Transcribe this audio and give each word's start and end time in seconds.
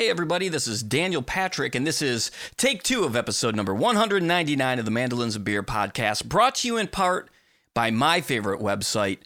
Hey, 0.00 0.08
everybody, 0.08 0.48
this 0.48 0.66
is 0.66 0.82
Daniel 0.82 1.20
Patrick, 1.20 1.74
and 1.74 1.86
this 1.86 2.00
is 2.00 2.30
take 2.56 2.82
two 2.82 3.04
of 3.04 3.14
episode 3.14 3.54
number 3.54 3.74
199 3.74 4.78
of 4.78 4.86
the 4.86 4.90
Mandolins 4.90 5.36
and 5.36 5.44
Beer 5.44 5.62
podcast, 5.62 6.24
brought 6.24 6.54
to 6.54 6.68
you 6.68 6.78
in 6.78 6.86
part 6.86 7.28
by 7.74 7.90
my 7.90 8.22
favorite 8.22 8.62
website, 8.62 9.18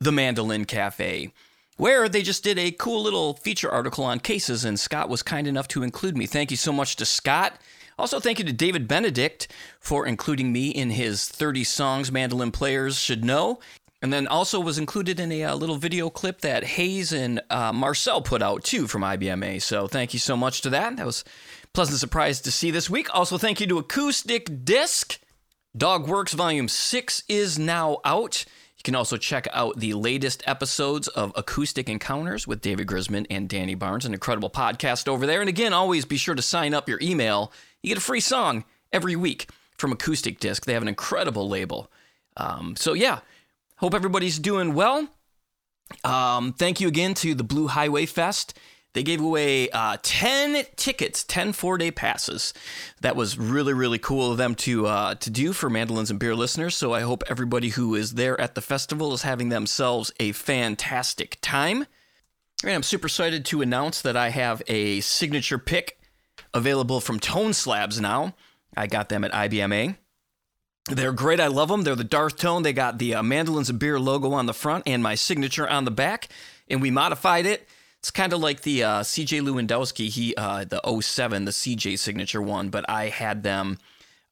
The 0.00 0.12
Mandolin 0.12 0.66
Cafe, 0.66 1.32
where 1.78 2.10
they 2.10 2.20
just 2.20 2.44
did 2.44 2.58
a 2.58 2.72
cool 2.72 3.02
little 3.02 3.36
feature 3.36 3.70
article 3.70 4.04
on 4.04 4.20
cases, 4.20 4.66
and 4.66 4.78
Scott 4.78 5.08
was 5.08 5.22
kind 5.22 5.46
enough 5.46 5.66
to 5.68 5.82
include 5.82 6.18
me. 6.18 6.26
Thank 6.26 6.50
you 6.50 6.58
so 6.58 6.74
much 6.74 6.96
to 6.96 7.06
Scott. 7.06 7.58
Also, 7.98 8.20
thank 8.20 8.38
you 8.38 8.44
to 8.44 8.52
David 8.52 8.86
Benedict 8.86 9.48
for 9.80 10.06
including 10.06 10.52
me 10.52 10.68
in 10.68 10.90
his 10.90 11.26
30 11.26 11.64
songs 11.64 12.12
mandolin 12.12 12.50
players 12.50 13.00
should 13.00 13.24
know. 13.24 13.60
And 14.00 14.12
then 14.12 14.28
also 14.28 14.60
was 14.60 14.78
included 14.78 15.18
in 15.18 15.32
a, 15.32 15.44
uh, 15.44 15.56
little 15.56 15.76
video 15.76 16.08
clip 16.08 16.40
that 16.42 16.62
Hayes 16.62 17.12
and 17.12 17.40
uh, 17.50 17.72
Marcel 17.72 18.22
put 18.22 18.42
out 18.42 18.62
too 18.62 18.86
from 18.86 19.02
IBMA. 19.02 19.60
So 19.60 19.88
thank 19.88 20.12
you 20.12 20.20
so 20.20 20.36
much 20.36 20.60
to 20.62 20.70
that. 20.70 20.96
That 20.96 21.06
was 21.06 21.24
a 21.64 21.66
pleasant 21.68 21.98
surprise 21.98 22.40
to 22.42 22.52
see 22.52 22.70
this 22.70 22.88
week. 22.88 23.12
Also, 23.14 23.38
thank 23.38 23.60
you 23.60 23.66
to 23.66 23.78
Acoustic 23.78 24.64
Disc. 24.64 25.18
Dog 25.76 26.08
Works 26.08 26.32
Volume 26.32 26.68
6 26.68 27.24
is 27.28 27.58
now 27.58 27.98
out. 28.04 28.44
You 28.78 28.82
can 28.84 28.94
also 28.94 29.16
check 29.16 29.48
out 29.52 29.78
the 29.78 29.94
latest 29.94 30.42
episodes 30.46 31.08
of 31.08 31.32
Acoustic 31.34 31.88
Encounters 31.88 32.46
with 32.46 32.60
David 32.60 32.86
Grisman 32.86 33.26
and 33.28 33.48
Danny 33.48 33.74
Barnes, 33.74 34.06
an 34.06 34.14
incredible 34.14 34.50
podcast 34.50 35.08
over 35.08 35.26
there. 35.26 35.40
And 35.40 35.48
again, 35.48 35.72
always 35.72 36.04
be 36.04 36.16
sure 36.16 36.36
to 36.36 36.42
sign 36.42 36.74
up 36.74 36.88
your 36.88 37.00
email. 37.02 37.52
You 37.82 37.88
get 37.88 37.98
a 37.98 38.00
free 38.00 38.20
song 38.20 38.64
every 38.92 39.16
week 39.16 39.50
from 39.76 39.92
Acoustic 39.92 40.38
Disc. 40.38 40.64
They 40.64 40.74
have 40.74 40.82
an 40.82 40.88
incredible 40.88 41.48
label. 41.48 41.90
Um, 42.36 42.76
so, 42.76 42.92
yeah, 42.92 43.18
Hope 43.78 43.94
everybody's 43.94 44.38
doing 44.38 44.74
well. 44.74 45.08
Um, 46.04 46.52
thank 46.52 46.80
you 46.80 46.88
again 46.88 47.14
to 47.14 47.34
the 47.34 47.44
Blue 47.44 47.68
Highway 47.68 48.06
Fest. 48.06 48.58
They 48.94 49.04
gave 49.04 49.20
away 49.20 49.70
uh, 49.70 49.98
10 50.02 50.64
tickets, 50.74 51.22
10 51.22 51.52
four 51.52 51.78
day 51.78 51.92
passes. 51.92 52.52
That 53.02 53.14
was 53.14 53.38
really, 53.38 53.72
really 53.72 53.98
cool 53.98 54.32
of 54.32 54.38
them 54.38 54.56
to, 54.56 54.86
uh, 54.86 55.14
to 55.16 55.30
do 55.30 55.52
for 55.52 55.70
Mandolins 55.70 56.10
and 56.10 56.18
Beer 56.18 56.34
listeners. 56.34 56.74
So 56.74 56.92
I 56.92 57.02
hope 57.02 57.22
everybody 57.28 57.68
who 57.68 57.94
is 57.94 58.14
there 58.14 58.40
at 58.40 58.56
the 58.56 58.60
festival 58.60 59.12
is 59.12 59.22
having 59.22 59.50
themselves 59.50 60.10
a 60.18 60.32
fantastic 60.32 61.38
time. 61.40 61.86
And 62.64 62.72
I'm 62.72 62.82
super 62.82 63.06
excited 63.06 63.44
to 63.46 63.62
announce 63.62 64.02
that 64.02 64.16
I 64.16 64.30
have 64.30 64.62
a 64.66 65.00
signature 65.00 65.58
pick 65.58 66.00
available 66.52 67.00
from 67.00 67.20
Tone 67.20 67.52
Slabs 67.52 68.00
now. 68.00 68.34
I 68.76 68.88
got 68.88 69.08
them 69.08 69.22
at 69.22 69.32
IBMA. 69.32 69.96
They're 70.90 71.12
great. 71.12 71.38
I 71.38 71.48
love 71.48 71.68
them. 71.68 71.82
They're 71.82 71.94
the 71.94 72.02
Darth 72.02 72.36
Tone. 72.36 72.62
They 72.62 72.72
got 72.72 72.98
the 72.98 73.16
uh, 73.16 73.22
Mandolins 73.22 73.68
and 73.68 73.78
Beer 73.78 74.00
logo 74.00 74.32
on 74.32 74.46
the 74.46 74.54
front 74.54 74.84
and 74.86 75.02
my 75.02 75.14
signature 75.14 75.68
on 75.68 75.84
the 75.84 75.90
back. 75.90 76.28
And 76.68 76.80
we 76.80 76.90
modified 76.90 77.44
it. 77.44 77.68
It's 77.98 78.10
kind 78.10 78.32
of 78.32 78.40
like 78.40 78.62
the 78.62 78.84
uh, 78.84 79.00
CJ 79.00 79.42
Lewandowski, 79.42 80.08
he 80.08 80.34
uh, 80.36 80.64
the 80.64 80.80
07, 81.00 81.44
the 81.44 81.50
CJ 81.50 81.98
signature 81.98 82.40
one, 82.40 82.70
but 82.70 82.88
I 82.88 83.08
had 83.08 83.42
them 83.42 83.78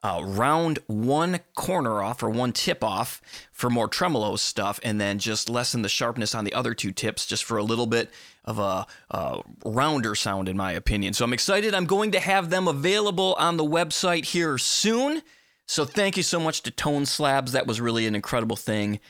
uh, 0.03 0.23
round 0.25 0.79
one 0.87 1.41
corner 1.57 2.01
off 2.01 2.23
or 2.23 2.31
one 2.31 2.53
tip 2.53 2.84
off 2.84 3.21
for 3.51 3.69
more 3.69 3.89
tremolo 3.89 4.37
stuff, 4.37 4.79
and 4.84 5.01
then 5.01 5.19
just 5.19 5.49
lessen 5.49 5.83
the 5.83 5.89
sharpness 5.89 6.34
on 6.34 6.45
the 6.45 6.55
other 6.55 6.75
two 6.75 6.93
tips 6.93 7.27
just 7.27 7.43
for 7.45 7.59
a 7.59 7.62
little 7.62 7.87
bit 7.87 8.11
of 8.45 8.61
a, 8.61 8.87
a 9.11 9.41
rounder 9.65 10.15
sound, 10.15 10.49
in 10.49 10.57
my 10.57 10.73
opinion. 10.73 11.12
So 11.12 11.25
I'm 11.25 11.33
excited. 11.33 11.75
I'm 11.75 11.87
going 11.87 12.12
to 12.12 12.21
have 12.21 12.51
them 12.51 12.69
available 12.69 13.34
on 13.39 13.57
the 13.57 13.65
website 13.65 14.27
here 14.27 14.59
soon. 14.59 15.23
So 15.67 15.84
thank 15.84 16.17
you 16.17 16.22
so 16.22 16.39
much 16.39 16.62
to 16.62 16.70
Tone 16.70 17.06
Slabs. 17.06 17.53
That 17.53 17.67
was 17.67 17.81
really 17.81 18.06
an 18.06 18.14
incredible 18.14 18.56
thing 18.56 19.00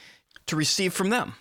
to 0.47 0.57
receive 0.57 0.93
from 0.93 1.11
them. 1.11 1.35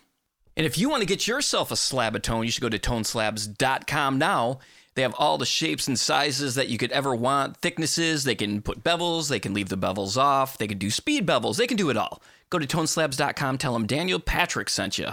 And 0.57 0.65
if 0.65 0.77
you 0.77 0.89
want 0.89 1.01
to 1.01 1.07
get 1.07 1.27
yourself 1.27 1.71
a 1.71 1.75
slab 1.75 2.15
of 2.15 2.21
tone, 2.21 2.45
you 2.45 2.51
should 2.51 2.61
go 2.61 2.69
to 2.69 2.79
toneslabs.com 2.79 4.17
now. 4.17 4.59
They 4.95 5.01
have 5.01 5.15
all 5.17 5.37
the 5.37 5.45
shapes 5.45 5.87
and 5.87 5.99
sizes 5.99 6.55
that 6.55 6.69
you 6.69 6.77
could 6.77 6.91
ever 6.91 7.13
want, 7.13 7.57
thicknesses. 7.57 8.23
They 8.23 8.35
can 8.35 8.61
put 8.61 8.81
bevels, 8.81 9.27
they 9.27 9.39
can 9.39 9.53
leave 9.53 9.67
the 9.67 9.77
bevels 9.77 10.15
off, 10.15 10.57
they 10.57 10.67
can 10.67 10.77
do 10.77 10.89
speed 10.89 11.27
bevels, 11.27 11.57
they 11.57 11.67
can 11.67 11.75
do 11.75 11.89
it 11.89 11.97
all. 11.97 12.21
Go 12.49 12.59
to 12.59 12.67
toneslabs.com, 12.67 13.57
tell 13.57 13.73
them 13.73 13.85
Daniel 13.85 14.19
Patrick 14.19 14.69
sent 14.69 14.97
you. 14.97 15.09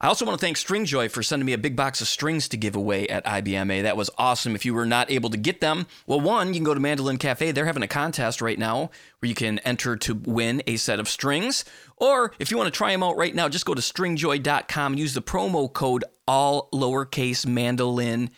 I 0.00 0.06
also 0.06 0.24
want 0.24 0.38
to 0.38 0.46
thank 0.46 0.56
Stringjoy 0.56 1.10
for 1.10 1.24
sending 1.24 1.44
me 1.44 1.52
a 1.52 1.58
big 1.58 1.74
box 1.74 2.00
of 2.00 2.06
strings 2.06 2.46
to 2.48 2.56
give 2.56 2.76
away 2.76 3.08
at 3.08 3.24
IBMA. 3.24 3.82
That 3.82 3.96
was 3.96 4.10
awesome. 4.16 4.54
If 4.54 4.64
you 4.64 4.72
were 4.72 4.86
not 4.86 5.10
able 5.10 5.28
to 5.30 5.36
get 5.36 5.60
them, 5.60 5.88
well, 6.06 6.20
one, 6.20 6.48
you 6.48 6.54
can 6.54 6.64
go 6.64 6.72
to 6.72 6.78
Mandolin 6.78 7.18
Cafe. 7.18 7.50
They're 7.50 7.66
having 7.66 7.82
a 7.82 7.88
contest 7.88 8.40
right 8.40 8.60
now 8.60 8.90
where 9.18 9.28
you 9.28 9.34
can 9.34 9.58
enter 9.60 9.96
to 9.96 10.14
win 10.14 10.62
a 10.68 10.76
set 10.76 11.00
of 11.00 11.08
strings. 11.08 11.64
Or 11.96 12.32
if 12.38 12.52
you 12.52 12.56
want 12.56 12.72
to 12.72 12.76
try 12.76 12.92
them 12.92 13.02
out 13.02 13.16
right 13.16 13.34
now, 13.34 13.48
just 13.48 13.66
go 13.66 13.74
to 13.74 13.82
stringjoy.com, 13.82 14.94
use 14.94 15.14
the 15.14 15.22
promo 15.22 15.72
code 15.72 16.04
all 16.28 16.68
lowercase 16.72 17.44
mandolin 17.44 18.30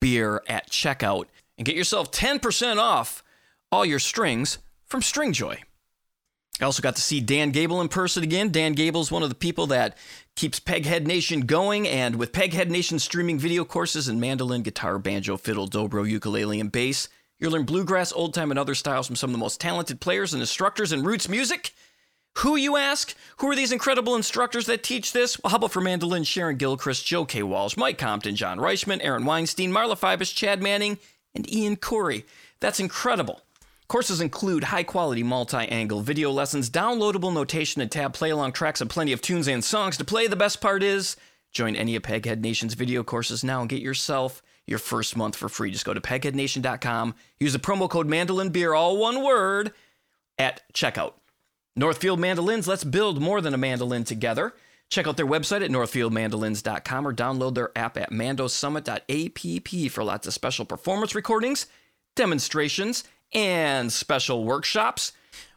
beer 0.00 0.42
at 0.48 0.70
checkout, 0.70 1.26
and 1.58 1.66
get 1.66 1.76
yourself 1.76 2.10
10% 2.10 2.78
off 2.78 3.22
all 3.70 3.84
your 3.84 3.98
strings 3.98 4.58
from 4.86 5.02
Stringjoy. 5.02 5.58
I 6.60 6.64
also 6.64 6.82
got 6.82 6.96
to 6.96 7.02
see 7.02 7.20
Dan 7.20 7.50
Gable 7.50 7.80
in 7.80 7.88
person 7.88 8.22
again. 8.22 8.50
Dan 8.50 8.74
Gable 8.74 9.00
is 9.00 9.10
one 9.10 9.22
of 9.22 9.28
the 9.30 9.34
people 9.34 9.68
that 9.68 9.96
keeps 10.34 10.60
Peghead 10.60 11.06
Nation 11.06 11.42
going, 11.42 11.86
and 11.86 12.16
with 12.16 12.32
Peghead 12.32 12.68
Nation 12.68 12.98
streaming 12.98 13.38
video 13.38 13.64
courses 13.64 14.08
in 14.08 14.20
mandolin, 14.20 14.62
guitar, 14.62 14.98
banjo, 14.98 15.36
fiddle, 15.36 15.68
dobro, 15.68 16.08
ukulele, 16.08 16.60
and 16.60 16.72
bass, 16.72 17.08
you'll 17.38 17.52
learn 17.52 17.64
bluegrass, 17.64 18.12
old 18.12 18.34
time, 18.34 18.50
and 18.50 18.58
other 18.58 18.74
styles 18.74 19.06
from 19.06 19.16
some 19.16 19.30
of 19.30 19.32
the 19.32 19.38
most 19.38 19.60
talented 19.60 20.00
players 20.00 20.32
and 20.32 20.40
instructors 20.40 20.92
in 20.92 21.04
roots 21.04 21.28
music. 21.28 21.72
Who, 22.38 22.56
you 22.56 22.76
ask? 22.76 23.14
Who 23.38 23.50
are 23.50 23.56
these 23.56 23.72
incredible 23.72 24.16
instructors 24.16 24.66
that 24.66 24.82
teach 24.82 25.12
this? 25.12 25.38
Well, 25.38 25.50
how 25.50 25.58
about 25.58 25.72
for 25.72 25.82
mandolin, 25.82 26.24
Sharon 26.24 26.56
Gilchrist, 26.56 27.04
Joe 27.06 27.26
K. 27.26 27.42
Walsh, 27.42 27.76
Mike 27.76 27.98
Compton, 27.98 28.36
John 28.36 28.58
Reischman, 28.58 29.00
Aaron 29.02 29.26
Weinstein, 29.26 29.70
Marla 29.70 29.98
Fibish, 29.98 30.34
Chad 30.34 30.62
Manning, 30.62 30.98
and 31.34 31.50
Ian 31.52 31.76
Corey. 31.76 32.24
That's 32.60 32.80
incredible. 32.80 33.42
Courses 33.92 34.22
include 34.22 34.64
high 34.64 34.84
quality 34.84 35.22
multi 35.22 35.68
angle 35.68 36.00
video 36.00 36.30
lessons, 36.30 36.70
downloadable 36.70 37.30
notation 37.30 37.82
and 37.82 37.90
tab 37.90 38.14
play 38.14 38.30
along 38.30 38.52
tracks, 38.52 38.80
and 38.80 38.88
plenty 38.88 39.12
of 39.12 39.20
tunes 39.20 39.46
and 39.46 39.62
songs 39.62 39.98
to 39.98 40.04
play. 40.04 40.26
The 40.26 40.34
best 40.34 40.62
part 40.62 40.82
is 40.82 41.14
join 41.50 41.76
any 41.76 41.94
of 41.94 42.02
Peghead 42.02 42.40
Nation's 42.40 42.72
video 42.72 43.04
courses 43.04 43.44
now 43.44 43.60
and 43.60 43.68
get 43.68 43.82
yourself 43.82 44.42
your 44.66 44.78
first 44.78 45.14
month 45.14 45.36
for 45.36 45.50
free. 45.50 45.70
Just 45.70 45.84
go 45.84 45.92
to 45.92 46.00
pegheadnation.com, 46.00 47.14
use 47.38 47.52
the 47.52 47.58
promo 47.58 47.86
code 47.86 48.06
mandolin 48.06 48.48
beer, 48.48 48.72
all 48.72 48.96
one 48.96 49.22
word, 49.22 49.74
at 50.38 50.62
checkout. 50.72 51.12
Northfield 51.76 52.18
Mandolins, 52.18 52.66
let's 52.66 52.84
build 52.84 53.20
more 53.20 53.42
than 53.42 53.52
a 53.52 53.58
mandolin 53.58 54.04
together. 54.04 54.54
Check 54.88 55.06
out 55.06 55.18
their 55.18 55.26
website 55.26 55.62
at 55.62 55.70
northfieldmandolins.com 55.70 57.06
or 57.06 57.12
download 57.12 57.56
their 57.56 57.72
app 57.76 57.98
at 57.98 58.10
mandosummit.app 58.10 59.90
for 59.90 60.02
lots 60.02 60.26
of 60.26 60.32
special 60.32 60.64
performance 60.64 61.14
recordings, 61.14 61.66
demonstrations, 62.16 63.04
and 63.32 63.92
special 63.92 64.44
workshops. 64.44 65.12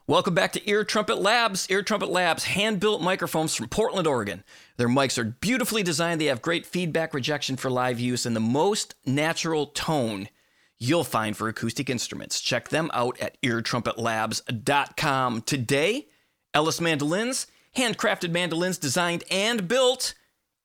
Welcome 0.07 0.35
back 0.35 0.51
to 0.51 0.69
Ear 0.69 0.83
Trumpet 0.83 1.19
Labs. 1.19 1.67
Ear 1.69 1.81
Trumpet 1.81 2.09
Labs 2.09 2.43
hand 2.43 2.79
built 2.79 3.01
microphones 3.01 3.55
from 3.55 3.69
Portland, 3.69 4.05
Oregon. 4.05 4.43
Their 4.77 4.87
mics 4.87 5.17
are 5.17 5.23
beautifully 5.23 5.81
designed, 5.81 6.21
they 6.21 6.25
have 6.25 6.41
great 6.41 6.65
feedback 6.65 7.13
rejection 7.13 7.57
for 7.57 7.71
live 7.71 7.99
use, 7.99 8.25
and 8.25 8.35
the 8.35 8.39
most 8.39 8.95
natural 9.05 9.67
tone 9.67 10.29
you'll 10.77 11.03
find 11.03 11.35
for 11.35 11.47
acoustic 11.47 11.89
instruments. 11.89 12.41
Check 12.41 12.69
them 12.69 12.91
out 12.93 13.19
at 13.19 13.41
eartrumpetlabs.com 13.41 15.41
today. 15.41 16.07
Ellis 16.53 16.79
Mandolins, 16.79 17.47
handcrafted 17.75 18.31
mandolins 18.31 18.77
designed 18.77 19.23
and 19.31 19.67
built 19.67 20.13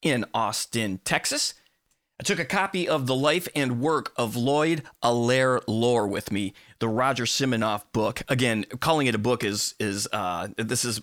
in 0.02 0.24
Austin, 0.34 1.00
Texas. 1.04 1.54
I 2.20 2.22
took 2.22 2.38
a 2.38 2.44
copy 2.44 2.86
of 2.86 3.06
The 3.06 3.14
Life 3.14 3.48
and 3.54 3.80
Work 3.80 4.12
of 4.16 4.36
Lloyd 4.36 4.82
Allayre 5.02 5.62
Loar 5.66 6.06
with 6.06 6.30
me, 6.30 6.52
the 6.80 6.88
Roger 6.88 7.24
Siminoff 7.24 7.84
book. 7.92 8.22
Again, 8.28 8.64
calling 8.80 9.06
it 9.06 9.14
a 9.14 9.18
book 9.18 9.44
is 9.44 9.74
is 9.78 10.08
uh, 10.12 10.48
this 10.56 10.84
is 10.84 11.00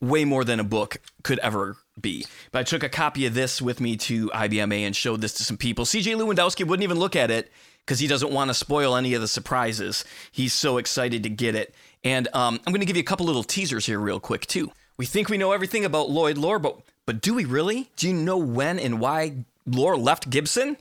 way 0.00 0.24
more 0.24 0.44
than 0.44 0.60
a 0.60 0.64
book 0.64 0.98
could 1.22 1.38
ever 1.40 1.76
be. 2.00 2.24
But 2.52 2.60
I 2.60 2.62
took 2.62 2.82
a 2.82 2.88
copy 2.88 3.26
of 3.26 3.34
this 3.34 3.60
with 3.60 3.80
me 3.80 3.96
to 3.98 4.28
IBMA 4.30 4.80
and 4.80 4.96
showed 4.96 5.20
this 5.20 5.34
to 5.34 5.44
some 5.44 5.56
people. 5.56 5.84
CJ 5.84 6.16
Lewandowski 6.16 6.66
wouldn't 6.66 6.84
even 6.84 6.98
look 6.98 7.16
at 7.16 7.30
it 7.30 7.52
because 7.84 7.98
he 7.98 8.06
doesn't 8.06 8.32
want 8.32 8.48
to 8.48 8.54
spoil 8.54 8.96
any 8.96 9.14
of 9.14 9.20
the 9.20 9.28
surprises. 9.28 10.04
He's 10.30 10.52
so 10.52 10.78
excited 10.78 11.22
to 11.24 11.28
get 11.28 11.54
it. 11.54 11.74
And 12.04 12.28
um, 12.32 12.60
I'm 12.66 12.72
going 12.72 12.80
to 12.80 12.86
give 12.86 12.96
you 12.96 13.02
a 13.02 13.04
couple 13.06 13.26
little 13.26 13.42
teasers 13.42 13.86
here, 13.86 13.98
real 13.98 14.20
quick, 14.20 14.46
too. 14.46 14.70
We 14.96 15.06
think 15.06 15.28
we 15.28 15.38
know 15.38 15.52
everything 15.52 15.84
about 15.84 16.10
Lloyd 16.10 16.38
Loar, 16.38 16.58
but 16.58 16.80
but 17.06 17.20
do 17.20 17.34
we 17.34 17.44
really? 17.44 17.90
Do 17.96 18.06
you 18.06 18.14
know 18.14 18.36
when 18.36 18.78
and 18.78 19.00
why 19.00 19.44
Loar 19.66 19.96
left 19.96 20.30
Gibson? 20.30 20.76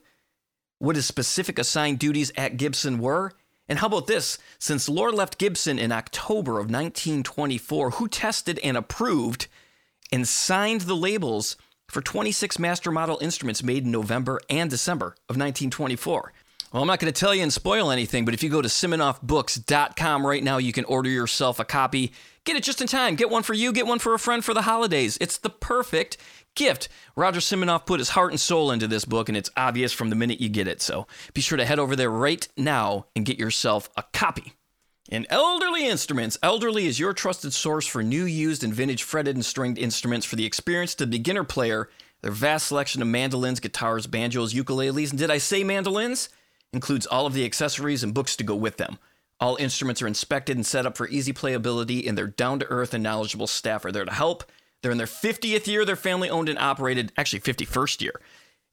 What 0.80 0.96
his 0.96 1.06
specific 1.06 1.58
assigned 1.58 2.00
duties 2.00 2.32
at 2.36 2.58
Gibson 2.58 3.00
were? 3.00 3.34
And 3.70 3.80
how 3.80 3.88
about 3.88 4.08
this? 4.08 4.38
Since 4.60 4.88
Loar 4.88 5.12
left 5.12 5.38
Gibson 5.38 5.78
in 5.78 5.92
October 5.92 6.54
of 6.54 6.68
1924, 6.68 7.92
who 7.92 8.08
tested 8.08 8.60
and 8.64 8.78
approved 8.78 9.48
and 10.12 10.28
signed 10.28 10.82
the 10.82 10.96
labels 10.96 11.58
for 11.88 12.02
26 12.02 12.60
master 12.60 12.92
model 12.92 13.18
instruments 13.22 13.64
made 13.64 13.84
in 13.84 13.92
November 13.92 14.40
and 14.50 14.70
December 14.70 15.16
of 15.30 15.36
1924? 15.36 16.34
Well, 16.72 16.82
I'm 16.82 16.88
not 16.88 17.00
going 17.00 17.12
to 17.12 17.18
tell 17.18 17.34
you 17.34 17.44
and 17.44 17.52
spoil 17.52 17.92
anything, 17.92 18.26
but 18.26 18.34
if 18.34 18.44
you 18.44 18.50
go 18.50 18.62
to 18.62 18.68
SiminoffBooks.com 18.68 20.28
right 20.28 20.44
now, 20.44 20.58
you 20.58 20.74
can 20.74 20.84
order 20.86 21.10
yourself 21.10 21.60
a 21.60 21.66
copy. 21.66 22.12
Get 22.44 22.58
it 22.58 22.64
just 22.64 22.82
in 22.82 22.88
time. 22.88 23.16
Get 23.16 23.30
one 23.30 23.44
for 23.44 23.54
you, 23.54 23.72
get 23.72 23.88
one 23.88 24.00
for 24.00 24.14
a 24.14 24.20
friend 24.20 24.44
for 24.44 24.54
the 24.54 24.64
holidays. 24.64 25.18
It's 25.22 25.38
the 25.38 25.50
perfect 25.50 26.18
gift. 26.58 26.90
Roger 27.16 27.40
Siminoff 27.40 27.86
put 27.86 28.02
his 28.02 28.10
heart 28.10 28.32
and 28.32 28.40
soul 28.40 28.72
into 28.72 28.88
this 28.88 29.06
book, 29.06 29.30
and 29.30 29.38
it's 29.38 29.50
obvious 29.56 29.94
from 29.94 30.10
the 30.10 30.16
minute 30.16 30.42
you 30.42 30.50
get 30.50 30.68
it. 30.68 30.82
So 30.82 31.08
be 31.34 31.40
sure 31.40 31.58
to 31.58 31.64
head 31.64 31.80
over 31.80 31.96
there 31.96 32.12
right 32.12 32.46
now 32.58 33.06
and 33.16 33.26
get 33.26 33.40
yourself 33.40 33.90
a 33.96 34.04
copy. 34.12 34.54
In 35.10 35.26
Elderly 35.30 35.88
Instruments, 35.88 36.38
Elderly 36.44 36.86
is 36.86 37.00
your 37.00 37.14
trusted 37.14 37.54
source 37.54 37.88
for 37.88 38.04
new, 38.04 38.26
used, 38.26 38.62
and 38.62 38.74
vintage 38.74 39.04
fretted 39.04 39.38
and 39.38 39.46
stringed 39.46 39.78
instruments 39.78 40.26
for 40.26 40.36
the 40.36 40.46
experienced 40.46 40.98
to 40.98 41.08
beginner 41.08 41.46
player. 41.46 41.90
Their 42.22 42.32
vast 42.32 42.68
selection 42.68 43.02
of 43.02 43.08
mandolins, 43.08 43.62
guitars, 43.62 44.06
banjos, 44.06 44.54
ukuleles, 44.54 45.12
and 45.12 45.20
did 45.20 45.32
I 45.32 45.38
say 45.38 45.64
mandolins? 45.64 46.28
Includes 46.74 47.06
all 47.06 47.26
of 47.26 47.34
the 47.34 47.46
accessories 47.46 48.04
and 48.04 48.14
books 48.14 48.36
to 48.36 48.44
go 48.44 48.56
with 48.56 48.76
them. 48.76 49.00
All 49.40 49.56
instruments 49.58 50.02
are 50.02 50.08
inspected 50.08 50.58
and 50.58 50.66
set 50.66 50.86
up 50.86 50.98
for 50.98 51.08
easy 51.08 51.32
playability, 51.32 52.06
and 52.06 52.18
their 52.18 52.28
down 52.28 52.60
to 52.60 52.68
earth 52.68 52.94
and 52.94 53.04
knowledgeable 53.04 53.48
staff 53.48 53.86
are 53.86 53.92
there 53.92 54.04
to 54.04 54.14
help. 54.14 54.44
They're 54.82 54.92
in 54.92 54.98
their 54.98 55.08
50th 55.08 55.68
year, 55.68 55.86
they're 55.86 55.96
family 55.96 56.30
owned 56.30 56.50
and 56.50 56.60
operated, 56.60 57.12
actually 57.18 57.40
51st 57.40 58.02
year. 58.02 58.22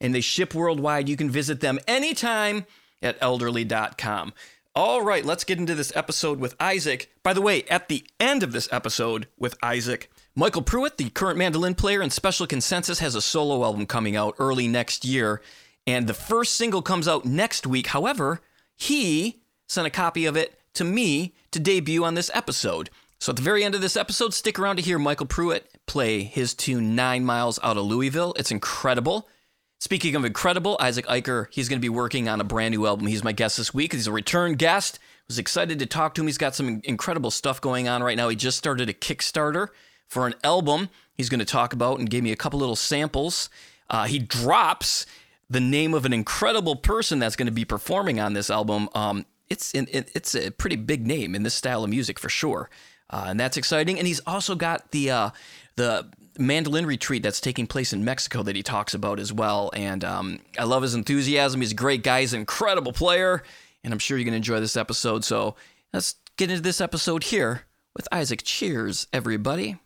And 0.01 0.15
they 0.15 0.21
ship 0.21 0.55
worldwide. 0.55 1.09
You 1.09 1.17
can 1.17 1.31
visit 1.31 1.61
them 1.61 1.79
anytime 1.87 2.67
at 3.01 3.19
elderly.com. 3.21 4.33
All 4.77 5.03
right, 5.03 5.25
let's 5.25 5.45
get 5.45 5.59
into 5.59 5.77
this 5.77 5.95
episode 5.95 6.41
with 6.41 6.57
Isaac. 6.59 7.13
By 7.23 7.33
the 7.33 7.41
way, 7.41 7.63
at 7.65 7.89
the 7.89 8.05
end 8.19 8.43
of 8.43 8.51
this 8.51 8.69
episode 8.73 9.29
with 9.39 9.57
Isaac, 9.63 10.11
Michael 10.35 10.63
Prewitt, 10.63 10.97
the 10.97 11.11
current 11.11 11.39
mandolin 11.39 11.77
player 11.77 12.01
and 12.01 12.13
Special 12.13 12.47
Consensus, 12.47 12.99
has 12.99 13.15
a 13.15 13.23
solo 13.23 13.63
album 13.63 13.87
coming 13.87 14.17
out 14.17 14.35
early 14.41 14.67
next 14.67 15.05
year. 15.05 15.41
And 15.87 16.09
the 16.09 16.15
first 16.15 16.57
single 16.57 16.83
comes 16.83 17.07
out 17.07 17.25
next 17.25 17.69
week. 17.69 17.89
However, 17.89 18.41
he 18.75 19.43
sent 19.69 19.87
a 19.87 19.91
copy 19.91 20.27
of 20.27 20.37
it 20.37 20.59
to 20.75 20.83
me 20.83 21.35
to 21.53 21.61
debut 21.61 22.05
on 22.05 22.15
this 22.15 22.31
episode. 22.35 22.91
So 23.21 23.31
at 23.31 23.37
the 23.37 23.43
very 23.43 23.63
end 23.63 23.77
of 23.77 23.81
this 23.81 23.97
episode, 23.97 24.35
stick 24.35 24.59
around 24.59 24.77
to 24.77 24.83
hear 24.83 24.99
Michael 24.99 25.27
Prewitt 25.27 25.63
play 25.87 26.23
his 26.23 26.55
tune 26.55 26.95
Nine 26.95 27.25
Miles 27.25 27.59
Out 27.63 27.77
of 27.77 27.85
Louisville. 27.85 28.35
It's 28.39 28.51
incredible. 28.51 29.29
Speaking 29.79 30.17
of 30.17 30.25
incredible, 30.25 30.77
Isaac 30.81 31.07
Eicher, 31.07 31.47
he's 31.51 31.69
going 31.69 31.79
to 31.79 31.85
be 31.85 31.91
working 31.91 32.29
on 32.29 32.41
a 32.41 32.45
brand 32.45 32.73
new 32.73 32.87
album. 32.87 33.07
He's 33.07 33.25
my 33.25 33.33
guest 33.33 33.57
this 33.59 33.75
week. 33.75 33.93
He's 33.93 34.07
a 34.07 34.13
return 34.13 34.55
guest. 34.55 34.99
Was 35.29 35.39
excited 35.39 35.79
to 35.79 35.87
talk 35.87 36.15
to 36.15 36.21
him. 36.21 36.27
He's 36.27 36.39
got 36.39 36.55
some 36.55 36.81
incredible 36.85 37.31
stuff 37.31 37.61
going 37.61 37.89
on 37.89 38.03
right 38.03 38.17
now. 38.17 38.29
He 38.29 38.37
just 38.37 38.59
started 38.59 38.89
a 38.89 38.95
Kickstarter 38.95 39.69
for 40.07 40.27
an 40.27 40.35
album 40.45 40.91
he's 41.17 41.29
going 41.29 41.39
to 41.39 41.45
talk 41.45 41.73
about 41.73 41.99
and 41.99 42.11
gave 42.11 42.23
me 42.23 42.33
a 42.33 42.37
couple 42.37 42.59
little 42.59 42.77
samples. 42.77 43.49
Uh, 43.89 44.05
he 44.05 44.19
drops 44.19 45.07
the 45.49 45.61
name 45.61 45.95
of 45.95 46.05
an 46.05 46.13
incredible 46.13 46.77
person 46.77 47.19
that's 47.19 47.37
going 47.37 47.47
to 47.47 47.53
be 47.53 47.65
performing 47.65 48.21
on 48.21 48.33
this 48.33 48.51
album. 48.51 48.89
Um, 48.95 49.27
it's 49.49 49.73
in, 49.73 49.87
it's 49.91 50.35
a 50.35 50.51
pretty 50.51 50.77
big 50.77 51.07
name 51.07 51.35
in 51.35 51.43
this 51.43 51.55
style 51.55 51.85
of 51.85 51.91
music 51.91 52.19
for 52.19 52.29
sure, 52.29 52.71
uh, 53.11 53.27
and 53.29 53.39
that's 53.39 53.57
exciting. 53.57 53.99
And 53.99 54.07
he's 54.07 54.21
also 54.21 54.55
got 54.55 54.91
the 54.91 55.11
uh, 55.11 55.31
the 55.77 56.09
mandolin 56.39 56.87
retreat 56.87 57.23
that's 57.23 57.41
taking 57.41 57.67
place 57.67 57.93
in 57.93 58.05
Mexico 58.05 58.43
that 58.43 58.57
he 58.57 58.63
talks 58.63 58.95
about 58.95 59.21
as 59.21 59.33
well. 59.33 59.71
And 59.75 60.05
um, 60.05 60.41
I 60.59 60.65
love 60.65 60.83
his 60.83 60.95
enthusiasm. 60.95 61.61
He's 61.61 61.73
a 61.73 61.77
great 61.77 62.03
guy. 62.03 62.21
He's 62.21 62.33
an 62.33 62.41
incredible 62.41 62.93
player. 62.93 63.43
And 63.83 63.93
I'm 63.93 63.99
sure 63.99 64.17
you're 64.17 64.25
going 64.25 64.33
to 64.33 64.39
enjoy 64.39 64.61
this 64.61 64.77
episode. 64.77 65.25
So 65.25 65.57
let's 65.93 66.17
get 66.37 66.51
into 66.51 66.63
this 66.63 66.81
episode 66.81 67.25
here 67.25 67.63
with 67.95 68.09
Isaac. 68.11 68.43
Cheers, 68.43 69.07
everybody. 69.13 69.79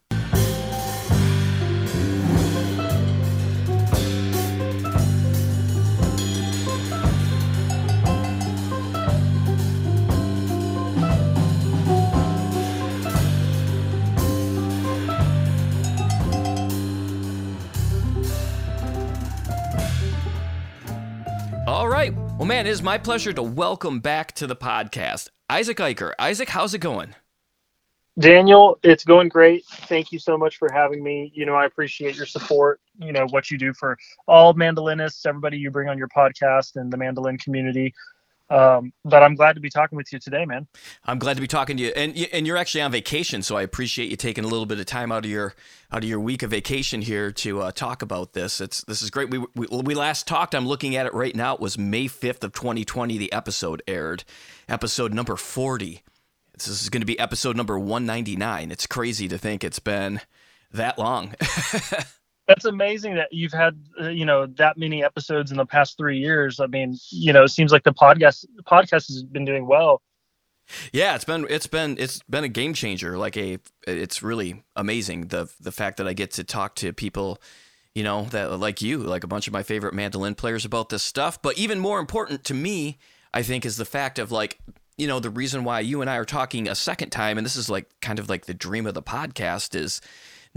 Man, 22.49 22.67
it 22.67 22.71
is 22.71 22.83
my 22.83 22.97
pleasure 22.97 23.31
to 23.31 23.43
welcome 23.43 24.01
back 24.01 24.33
to 24.33 24.47
the 24.47 24.57
podcast 24.57 25.29
Isaac 25.51 25.77
Eicher. 25.77 26.13
Isaac, 26.19 26.49
how's 26.49 26.73
it 26.73 26.79
going? 26.79 27.15
Daniel, 28.19 28.79
it's 28.83 29.05
going 29.05 29.29
great. 29.29 29.67
Thank 29.67 30.13
you 30.13 30.19
so 30.19 30.39
much 30.39 30.57
for 30.57 30.73
having 30.73 31.05
me. 31.05 31.31
You 31.35 31.45
know, 31.45 31.55
I 31.55 31.67
appreciate 31.67 32.17
your 32.17 32.25
support, 32.25 32.81
you 32.99 33.13
know, 33.13 33.27
what 33.29 33.51
you 33.51 33.59
do 33.59 33.75
for 33.75 33.99
all 34.27 34.55
mandolinists, 34.55 35.27
everybody 35.27 35.59
you 35.59 35.71
bring 35.71 35.91
on 35.91 35.99
your 35.99 36.09
podcast 36.09 36.77
and 36.77 36.91
the 36.91 36.97
mandolin 36.97 37.37
community. 37.37 37.93
Um, 38.51 38.93
but 39.05 39.23
I'm 39.23 39.35
glad 39.35 39.55
to 39.55 39.61
be 39.61 39.69
talking 39.69 39.97
with 39.97 40.13
you 40.13 40.19
today, 40.19 40.47
man. 40.47 40.67
I'm 41.05 41.19
glad 41.19 41.35
to 41.35 41.41
be 41.41 41.47
talking 41.47 41.77
to 41.77 41.83
you, 41.83 41.93
and 41.95 42.17
and 42.33 42.47
you're 42.47 42.57
actually 42.57 42.81
on 42.81 42.93
vacation, 42.93 43.43
so 43.43 43.57
I 43.57 43.63
appreciate 43.63 44.11
you 44.11 44.17
taking 44.17 44.45
a 44.45 44.49
little 44.49 44.65
bit 44.65 44.79
of 44.79 44.87
time 44.87 45.13
out 45.13 45.25
of 45.25 45.31
your 45.31 45.55
out 45.93 46.03
of 46.03 46.09
your 46.09 46.21
week 46.21 46.43
of 46.43 46.51
vacation 46.51 47.03
here 47.03 47.31
to 47.31 47.61
uh, 47.61 47.73
talk 47.73 48.01
about 48.01 48.33
this. 48.33 48.61
It's 48.61 48.83
this 48.85 49.03
is 49.03 49.11
great. 49.11 49.31
We, 49.31 49.45
we 49.55 49.67
we 49.67 49.95
last 49.95 50.27
talked. 50.27 50.55
I'm 50.55 50.67
looking 50.67 50.97
at 50.97 51.07
it 51.07 51.13
right 51.13 51.37
now. 51.37 51.55
It 51.55 51.61
was 51.61 51.77
May 51.77 52.07
5th 52.07 52.43
of 52.43 52.53
2020. 52.53 53.19
The 53.19 53.33
episode 53.33 53.83
aired, 53.87 54.25
episode 54.69 55.13
number 55.13 55.37
40. 55.37 56.03
This 56.55 56.69
is 56.69 56.89
going 56.89 57.03
to 57.03 57.07
be 57.07 57.19
episode 57.19 57.57
number 57.57 57.79
199. 57.79 58.71
It's 58.71 58.87
crazy 58.87 59.29
to 59.29 59.39
think 59.39 59.63
it's 59.63 59.79
been 59.79 60.21
that 60.73 60.99
long. 60.99 61.35
that's 62.49 62.65
amazing 62.65 63.15
that 63.15 63.29
you've 63.31 63.53
had 63.53 63.79
uh, 64.01 64.09
you 64.09 64.25
know 64.25 64.47
that 64.47 64.79
many 64.79 65.05
episodes 65.05 65.51
in 65.51 65.59
the 65.59 65.67
past 65.67 65.97
three 65.99 66.19
years. 66.19 66.59
I 66.59 66.67
mean, 66.67 66.97
you 67.11 67.33
know, 67.33 67.45
it 67.45 67.49
seems 67.49 67.71
like 67.71 67.85
the 67.85 67.93
podcast 67.93 68.47
podcast 68.67 69.07
has 69.09 69.23
been 69.23 69.45
doing 69.45 69.67
well. 69.67 70.03
Yeah, 70.93 71.15
it's 71.15 71.25
been 71.25 71.47
it's 71.49 71.67
been 71.67 71.97
it's 71.99 72.21
been 72.29 72.45
a 72.45 72.49
game 72.49 72.75
changer. 72.75 73.17
Like 73.19 73.37
a, 73.37 73.59
it's 73.87 74.23
really 74.23 74.65
amazing 74.75 75.29
the 75.29 75.51
the 75.61 75.71
fact 75.73 75.99
that 75.99 76.09
I 76.09 76.15
get 76.15 76.33
to 76.33 76.45
talk 76.45 76.75
to 76.77 76.93
people, 76.93 77.41
you 77.95 78.03
know, 78.03 78.25
that 78.31 78.59
like 78.59 78.81
you, 78.83 78.99
like 78.99 79.25
a 79.25 79.29
bunch 79.29 79.47
of 79.47 79.53
my 79.53 79.63
favorite 79.63 79.95
mandolin 79.95 80.35
players 80.35 80.65
about 80.65 80.89
this 80.89 81.03
stuff. 81.03 81.41
But 81.41 81.59
even 81.59 81.79
more 81.79 82.01
important 82.01 82.45
to 82.45 82.55
me, 82.55 82.99
I 83.33 83.43
think, 83.43 83.67
is 83.67 83.77
the 83.77 83.85
fact 83.85 84.19
of 84.19 84.33
like 84.33 84.59
you 84.97 85.07
know 85.07 85.21
the 85.21 85.31
reason 85.31 85.65
why 85.65 85.81
you 85.81 86.01
and 86.01 86.09
I 86.09 86.17
are 86.17 86.25
talking 86.25 86.67
a 86.67 86.75
second 86.75 87.11
time, 87.11 87.37
and 87.37 87.45
this 87.45 87.57
is 87.57 87.69
like 87.69 87.89
kind 88.01 88.19
of 88.19 88.31
like 88.31 88.47
the 88.47 88.55
dream 88.55 88.87
of 88.87 88.95
the 88.95 89.03
podcast 89.03 89.75
is 89.75 90.01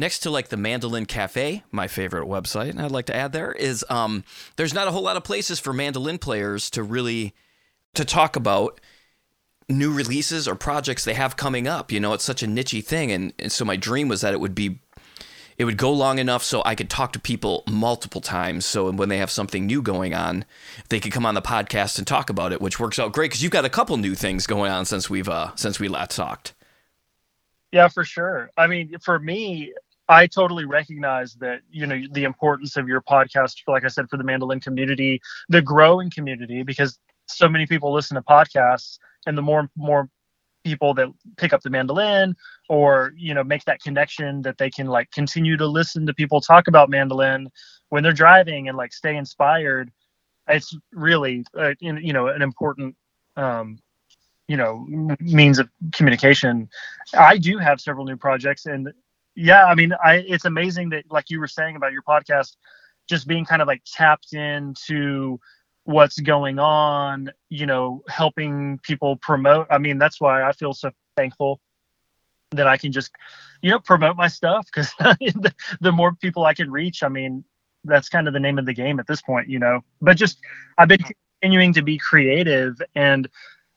next 0.02 0.20
to 0.20 0.32
like 0.32 0.50
the 0.50 0.58
Mandolin 0.58 1.06
Cafe, 1.06 1.64
my 1.72 1.88
favorite 1.88 2.28
website, 2.28 2.72
and 2.72 2.82
I'd 2.82 2.92
like 2.92 3.06
to 3.06 3.16
add 3.16 3.32
there 3.32 3.52
is 3.52 3.86
um, 3.88 4.24
there's 4.58 4.74
not 4.74 4.88
a 4.88 4.92
whole 4.92 5.04
lot 5.04 5.16
of 5.16 5.24
places 5.24 5.60
for 5.60 5.72
mandolin 5.72 6.18
players 6.18 6.72
to 6.72 6.82
really 6.82 7.36
to 7.94 8.04
talk 8.04 8.36
about 8.36 8.82
new 9.70 9.94
releases 9.94 10.48
or 10.48 10.56
projects 10.56 11.06
they 11.06 11.14
have 11.14 11.38
coming 11.38 11.68
up. 11.68 11.92
You 11.92 12.00
know, 12.00 12.14
it's 12.14 12.24
such 12.24 12.42
a 12.42 12.48
nichey 12.48 12.84
thing, 12.84 13.12
and, 13.12 13.32
and 13.38 13.52
so 13.52 13.64
my 13.64 13.76
dream 13.76 14.08
was 14.08 14.22
that 14.22 14.34
it 14.34 14.40
would 14.40 14.56
be 14.56 14.80
it 15.58 15.66
would 15.66 15.78
go 15.78 15.94
long 15.94 16.18
enough 16.18 16.42
so 16.42 16.64
I 16.66 16.74
could 16.74 16.90
talk 16.90 17.14
to 17.14 17.20
people 17.20 17.64
multiple 17.70 18.22
times. 18.22 18.66
So 18.66 18.92
when 18.92 19.10
they 19.10 19.20
have 19.20 19.30
something 19.30 19.68
new 19.68 19.84
going 19.84 20.16
on, 20.16 20.46
they 20.90 21.00
could 21.00 21.12
come 21.12 21.28
on 21.28 21.36
the 21.36 21.42
podcast 21.44 22.00
and 22.00 22.08
talk 22.08 22.32
about 22.32 22.52
it, 22.52 22.60
which 22.60 22.80
works 22.80 22.98
out 22.98 23.14
great 23.14 23.30
because 23.30 23.44
you've 23.44 23.52
got 23.52 23.66
a 23.66 23.70
couple 23.70 23.96
new 23.98 24.16
things 24.16 24.48
going 24.48 24.72
on 24.72 24.86
since 24.86 25.12
we've 25.12 25.30
uh, 25.30 25.56
since 25.56 25.80
we 25.80 25.88
last 25.88 26.16
talked. 26.16 26.56
Yeah, 27.72 27.88
for 27.88 28.04
sure. 28.04 28.50
I 28.58 28.68
mean, 28.68 28.98
for 29.00 29.20
me, 29.20 29.74
I 30.12 30.28
totally 30.28 30.66
recognize 30.66 31.36
that, 31.36 31.62
you 31.72 31.88
know, 31.88 32.00
the 32.12 32.26
importance 32.26 32.76
of 32.78 32.88
your 32.88 33.02
podcast, 33.02 33.56
like 33.68 33.86
I 33.86 33.88
said, 33.88 34.10
for 34.10 34.18
the 34.18 34.24
mandolin 34.24 34.60
community, 34.60 35.22
the 35.50 35.62
growing 35.62 36.12
community, 36.12 36.64
because 36.64 37.00
so 37.28 37.48
many 37.48 37.66
people 37.66 37.94
listen 37.94 38.16
to 38.16 38.22
podcasts 38.22 38.98
and 39.26 39.38
the 39.38 39.42
more 39.42 39.70
more 39.76 40.10
people 40.64 40.94
that 40.94 41.08
pick 41.38 41.54
up 41.54 41.62
the 41.62 41.70
mandolin 41.70 42.36
or 42.70 43.14
you 43.16 43.34
know 43.34 43.44
make 43.44 43.64
that 43.66 43.82
connection 43.82 44.42
that 44.44 44.58
they 44.58 44.70
can 44.70 44.88
like 44.88 45.10
continue 45.12 45.58
to 45.58 45.66
listen 45.66 46.06
to 46.06 46.14
people 46.14 46.40
talk 46.40 46.68
about 46.68 46.90
mandolin 46.90 47.50
when 47.90 48.04
they're 48.04 48.12
driving 48.12 48.68
and 48.68 48.78
like 48.78 48.94
stay 48.94 49.16
inspired 49.16 49.92
it's 50.48 50.76
really 50.92 51.44
uh, 51.58 51.74
you 51.80 52.14
know 52.14 52.28
an 52.28 52.42
important 52.42 52.96
um, 53.38 53.80
you 54.48 54.58
know 54.58 54.86
means 55.20 55.60
of 55.60 55.70
communication. 55.94 56.70
I 57.18 57.38
do 57.38 57.58
have 57.58 57.80
several 57.80 58.06
new 58.06 58.18
projects 58.18 58.66
and 58.66 58.92
yeah 59.42 59.66
i 59.66 59.76
mean 59.76 59.92
i 60.04 60.24
it's 60.28 60.46
amazing 60.46 60.90
that 60.90 61.04
like 61.10 61.30
you 61.30 61.40
were 61.40 61.48
saying 61.48 61.76
about 61.76 61.92
your 61.92 62.04
podcast 62.04 62.56
just 63.10 63.28
being 63.28 63.44
kind 63.44 63.62
of 63.62 63.68
like 63.68 63.82
tapped 63.86 64.34
into 64.34 65.40
what's 65.86 66.20
going 66.20 66.60
on 66.60 67.32
you 67.50 67.66
know 67.66 68.04
helping 68.08 68.80
people 68.84 69.18
promote. 69.18 69.66
I 69.72 69.80
mean 69.80 69.98
that's 69.98 70.22
why 70.22 70.44
i 70.44 70.52
feel 70.52 70.74
so 70.74 70.92
thankful 71.18 71.60
that 72.52 72.68
i 72.68 72.78
can 72.78 72.92
just 72.92 73.12
you 73.62 73.72
know 73.72 73.80
promote 73.80 74.16
my 74.16 74.28
stuff 74.28 74.68
because 74.68 74.94
the, 75.00 75.54
the 75.82 75.92
more 75.92 76.14
people 76.14 76.46
i 76.46 76.54
can 76.54 76.70
reach 76.70 77.02
i 77.02 77.08
mean 77.08 77.44
that's 77.84 78.10
kind 78.10 78.28
of 78.28 78.34
the 78.34 78.40
name 78.40 78.60
of 78.60 78.66
the 78.66 78.74
game 78.74 79.00
at 79.00 79.08
this 79.08 79.22
point 79.22 79.50
you 79.50 79.58
know. 79.58 79.82
But 80.02 80.18
just 80.18 80.40
i've 80.78 80.88
been 80.88 81.04
continuing 81.42 81.74
to 81.74 81.82
be 81.82 81.98
creative 81.98 82.80
and 82.94 83.28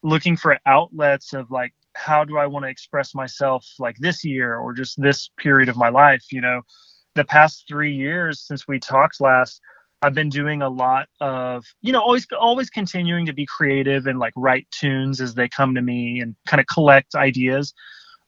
looking 0.03 0.37
for 0.37 0.59
outlets 0.67 1.33
of 1.33 1.51
like 1.51 1.73
how 1.95 2.25
do 2.25 2.39
I 2.39 2.47
want 2.47 2.65
to 2.65 2.69
express 2.69 3.15
myself 3.15 3.67
like 3.79 3.97
this 3.99 4.25
year 4.25 4.57
or 4.57 4.73
just 4.73 5.01
this 5.01 5.31
period 5.39 5.69
of 5.69 5.77
my 5.77 5.89
life, 5.89 6.25
you 6.31 6.41
know. 6.41 6.63
The 7.15 7.25
past 7.25 7.65
3 7.69 7.95
years 7.95 8.41
since 8.41 8.67
we 8.67 8.81
talked 8.81 9.21
last, 9.21 9.61
I've 10.03 10.15
been 10.15 10.29
doing 10.29 10.63
a 10.63 10.69
lot 10.69 11.09
of, 11.21 11.65
you 11.81 11.93
know, 11.93 12.01
always 12.01 12.27
always 12.39 12.69
continuing 12.69 13.25
to 13.27 13.33
be 13.33 13.47
creative 13.47 14.07
and 14.07 14.19
like 14.19 14.33
write 14.37 14.67
tunes 14.71 15.21
as 15.21 15.35
they 15.35 15.49
come 15.49 15.75
to 15.75 15.83
me 15.83 16.21
and 16.21 16.35
kind 16.47 16.61
of 16.61 16.67
collect 16.67 17.15
ideas. 17.15 17.73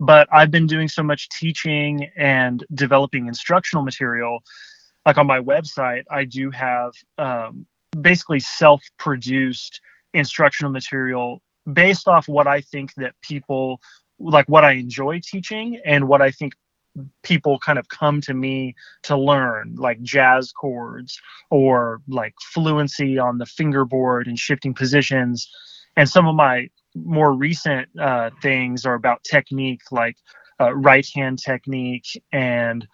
But 0.00 0.28
I've 0.32 0.50
been 0.50 0.66
doing 0.66 0.88
so 0.88 1.02
much 1.02 1.28
teaching 1.30 2.08
and 2.16 2.64
developing 2.74 3.26
instructional 3.26 3.84
material. 3.84 4.40
Like 5.04 5.18
on 5.18 5.26
my 5.26 5.40
website, 5.40 6.04
I 6.10 6.24
do 6.24 6.50
have 6.50 6.92
um, 7.18 7.66
basically 8.00 8.40
self-produced 8.40 9.80
instructional 10.14 10.72
material 10.72 11.42
based 11.72 12.08
off 12.08 12.28
what 12.28 12.46
I 12.46 12.60
think 12.60 12.94
that 12.94 13.14
people 13.22 13.80
like 14.18 14.48
what 14.48 14.64
I 14.64 14.72
enjoy 14.72 15.20
teaching 15.22 15.80
and 15.84 16.08
what 16.08 16.22
I 16.22 16.30
think 16.30 16.54
people 17.22 17.58
kind 17.58 17.78
of 17.78 17.88
come 17.88 18.20
to 18.22 18.34
me 18.34 18.74
to 19.02 19.16
learn 19.16 19.74
like 19.76 20.00
jazz 20.02 20.52
chords 20.52 21.20
or 21.50 22.00
like 22.08 22.34
fluency 22.40 23.18
on 23.18 23.38
the 23.38 23.46
fingerboard 23.46 24.26
and 24.26 24.38
shifting 24.38 24.72
positions. 24.72 25.48
And 25.96 26.08
some 26.08 26.26
of 26.26 26.34
my 26.34 26.68
more 26.94 27.32
recent 27.34 27.88
uh, 28.00 28.30
things 28.40 28.86
are 28.86 28.94
about 28.94 29.22
technique 29.24 29.82
like 29.90 30.16
uh, 30.60 30.74
right 30.74 31.06
hand 31.14 31.38
technique 31.38 32.06
and 32.32 32.86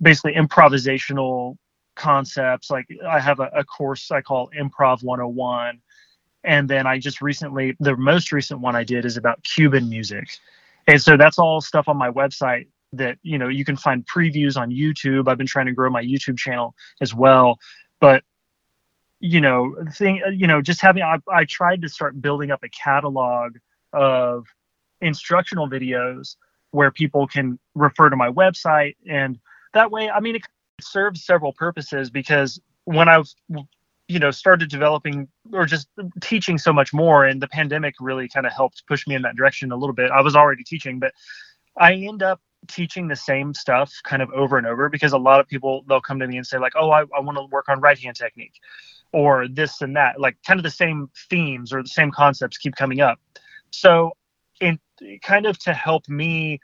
basically 0.00 0.34
improvisational 0.34 1.56
concepts. 1.96 2.70
Like 2.70 2.86
i 3.08 3.18
have 3.18 3.40
a, 3.40 3.50
a 3.54 3.64
course 3.64 4.12
i 4.12 4.20
call 4.20 4.50
improv 4.56 5.02
101 5.02 5.80
and 6.44 6.68
then 6.68 6.86
i 6.86 6.98
just 6.98 7.20
recently 7.20 7.76
the 7.80 7.96
most 7.96 8.32
recent 8.32 8.60
one 8.60 8.76
i 8.76 8.84
did 8.84 9.04
is 9.04 9.16
about 9.16 9.42
cuban 9.42 9.88
music. 9.88 10.28
And 10.86 11.00
so 11.00 11.18
that's 11.18 11.38
all 11.38 11.60
stuff 11.60 11.86
on 11.86 11.98
my 11.98 12.10
website 12.10 12.68
that 12.94 13.18
you 13.22 13.36
know 13.36 13.48
you 13.48 13.64
can 13.64 13.76
find 13.76 14.06
previews 14.06 14.56
on 14.56 14.70
YouTube. 14.70 15.28
I've 15.28 15.36
been 15.36 15.46
trying 15.46 15.66
to 15.66 15.72
grow 15.72 15.90
my 15.90 16.02
YouTube 16.02 16.38
channel 16.38 16.74
as 17.02 17.14
well, 17.14 17.58
but 18.00 18.24
you 19.20 19.40
know, 19.40 19.74
thing 19.92 20.22
you 20.32 20.46
know, 20.46 20.62
just 20.62 20.80
having 20.80 21.02
I, 21.02 21.18
I 21.30 21.44
tried 21.44 21.82
to 21.82 21.88
start 21.88 22.20
building 22.22 22.50
up 22.50 22.62
a 22.62 22.68
catalog 22.70 23.56
of 23.92 24.46
instructional 25.02 25.68
videos 25.68 26.36
where 26.70 26.90
people 26.90 27.26
can 27.26 27.58
refer 27.74 28.08
to 28.08 28.16
my 28.16 28.30
website. 28.30 28.96
And 29.06 29.38
that 29.74 29.90
way 29.90 30.10
i 30.10 30.20
mean 30.20 30.36
it 30.36 30.42
serves 30.80 31.24
several 31.24 31.52
purposes 31.52 32.10
because 32.10 32.60
when 32.84 33.08
i've 33.08 33.28
you 34.08 34.18
know 34.18 34.30
started 34.30 34.68
developing 34.70 35.28
or 35.52 35.66
just 35.66 35.88
teaching 36.20 36.58
so 36.58 36.72
much 36.72 36.92
more 36.92 37.24
and 37.24 37.40
the 37.40 37.48
pandemic 37.48 37.94
really 38.00 38.28
kind 38.28 38.46
of 38.46 38.52
helped 38.52 38.86
push 38.86 39.06
me 39.06 39.14
in 39.14 39.22
that 39.22 39.36
direction 39.36 39.72
a 39.72 39.76
little 39.76 39.94
bit. 39.94 40.10
I 40.10 40.20
was 40.20 40.34
already 40.34 40.64
teaching 40.64 40.98
but 40.98 41.12
i 41.76 41.94
end 41.94 42.22
up 42.22 42.40
teaching 42.66 43.06
the 43.06 43.16
same 43.16 43.54
stuff 43.54 43.92
kind 44.02 44.20
of 44.20 44.28
over 44.30 44.58
and 44.58 44.66
over 44.66 44.88
because 44.88 45.12
a 45.12 45.18
lot 45.18 45.38
of 45.38 45.46
people 45.46 45.84
they'll 45.88 46.00
come 46.00 46.18
to 46.18 46.26
me 46.26 46.36
and 46.36 46.46
say 46.46 46.58
like 46.58 46.72
oh 46.74 46.90
i, 46.90 47.02
I 47.16 47.20
want 47.20 47.38
to 47.38 47.44
work 47.44 47.68
on 47.68 47.80
right 47.80 47.98
hand 47.98 48.16
technique 48.16 48.54
or 49.12 49.48
this 49.48 49.80
and 49.80 49.96
that 49.96 50.20
like 50.20 50.36
kind 50.46 50.58
of 50.58 50.64
the 50.64 50.70
same 50.70 51.10
themes 51.30 51.72
or 51.72 51.82
the 51.82 51.88
same 51.88 52.10
concepts 52.10 52.58
keep 52.58 52.74
coming 52.76 53.00
up. 53.00 53.18
So 53.70 54.12
in 54.60 54.78
kind 55.22 55.46
of 55.46 55.58
to 55.60 55.72
help 55.72 56.08
me 56.08 56.60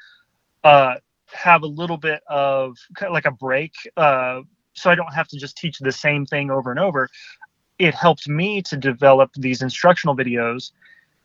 uh, 0.63 0.97
have 1.27 1.63
a 1.63 1.67
little 1.67 1.97
bit 1.97 2.23
of 2.29 2.77
kind 2.97 3.09
of 3.09 3.15
like 3.15 3.27
a 3.27 3.31
break 3.31 3.73
uh, 3.97 4.41
so 4.75 4.91
i 4.91 4.95
don't 4.95 5.15
have 5.15 5.29
to 5.29 5.39
just 5.39 5.57
teach 5.57 5.79
the 5.79 5.93
same 5.93 6.27
thing 6.27 6.51
over 6.51 6.71
and 6.71 6.81
over. 6.81 7.09
It 7.79 7.95
helped 7.95 8.29
me 8.29 8.63
to 8.63 8.77
develop 8.77 9.33
these 9.35 9.61
instructional 9.61 10.17
videos 10.17 10.71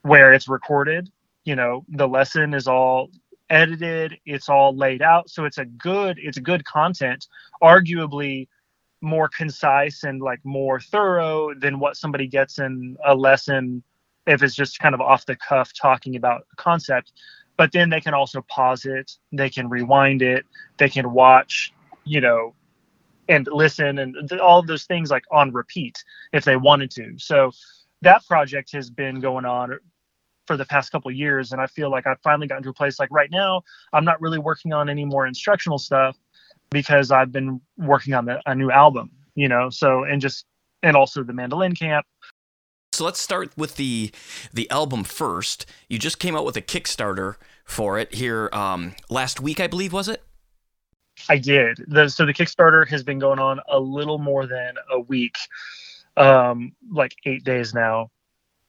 where 0.02 0.34
it's 0.34 0.48
recorded 0.48 1.12
you 1.44 1.56
know 1.56 1.86
the 1.90 2.08
lesson 2.08 2.54
is 2.54 2.68
all 2.68 3.10
edited 3.50 4.18
it's 4.26 4.50
all 4.50 4.76
laid 4.76 5.02
out. 5.02 5.30
So 5.30 5.46
it's 5.46 5.58
a 5.58 5.66
good 5.66 6.20
it's 6.22 6.38
good 6.38 6.64
content 6.66 7.28
arguably 7.62 8.48
more 9.02 9.30
concise 9.30 10.04
and 10.04 10.22
like 10.22 10.40
more 10.44 10.80
thorough 10.80 11.54
than 11.56 11.80
what 11.80 11.96
somebody 11.98 12.28
gets 12.28 12.60
in 12.60 12.98
a 13.06 13.16
lesson 13.16 13.82
if 14.28 14.44
it's 14.44 14.56
just 14.56 14.80
kind 14.80 14.94
of 14.94 15.02
off 15.02 15.26
the 15.26 15.36
cuff 15.36 15.72
talking 15.74 16.16
about 16.16 16.42
a 16.54 16.56
concept. 16.58 17.14
But 17.58 17.72
then 17.72 17.90
they 17.90 18.02
can 18.02 18.14
also 18.14 18.42
pause 18.44 18.86
it 18.86 19.12
they 19.32 19.50
can 19.50 19.70
rewind 19.70 20.22
it 20.22 20.46
they 20.78 20.90
can 20.90 21.12
watch 21.12 21.74
you 22.06 22.22
know 22.22 22.54
and 23.30 23.48
listen 23.52 24.00
and 24.00 24.32
all 24.34 24.62
those 24.62 24.86
things 24.86 25.10
like 25.10 25.24
on 25.32 25.52
repeat 25.52 26.04
if 26.34 26.44
they 26.44 26.58
wanted 26.58 26.92
to. 26.92 27.14
So 27.18 27.52
that 28.02 28.26
project 28.26 28.72
has 28.74 28.90
been 28.90 29.20
going 29.20 29.46
on 29.46 29.78
for 30.48 30.58
the 30.58 30.66
past 30.66 30.92
couple 30.92 31.12
years 31.12 31.52
and 31.52 31.62
i 31.62 31.68
feel 31.68 31.92
like 31.92 32.08
i've 32.08 32.20
finally 32.24 32.48
gotten 32.48 32.64
to 32.64 32.70
a 32.70 32.74
place 32.74 32.98
like 32.98 33.10
right 33.12 33.30
now 33.30 33.62
i'm 33.94 34.04
not 34.04 34.20
really 34.20 34.40
working 34.40 34.74
on 34.74 34.90
any 34.90 35.06
more 35.06 35.28
instructional 35.28 35.78
stuff 35.78 36.18
because 36.72 37.12
i've 37.12 37.32
been 37.32 37.62
working 37.78 38.16
on 38.16 38.26
the, 38.26 38.42
a 38.48 38.56
new 38.56 38.72
album 38.72 39.12
you 39.40 39.48
know? 39.48 39.70
So 39.70 40.04
and 40.04 40.22
just 40.22 40.46
and 40.84 40.96
also 40.96 41.24
the 41.24 41.34
mandolin 41.34 41.74
camp. 41.74 42.06
So 42.92 43.06
let's 43.06 43.22
start 43.22 43.52
with 43.58 43.76
the 43.76 44.12
the 44.54 44.70
album 44.70 45.04
first. 45.04 45.66
You 45.88 45.98
just 45.98 46.20
came 46.20 46.36
out 46.36 46.46
with 46.46 46.58
a 46.58 46.62
kickstarter 46.62 47.36
for 47.64 47.98
it 47.98 48.16
here 48.16 48.50
um, 48.52 48.96
last 49.10 49.40
week 49.40 49.60
i 49.60 49.68
believe 49.68 49.94
was 49.94 50.08
it 50.08 50.24
i 51.28 51.38
did 51.38 51.84
the, 51.88 52.08
so 52.08 52.26
the 52.26 52.34
kickstarter 52.34 52.88
has 52.88 53.04
been 53.04 53.20
going 53.20 53.40
on 53.40 53.60
a 53.70 53.80
little 53.80 54.18
more 54.18 54.46
than 54.46 54.76
a 54.92 55.00
week 55.00 55.38
um, 56.18 56.74
like 56.92 57.16
eight 57.26 57.44
days 57.44 57.74
now 57.74 58.10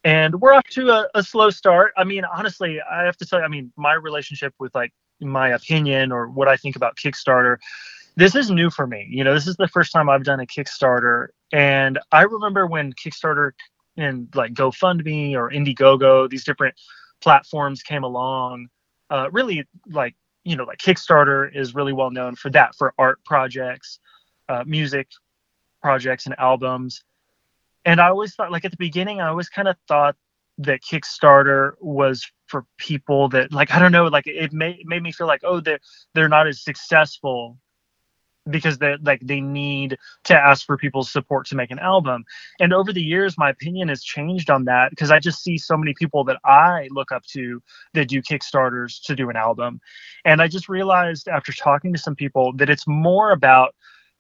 and 0.04 0.40
we're 0.40 0.54
off 0.54 0.66
to 0.71 0.88
a, 0.88 1.09
a, 1.14 1.23
slow 1.23 1.50
start. 1.50 1.92
I 1.97 2.04
mean, 2.04 2.25
honestly, 2.25 2.80
I 2.80 3.04
have 3.04 3.16
to 3.19 3.26
tell 3.26 3.40
you, 3.40 3.45
I 3.45 3.49
mean, 3.49 3.73
my 3.76 3.92
relationship 3.92 4.54
with 4.59 4.75
like 4.75 4.92
my 5.21 5.50
opinion 5.50 6.12
or 6.12 6.28
what 6.28 6.49
I 6.49 6.57
think 6.57 6.76
about 6.76 6.97
Kickstarter, 6.97 7.59
this 8.16 8.35
is 8.35 8.50
new 8.50 8.71
for 8.71 8.87
me. 8.87 9.07
You 9.11 9.25
know, 9.25 9.35
this 9.35 9.47
is 9.47 9.57
the 9.57 9.69
first 9.69 9.92
time 9.92 10.09
I've 10.09 10.25
done 10.25 10.40
a 10.40 10.47
Kickstarter. 10.47 11.28
And 11.52 11.99
I 12.12 12.23
remember 12.23 12.66
when 12.66 12.92
Kickstarter 12.95 13.52
and 13.97 14.28
like 14.35 14.54
GoFundMe 14.54 15.35
or 15.35 15.50
Indiegogo, 15.50 16.28
these 16.28 16.45
different 16.45 16.75
platforms 17.21 17.83
came 17.83 18.04
along, 18.04 18.69
uh, 19.11 19.28
really 19.30 19.64
like, 19.87 20.14
you 20.50 20.57
know, 20.57 20.64
like 20.64 20.78
Kickstarter 20.78 21.54
is 21.54 21.76
really 21.76 21.92
well 21.92 22.11
known 22.11 22.35
for 22.35 22.50
that, 22.50 22.75
for 22.75 22.92
art 22.99 23.25
projects, 23.25 24.00
uh, 24.49 24.64
music 24.66 25.07
projects, 25.80 26.26
and 26.26 26.35
albums. 26.38 27.04
And 27.85 28.00
I 28.00 28.09
always 28.09 28.35
thought, 28.35 28.50
like 28.50 28.64
at 28.64 28.73
the 28.73 28.76
beginning, 28.76 29.21
I 29.21 29.28
always 29.28 29.49
kind 29.49 29.69
of 29.69 29.76
thought 29.87 30.16
that 30.59 30.80
Kickstarter 30.83 31.75
was 31.80 32.28
for 32.49 32.66
people 32.78 33.28
that, 33.28 33.52
like, 33.52 33.71
I 33.71 33.78
don't 33.78 33.92
know, 33.92 34.07
like 34.07 34.26
it 34.26 34.52
made 34.52 34.85
made 34.85 35.04
me 35.04 35.12
feel 35.12 35.28
like, 35.28 35.42
oh, 35.45 35.61
they're 35.61 35.78
they're 36.14 36.28
not 36.28 36.49
as 36.49 36.64
successful 36.64 37.57
because 38.49 38.78
they 38.78 38.97
like 39.02 39.20
they 39.23 39.40
need 39.40 39.99
to 40.25 40.35
ask 40.35 40.64
for 40.66 40.76
people's 40.76 41.11
support 41.11 41.47
to 41.47 41.56
make 41.56 41.70
an 41.70 41.78
album. 41.78 42.25
And 42.59 42.73
over 42.73 42.92
the 42.92 43.02
years, 43.02 43.37
my 43.37 43.50
opinion 43.50 43.88
has 43.88 44.02
changed 44.02 44.50
on 44.50 44.64
that 44.64 44.90
because 44.90 45.11
I 45.11 45.18
just 45.18 45.42
see 45.42 45.59
so 45.59 45.76
many 45.76 45.94
people 45.94 46.25
that 46.25 46.38
I 46.44 46.88
look 46.90 47.12
up 47.12 47.25
to 47.26 47.62
that 47.94 48.09
do 48.09 48.23
Kickstarters 48.23 49.02
to 49.04 49.14
do 49.14 49.30
an 49.30 49.37
album, 49.37 49.80
and 50.25 50.40
I 50.40 50.49
just 50.49 50.68
realized 50.68 51.28
after 51.28 51.52
talking 51.52 51.92
to 51.92 51.99
some 51.99 52.16
people 52.16 52.52
that 52.54 52.70
it's 52.70 52.87
more 52.87 53.32
about 53.32 53.75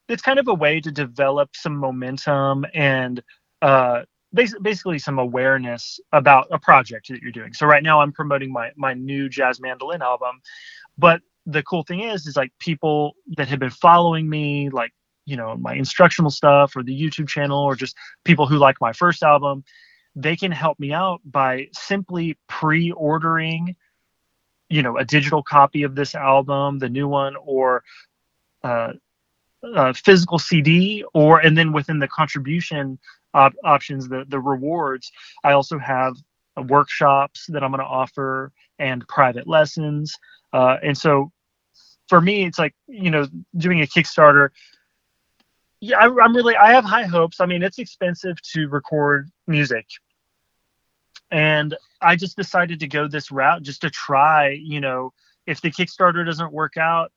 it's 0.08 0.22
kind 0.22 0.38
of 0.38 0.48
a 0.48 0.54
way 0.54 0.80
to 0.80 0.90
develop 0.90 1.50
some 1.54 1.76
momentum 1.76 2.66
and 2.74 3.22
uh, 3.62 4.02
basically 4.32 4.98
some 4.98 5.18
awareness 5.18 6.00
about 6.12 6.46
a 6.50 6.58
project 6.58 7.08
that 7.08 7.22
you're 7.22 7.32
doing. 7.32 7.52
So 7.52 7.66
right 7.66 7.82
now 7.82 8.00
I'm 8.00 8.12
promoting 8.12 8.52
my 8.52 8.70
my 8.76 8.94
new 8.94 9.28
jazz 9.28 9.60
mandolin 9.60 10.02
album, 10.02 10.40
but 10.98 11.22
the 11.46 11.62
cool 11.62 11.82
thing 11.82 12.00
is 12.00 12.26
is 12.26 12.36
like 12.36 12.52
people 12.58 13.14
that 13.36 13.48
have 13.48 13.58
been 13.58 13.70
following 13.70 14.28
me 14.28 14.68
like 14.70 14.92
you 15.26 15.36
know 15.36 15.56
my 15.56 15.74
instructional 15.74 16.30
stuff 16.30 16.76
or 16.76 16.82
the 16.82 16.98
YouTube 16.98 17.28
channel 17.28 17.60
or 17.60 17.74
just 17.74 17.96
people 18.24 18.46
who 18.46 18.56
like 18.56 18.76
my 18.80 18.92
first 18.92 19.22
album, 19.22 19.64
they 20.14 20.36
can 20.36 20.52
help 20.52 20.78
me 20.78 20.92
out 20.92 21.20
by 21.24 21.68
simply 21.72 22.36
pre-ordering 22.48 23.76
you 24.68 24.82
know 24.82 24.96
a 24.96 25.04
digital 25.04 25.42
copy 25.42 25.82
of 25.82 25.94
this 25.94 26.14
album, 26.14 26.78
the 26.78 26.88
new 26.88 27.08
one 27.08 27.36
or 27.44 27.82
uh, 28.62 28.92
a 29.62 29.94
physical 29.94 30.38
CD 30.38 31.04
or 31.14 31.40
and 31.40 31.56
then 31.56 31.72
within 31.72 31.98
the 31.98 32.08
contribution 32.08 32.98
op- 33.34 33.54
options, 33.64 34.08
the 34.08 34.24
the 34.28 34.40
rewards. 34.40 35.10
I 35.44 35.52
also 35.52 35.78
have 35.78 36.14
workshops 36.62 37.46
that 37.48 37.62
I'm 37.62 37.70
going 37.70 37.80
to 37.80 37.86
offer 37.86 38.52
and 38.78 39.06
private 39.08 39.46
lessons. 39.46 40.16
Uh, 40.52 40.76
and 40.82 40.96
so 40.96 41.30
for 42.08 42.20
me, 42.20 42.44
it's 42.44 42.58
like 42.58 42.74
you 42.88 43.10
know 43.10 43.26
doing 43.56 43.80
a 43.80 43.86
Kickstarter. 43.86 44.50
Yeah, 45.80 45.98
I, 45.98 46.04
I'm 46.04 46.34
really 46.34 46.56
I 46.56 46.72
have 46.72 46.84
high 46.84 47.04
hopes. 47.04 47.40
I 47.40 47.46
mean, 47.46 47.62
it's 47.62 47.78
expensive 47.78 48.40
to 48.52 48.68
record 48.68 49.30
music, 49.46 49.86
and 51.30 51.76
I 52.02 52.16
just 52.16 52.36
decided 52.36 52.80
to 52.80 52.88
go 52.88 53.08
this 53.08 53.30
route 53.30 53.62
just 53.62 53.80
to 53.82 53.90
try. 53.90 54.50
You 54.50 54.80
know, 54.80 55.12
if 55.46 55.60
the 55.60 55.70
Kickstarter 55.70 56.26
doesn't 56.26 56.52
work 56.52 56.76
out, 56.76 57.12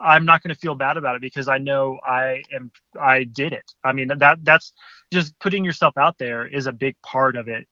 I'm 0.00 0.24
not 0.24 0.42
going 0.42 0.54
to 0.54 0.60
feel 0.60 0.74
bad 0.74 0.96
about 0.96 1.16
it 1.16 1.20
because 1.20 1.48
I 1.48 1.58
know 1.58 1.98
I 2.06 2.42
am 2.54 2.70
I 2.98 3.24
did 3.24 3.52
it. 3.52 3.72
I 3.84 3.92
mean 3.92 4.08
that 4.16 4.38
that's 4.44 4.72
just 5.12 5.38
putting 5.40 5.64
yourself 5.64 5.98
out 5.98 6.18
there 6.18 6.46
is 6.46 6.66
a 6.66 6.72
big 6.72 6.96
part 7.02 7.36
of 7.36 7.48
it, 7.48 7.66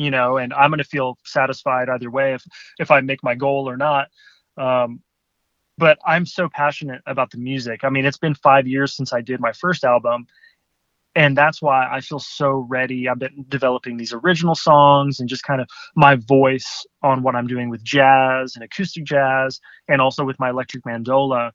you 0.00 0.10
know. 0.10 0.36
And 0.38 0.52
I'm 0.52 0.70
going 0.70 0.78
to 0.78 0.84
feel 0.84 1.18
satisfied 1.24 1.88
either 1.88 2.10
way 2.10 2.34
if 2.34 2.44
if 2.78 2.90
I 2.90 3.00
make 3.00 3.22
my 3.22 3.34
goal 3.34 3.68
or 3.68 3.76
not. 3.76 4.08
Um, 4.56 5.00
but 5.78 5.98
I'm 6.04 6.26
so 6.26 6.48
passionate 6.48 7.00
about 7.06 7.30
the 7.30 7.38
music. 7.38 7.84
I 7.84 7.88
mean, 7.88 8.04
it's 8.04 8.18
been 8.18 8.34
five 8.34 8.66
years 8.66 8.94
since 8.94 9.12
I 9.12 9.22
did 9.22 9.40
my 9.40 9.52
first 9.52 9.82
album, 9.82 10.26
and 11.14 11.36
that's 11.36 11.60
why 11.60 11.88
I 11.90 12.00
feel 12.00 12.18
so 12.18 12.66
ready. 12.68 13.08
I've 13.08 13.18
been 13.18 13.44
developing 13.48 13.96
these 13.96 14.12
original 14.12 14.54
songs 14.54 15.20
and 15.20 15.28
just 15.28 15.42
kind 15.42 15.60
of 15.60 15.68
my 15.96 16.16
voice 16.16 16.86
on 17.02 17.22
what 17.22 17.34
I'm 17.34 17.46
doing 17.46 17.68
with 17.68 17.82
jazz 17.82 18.54
and 18.54 18.64
acoustic 18.64 19.04
jazz 19.04 19.60
and 19.88 20.00
also 20.00 20.24
with 20.24 20.38
my 20.38 20.50
electric 20.50 20.84
mandola. 20.84 21.52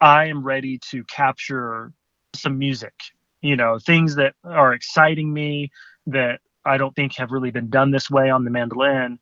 I 0.00 0.26
am 0.26 0.42
ready 0.42 0.78
to 0.90 1.04
capture 1.04 1.92
some 2.34 2.58
music, 2.58 2.94
you 3.42 3.56
know, 3.56 3.78
things 3.78 4.14
that 4.16 4.34
are 4.44 4.72
exciting 4.72 5.32
me 5.32 5.70
that 6.06 6.40
I 6.66 6.76
don't 6.76 6.94
think 6.94 7.16
have 7.16 7.30
really 7.30 7.50
been 7.50 7.70
done 7.70 7.90
this 7.90 8.10
way 8.10 8.30
on 8.30 8.44
the 8.44 8.50
mandolin. 8.50 9.18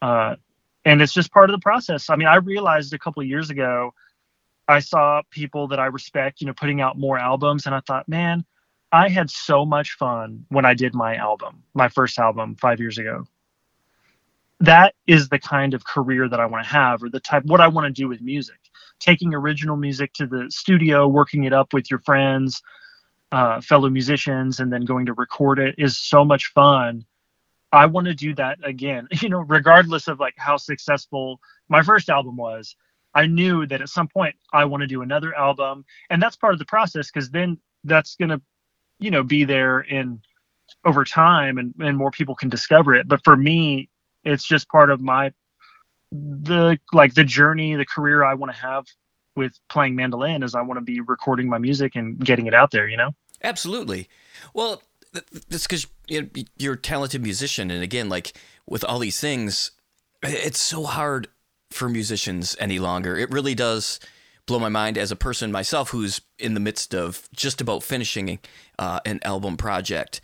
Uh, 0.00 0.36
and 0.84 1.00
it's 1.02 1.12
just 1.12 1.32
part 1.32 1.50
of 1.50 1.54
the 1.54 1.62
process. 1.62 2.10
I 2.10 2.16
mean, 2.16 2.28
I 2.28 2.36
realized 2.36 2.92
a 2.92 2.98
couple 2.98 3.22
years 3.22 3.50
ago, 3.50 3.94
I 4.68 4.80
saw 4.80 5.22
people 5.30 5.68
that 5.68 5.78
I 5.78 5.86
respect, 5.86 6.40
you 6.40 6.46
know, 6.46 6.54
putting 6.54 6.80
out 6.80 6.98
more 6.98 7.18
albums, 7.18 7.66
and 7.66 7.74
I 7.74 7.80
thought, 7.80 8.08
man, 8.08 8.44
I 8.92 9.08
had 9.08 9.30
so 9.30 9.64
much 9.66 9.92
fun 9.92 10.46
when 10.48 10.64
I 10.64 10.74
did 10.74 10.94
my 10.94 11.16
album, 11.16 11.62
my 11.74 11.88
first 11.88 12.18
album 12.18 12.56
five 12.56 12.80
years 12.80 12.98
ago. 12.98 13.24
That 14.60 14.94
is 15.06 15.28
the 15.28 15.38
kind 15.38 15.74
of 15.74 15.84
career 15.84 16.28
that 16.28 16.40
I 16.40 16.46
want 16.46 16.64
to 16.64 16.70
have, 16.70 17.02
or 17.02 17.10
the 17.10 17.20
type 17.20 17.44
what 17.44 17.60
I 17.60 17.68
want 17.68 17.86
to 17.86 18.02
do 18.02 18.08
with 18.08 18.22
music. 18.22 18.58
Taking 19.00 19.34
original 19.34 19.76
music 19.76 20.12
to 20.14 20.26
the 20.26 20.46
studio, 20.48 21.08
working 21.08 21.44
it 21.44 21.52
up 21.52 21.72
with 21.72 21.90
your 21.90 22.00
friends, 22.00 22.62
uh, 23.34 23.60
fellow 23.60 23.90
musicians, 23.90 24.60
and 24.60 24.72
then 24.72 24.84
going 24.84 25.06
to 25.06 25.12
record 25.12 25.58
it 25.58 25.74
is 25.76 25.98
so 25.98 26.24
much 26.24 26.52
fun. 26.52 27.04
I 27.72 27.86
want 27.86 28.06
to 28.06 28.14
do 28.14 28.32
that 28.36 28.58
again. 28.62 29.08
You 29.22 29.28
know, 29.28 29.40
regardless 29.40 30.06
of 30.06 30.20
like 30.20 30.34
how 30.36 30.56
successful 30.56 31.40
my 31.68 31.82
first 31.82 32.08
album 32.08 32.36
was, 32.36 32.76
I 33.12 33.26
knew 33.26 33.66
that 33.66 33.80
at 33.80 33.88
some 33.88 34.06
point 34.06 34.36
I 34.52 34.66
want 34.66 34.82
to 34.82 34.86
do 34.86 35.02
another 35.02 35.34
album, 35.34 35.84
and 36.10 36.22
that's 36.22 36.36
part 36.36 36.52
of 36.52 36.60
the 36.60 36.64
process 36.64 37.10
because 37.10 37.30
then 37.30 37.58
that's 37.82 38.14
gonna, 38.14 38.40
you 39.00 39.10
know, 39.10 39.24
be 39.24 39.42
there 39.42 39.80
in 39.80 40.20
over 40.84 41.02
time, 41.04 41.58
and 41.58 41.74
and 41.80 41.96
more 41.98 42.12
people 42.12 42.36
can 42.36 42.48
discover 42.48 42.94
it. 42.94 43.08
But 43.08 43.24
for 43.24 43.36
me, 43.36 43.88
it's 44.22 44.44
just 44.44 44.68
part 44.68 44.90
of 44.90 45.00
my 45.00 45.32
the 46.12 46.78
like 46.92 47.14
the 47.14 47.24
journey, 47.24 47.74
the 47.74 47.84
career 47.84 48.22
I 48.22 48.34
want 48.34 48.52
to 48.54 48.60
have 48.60 48.84
with 49.34 49.58
playing 49.68 49.96
mandolin 49.96 50.44
is 50.44 50.54
I 50.54 50.62
want 50.62 50.78
to 50.78 50.84
be 50.84 51.00
recording 51.00 51.48
my 51.48 51.58
music 51.58 51.96
and 51.96 52.16
getting 52.16 52.46
it 52.46 52.54
out 52.54 52.70
there. 52.70 52.86
You 52.86 52.96
know. 52.96 53.10
Absolutely. 53.44 54.08
Well, 54.54 54.82
that's 55.48 55.66
because 55.66 55.86
you're 56.08 56.74
a 56.74 56.80
talented 56.80 57.22
musician, 57.22 57.70
and 57.70 57.82
again, 57.82 58.08
like 58.08 58.32
with 58.66 58.82
all 58.84 58.98
these 58.98 59.20
things, 59.20 59.70
it's 60.22 60.58
so 60.58 60.84
hard 60.84 61.28
for 61.70 61.88
musicians 61.88 62.56
any 62.58 62.78
longer. 62.78 63.16
It 63.16 63.30
really 63.30 63.54
does 63.54 64.00
blow 64.46 64.58
my 64.58 64.68
mind 64.68 64.98
as 64.98 65.10
a 65.10 65.16
person 65.16 65.52
myself 65.52 65.90
who's 65.90 66.20
in 66.38 66.54
the 66.54 66.60
midst 66.60 66.94
of 66.94 67.28
just 67.34 67.60
about 67.60 67.82
finishing 67.82 68.38
uh, 68.78 69.00
an 69.06 69.20
album 69.22 69.56
project. 69.56 70.20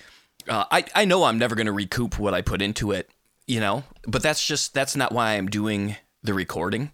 Uh, 0.49 0.65
I 0.71 0.85
I 0.95 1.05
know 1.05 1.25
I'm 1.25 1.39
never 1.39 1.55
going 1.55 1.67
to 1.67 1.73
recoup 1.73 2.19
what 2.19 2.35
I 2.35 2.43
put 2.43 2.63
into 2.63 2.93
it, 2.93 3.11
you 3.47 3.61
know, 3.61 3.85
but 4.07 4.23
that's 4.23 4.45
just 4.45 4.75
that's 4.75 4.97
not 4.97 5.13
why 5.13 5.33
I'm 5.35 5.49
doing 5.49 5.97
the 6.23 6.35
recording. 6.35 6.93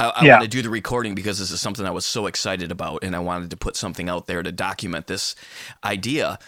I, 0.00 0.08
I 0.08 0.24
yeah. 0.24 0.32
want 0.32 0.42
to 0.42 0.48
do 0.48 0.62
the 0.62 0.70
recording 0.70 1.14
because 1.14 1.38
this 1.38 1.50
is 1.50 1.60
something 1.60 1.84
I 1.86 1.90
was 1.90 2.06
so 2.06 2.26
excited 2.26 2.70
about, 2.70 3.02
and 3.02 3.16
I 3.16 3.18
wanted 3.18 3.50
to 3.50 3.56
put 3.56 3.76
something 3.76 4.08
out 4.08 4.26
there 4.26 4.42
to 4.42 4.52
document 4.52 5.06
this 5.06 5.34
idea. 5.84 6.38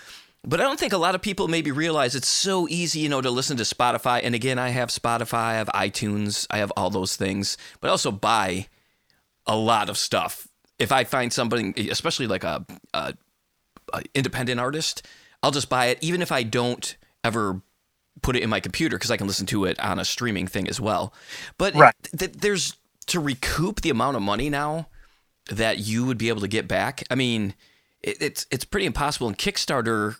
But 0.42 0.60
I 0.60 0.62
don't 0.62 0.80
think 0.80 0.94
a 0.94 0.98
lot 0.98 1.14
of 1.14 1.20
people 1.20 1.48
maybe 1.48 1.70
realize 1.70 2.14
it's 2.14 2.28
so 2.28 2.66
easy, 2.68 3.00
you 3.00 3.08
know, 3.08 3.20
to 3.20 3.30
listen 3.30 3.58
to 3.58 3.62
Spotify. 3.62 4.20
And 4.24 4.34
again, 4.34 4.58
I 4.58 4.70
have 4.70 4.88
Spotify, 4.88 5.34
I 5.34 5.54
have 5.54 5.68
iTunes, 5.68 6.46
I 6.50 6.58
have 6.58 6.72
all 6.76 6.88
those 6.88 7.16
things, 7.16 7.58
but 7.80 7.88
I 7.88 7.90
also 7.90 8.10
buy 8.10 8.68
a 9.46 9.56
lot 9.56 9.90
of 9.90 9.98
stuff. 9.98 10.48
If 10.78 10.92
I 10.92 11.04
find 11.04 11.30
something, 11.30 11.74
especially 11.90 12.26
like 12.26 12.44
a, 12.44 12.64
a, 12.94 13.14
a 13.92 14.02
independent 14.14 14.60
artist, 14.60 15.06
I'll 15.42 15.50
just 15.50 15.68
buy 15.68 15.86
it, 15.86 15.98
even 16.00 16.22
if 16.22 16.32
I 16.32 16.42
don't 16.42 16.96
ever 17.22 17.60
put 18.22 18.36
it 18.36 18.42
in 18.42 18.48
my 18.50 18.60
computer 18.60 18.96
because 18.96 19.10
I 19.10 19.18
can 19.18 19.26
listen 19.26 19.46
to 19.46 19.66
it 19.66 19.78
on 19.80 19.98
a 19.98 20.04
streaming 20.04 20.46
thing 20.46 20.68
as 20.68 20.80
well. 20.80 21.12
But 21.58 21.74
right. 21.74 21.94
th- 22.16 22.32
there's 22.32 22.76
to 23.10 23.20
recoup 23.20 23.80
the 23.80 23.90
amount 23.90 24.16
of 24.16 24.22
money 24.22 24.50
now 24.50 24.88
that 25.50 25.78
you 25.78 26.04
would 26.04 26.18
be 26.18 26.28
able 26.28 26.40
to 26.40 26.48
get 26.48 26.68
back. 26.68 27.04
I 27.10 27.14
mean, 27.14 27.54
it, 28.02 28.20
it's 28.20 28.46
it's 28.50 28.64
pretty 28.64 28.86
impossible. 28.86 29.28
And 29.28 29.38
Kickstarter, 29.38 30.16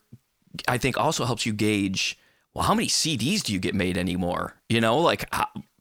I 0.69 0.79
think, 0.79 0.97
also 0.97 1.25
helps 1.25 1.47
you 1.47 1.53
gauge. 1.53 2.19
Well, 2.55 2.65
how 2.65 2.75
many 2.75 2.89
CDs 2.89 3.43
do 3.43 3.53
you 3.53 3.59
get 3.59 3.75
made 3.75 3.97
anymore? 3.97 4.55
You 4.69 4.81
know, 4.81 4.99
like 4.99 5.33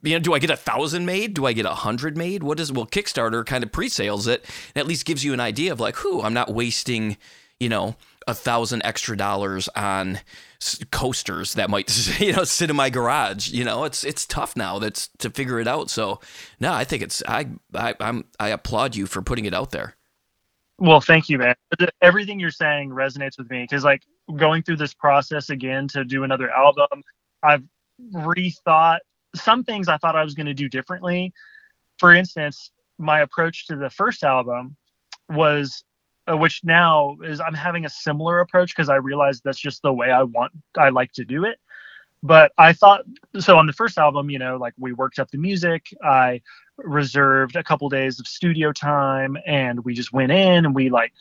you 0.01 0.13
know, 0.13 0.19
do 0.19 0.33
I 0.33 0.39
get 0.39 0.49
a 0.49 0.55
thousand 0.55 1.05
made? 1.05 1.33
Do 1.33 1.45
I 1.45 1.53
get 1.53 1.65
a 1.65 1.69
hundred 1.69 2.17
made? 2.17 2.43
What 2.43 2.59
is 2.59 2.71
well, 2.71 2.85
Kickstarter 2.85 3.45
kind 3.45 3.63
of 3.63 3.71
pre-sales 3.71 4.27
it, 4.27 4.45
and 4.75 4.81
at 4.81 4.87
least 4.87 5.05
gives 5.05 5.23
you 5.23 5.33
an 5.33 5.39
idea 5.39 5.71
of 5.71 5.79
like, 5.79 5.95
who 5.97 6.21
I'm 6.21 6.33
not 6.33 6.53
wasting, 6.53 7.17
you 7.59 7.69
know, 7.69 7.95
a 8.29 8.33
thousand 8.33 8.81
extra 8.85 9.17
dollars 9.17 9.67
on 9.75 10.19
coasters 10.91 11.53
that 11.53 11.69
might 11.69 11.89
you 12.19 12.33
know 12.33 12.43
sit 12.43 12.69
in 12.69 12.75
my 12.75 12.89
garage 12.89 13.49
you 13.49 13.63
know 13.63 13.85
it's 13.85 14.03
it's 14.03 14.25
tough 14.25 14.55
now 14.57 14.77
that's 14.77 15.09
to 15.17 15.29
figure 15.29 15.59
it 15.59 15.67
out 15.67 15.89
so 15.89 16.19
no 16.59 16.73
i 16.73 16.83
think 16.83 17.01
it's 17.01 17.23
i, 17.27 17.47
I 17.73 17.95
i'm 18.01 18.25
i 18.39 18.49
applaud 18.49 18.95
you 18.95 19.05
for 19.05 19.21
putting 19.21 19.45
it 19.45 19.53
out 19.53 19.71
there 19.71 19.95
well, 20.79 21.01
thank 21.01 21.27
you, 21.29 21.37
man. 21.37 21.55
Everything 22.01 22.39
you're 22.39 22.51
saying 22.51 22.89
resonates 22.89 23.37
with 23.37 23.49
me 23.49 23.63
because, 23.63 23.83
like, 23.83 24.03
going 24.35 24.63
through 24.63 24.77
this 24.77 24.93
process 24.93 25.49
again 25.49 25.87
to 25.89 26.05
do 26.05 26.23
another 26.23 26.49
album, 26.51 27.03
I've 27.43 27.63
rethought 28.13 28.99
some 29.35 29.63
things 29.63 29.89
I 29.89 29.97
thought 29.97 30.15
I 30.15 30.23
was 30.23 30.35
going 30.35 30.45
to 30.45 30.53
do 30.53 30.69
differently. 30.69 31.33
For 31.97 32.13
instance, 32.13 32.71
my 32.97 33.21
approach 33.21 33.67
to 33.67 33.75
the 33.75 33.89
first 33.89 34.23
album 34.23 34.77
was, 35.29 35.83
Uh, 36.29 36.37
which 36.37 36.61
now 36.63 37.17
is 37.23 37.39
I'm 37.39 37.53
having 37.53 37.85
a 37.85 37.89
similar 37.89 38.39
approach 38.39 38.75
because 38.75 38.89
I 38.89 38.95
realized 38.95 39.41
that's 39.43 39.59
just 39.59 39.81
the 39.81 39.93
way 39.93 40.11
I 40.11 40.23
want, 40.23 40.51
I 40.77 40.89
like 40.89 41.11
to 41.13 41.25
do 41.25 41.45
it 41.45 41.59
but 42.21 42.51
I 42.57 42.73
thought 42.73 43.05
so 43.39 43.57
on 43.57 43.65
the 43.65 43.73
first 43.73 43.97
album, 43.97 44.29
you 44.29 44.39
know, 44.39 44.57
like 44.57 44.73
we 44.77 44.91
worked 44.91 45.19
up 45.19 45.31
the 45.31 45.37
music. 45.37 45.87
I 46.03 46.41
reserved 46.83 47.55
a 47.55 47.63
couple 47.63 47.87
days 47.89 48.19
of 48.19 48.27
studio 48.27 48.71
time 48.71 49.37
and 49.45 49.83
we 49.83 49.93
just 49.93 50.13
went 50.13 50.31
in 50.31 50.65
and 50.65 50.75
we 50.75 50.89
like 50.89 51.13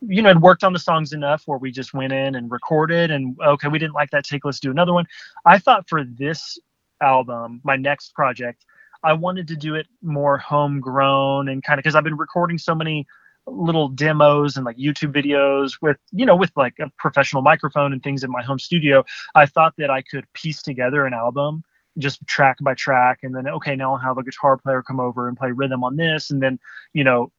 you 0.00 0.22
know 0.22 0.28
had 0.30 0.40
worked 0.42 0.64
on 0.64 0.72
the 0.72 0.78
songs 0.78 1.12
enough 1.12 1.42
where 1.46 1.58
we 1.58 1.70
just 1.70 1.94
went 1.94 2.12
in 2.12 2.34
and 2.34 2.50
recorded 2.50 3.10
and 3.10 3.36
okay 3.40 3.68
we 3.68 3.78
didn't 3.78 3.94
like 3.94 4.10
that 4.10 4.24
take 4.24 4.44
let's 4.44 4.58
do 4.58 4.70
another 4.70 4.92
one 4.92 5.06
i 5.44 5.58
thought 5.58 5.88
for 5.88 6.02
this 6.04 6.58
album 7.00 7.60
my 7.62 7.76
next 7.76 8.14
project 8.14 8.64
i 9.04 9.12
wanted 9.12 9.46
to 9.46 9.54
do 9.54 9.74
it 9.74 9.86
more 10.02 10.38
homegrown 10.38 11.48
and 11.48 11.62
kind 11.62 11.78
of 11.78 11.82
because 11.82 11.94
i've 11.94 12.04
been 12.04 12.16
recording 12.16 12.58
so 12.58 12.74
many 12.74 13.06
little 13.46 13.88
demos 13.88 14.56
and 14.56 14.64
like 14.64 14.76
YouTube 14.76 15.12
videos 15.14 15.72
with, 15.82 15.96
you 16.12 16.24
know, 16.24 16.36
with 16.36 16.52
like 16.56 16.74
a 16.80 16.90
professional 16.98 17.42
microphone 17.42 17.92
and 17.92 18.02
things 18.02 18.22
in 18.22 18.30
my 18.30 18.42
home 18.42 18.58
studio, 18.58 19.04
I 19.34 19.46
thought 19.46 19.74
that 19.78 19.90
I 19.90 20.02
could 20.02 20.24
piece 20.32 20.62
together 20.62 21.06
an 21.06 21.14
album 21.14 21.64
just 21.98 22.26
track 22.26 22.56
by 22.62 22.74
track 22.74 23.18
and 23.22 23.34
then 23.34 23.46
okay 23.46 23.76
now 23.76 23.92
i'll 23.92 23.98
have 23.98 24.18
a 24.18 24.22
guitar 24.22 24.56
player 24.56 24.82
come 24.82 24.98
over 24.98 25.28
and 25.28 25.36
play 25.36 25.50
rhythm 25.50 25.84
on 25.84 25.96
this 25.96 26.30
and 26.30 26.42
then 26.42 26.58
you 26.94 27.04
know 27.04 27.30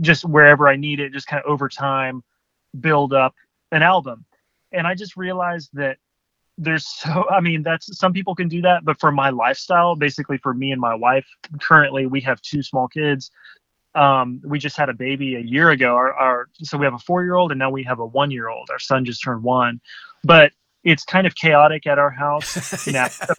just 0.00 0.24
wherever 0.24 0.68
i 0.68 0.76
need 0.76 1.00
it 1.00 1.12
just 1.12 1.26
kind 1.26 1.42
of 1.44 1.50
over 1.50 1.68
time 1.68 2.22
build 2.80 3.12
up 3.12 3.34
an 3.72 3.82
album. 3.82 4.24
And 4.72 4.86
i 4.86 4.94
just 4.94 5.16
realized 5.16 5.70
that 5.74 5.96
there's 6.58 6.86
so 7.00 7.24
i 7.30 7.40
mean 7.40 7.62
that's 7.62 7.96
some 7.98 8.12
people 8.12 8.34
can 8.34 8.48
do 8.48 8.60
that 8.62 8.84
but 8.84 9.00
for 9.00 9.10
my 9.10 9.30
lifestyle 9.30 9.96
basically 9.96 10.38
for 10.38 10.52
me 10.52 10.72
and 10.72 10.80
my 10.80 10.94
wife 10.94 11.26
currently 11.60 12.06
we 12.06 12.20
have 12.20 12.40
two 12.42 12.62
small 12.62 12.88
kids 12.88 13.30
um, 13.98 14.40
we 14.44 14.60
just 14.60 14.76
had 14.76 14.88
a 14.88 14.94
baby 14.94 15.34
a 15.34 15.40
year 15.40 15.70
ago. 15.70 15.96
Our, 15.96 16.12
our 16.12 16.48
so 16.62 16.78
we 16.78 16.84
have 16.84 16.94
a 16.94 16.98
four 16.98 17.24
year 17.24 17.34
old 17.34 17.50
and 17.50 17.58
now 17.58 17.70
we 17.70 17.82
have 17.82 17.98
a 17.98 18.06
one 18.06 18.30
year 18.30 18.48
old. 18.48 18.70
Our 18.70 18.78
son 18.78 19.04
just 19.04 19.22
turned 19.24 19.42
one, 19.42 19.80
but 20.22 20.52
it's 20.84 21.04
kind 21.04 21.26
of 21.26 21.34
chaotic 21.34 21.86
at 21.86 21.98
our 21.98 22.10
house 22.10 22.86
now. 22.92 23.08
So 23.08 23.34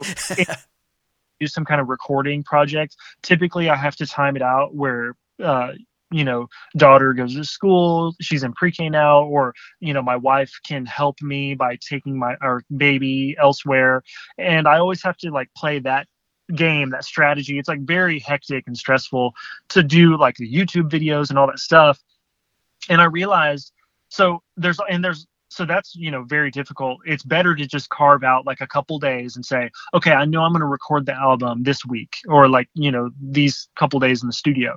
do 1.40 1.48
some 1.48 1.64
kind 1.64 1.80
of 1.80 1.88
recording 1.88 2.44
project. 2.44 2.98
Typically, 3.24 3.70
I 3.70 3.76
have 3.76 3.96
to 3.98 4.06
time 4.06 4.36
it 4.36 4.42
out 4.42 4.76
where. 4.76 5.16
Uh, 5.42 5.72
you 6.12 6.24
know, 6.24 6.48
daughter 6.76 7.14
goes 7.14 7.36
to 7.36 7.44
school, 7.44 8.16
she's 8.20 8.42
in 8.42 8.52
pre-K 8.54 8.90
now, 8.90 9.24
or 9.26 9.54
you 9.80 9.94
know, 9.94 10.02
my 10.02 10.16
wife 10.16 10.52
can 10.66 10.84
help 10.88 11.22
me 11.22 11.54
by 11.54 11.78
taking 11.88 12.18
my 12.18 12.36
our 12.42 12.64
baby 12.76 13.36
elsewhere, 13.40 14.02
and 14.40 14.68
I 14.68 14.80
always 14.80 15.04
have 15.04 15.18
to 15.18 15.30
like 15.30 15.50
play 15.56 15.78
that 15.78 16.08
game, 16.56 16.90
that 16.92 17.06
strategy. 17.06 17.60
It's 17.60 17.70
like 17.70 17.82
very 17.82 18.20
hectic 18.20 18.66
and 18.68 18.78
stressful 18.78 19.34
to 19.70 19.84
do 19.84 20.18
like 20.18 20.36
the 20.36 20.52
YouTube 20.52 20.90
videos 20.90 21.30
and 21.30 21.40
all 21.40 21.48
that 21.48 21.60
stuff. 21.60 22.00
And 22.90 23.02
I 23.02 23.06
realized 23.06 23.72
so 24.10 24.42
there's 24.58 24.80
and 24.90 25.04
there's 25.04 25.28
so 25.50 25.66
that's 25.66 25.96
you 25.96 26.12
know 26.12 26.24
very 26.24 26.52
difficult 26.52 27.00
it's 27.06 27.24
better 27.24 27.56
to 27.56 27.66
just 27.66 27.90
carve 27.90 28.24
out 28.24 28.46
like 28.46 28.62
a 28.62 28.68
couple 28.68 29.00
days 29.00 29.36
and 29.36 29.46
say 29.46 29.70
okay 29.94 30.12
i 30.12 30.26
know 30.26 30.42
i'm 30.42 30.52
going 30.52 30.60
to 30.60 30.66
record 30.66 31.06
the 31.06 31.14
album 31.14 31.64
this 31.64 31.86
week 31.86 32.18
or 32.28 32.48
like 32.48 32.70
you 32.74 32.92
know 32.92 33.10
these 33.22 33.68
couple 33.76 34.00
days 34.00 34.22
in 34.22 34.28
the 34.28 34.34
studio 34.34 34.76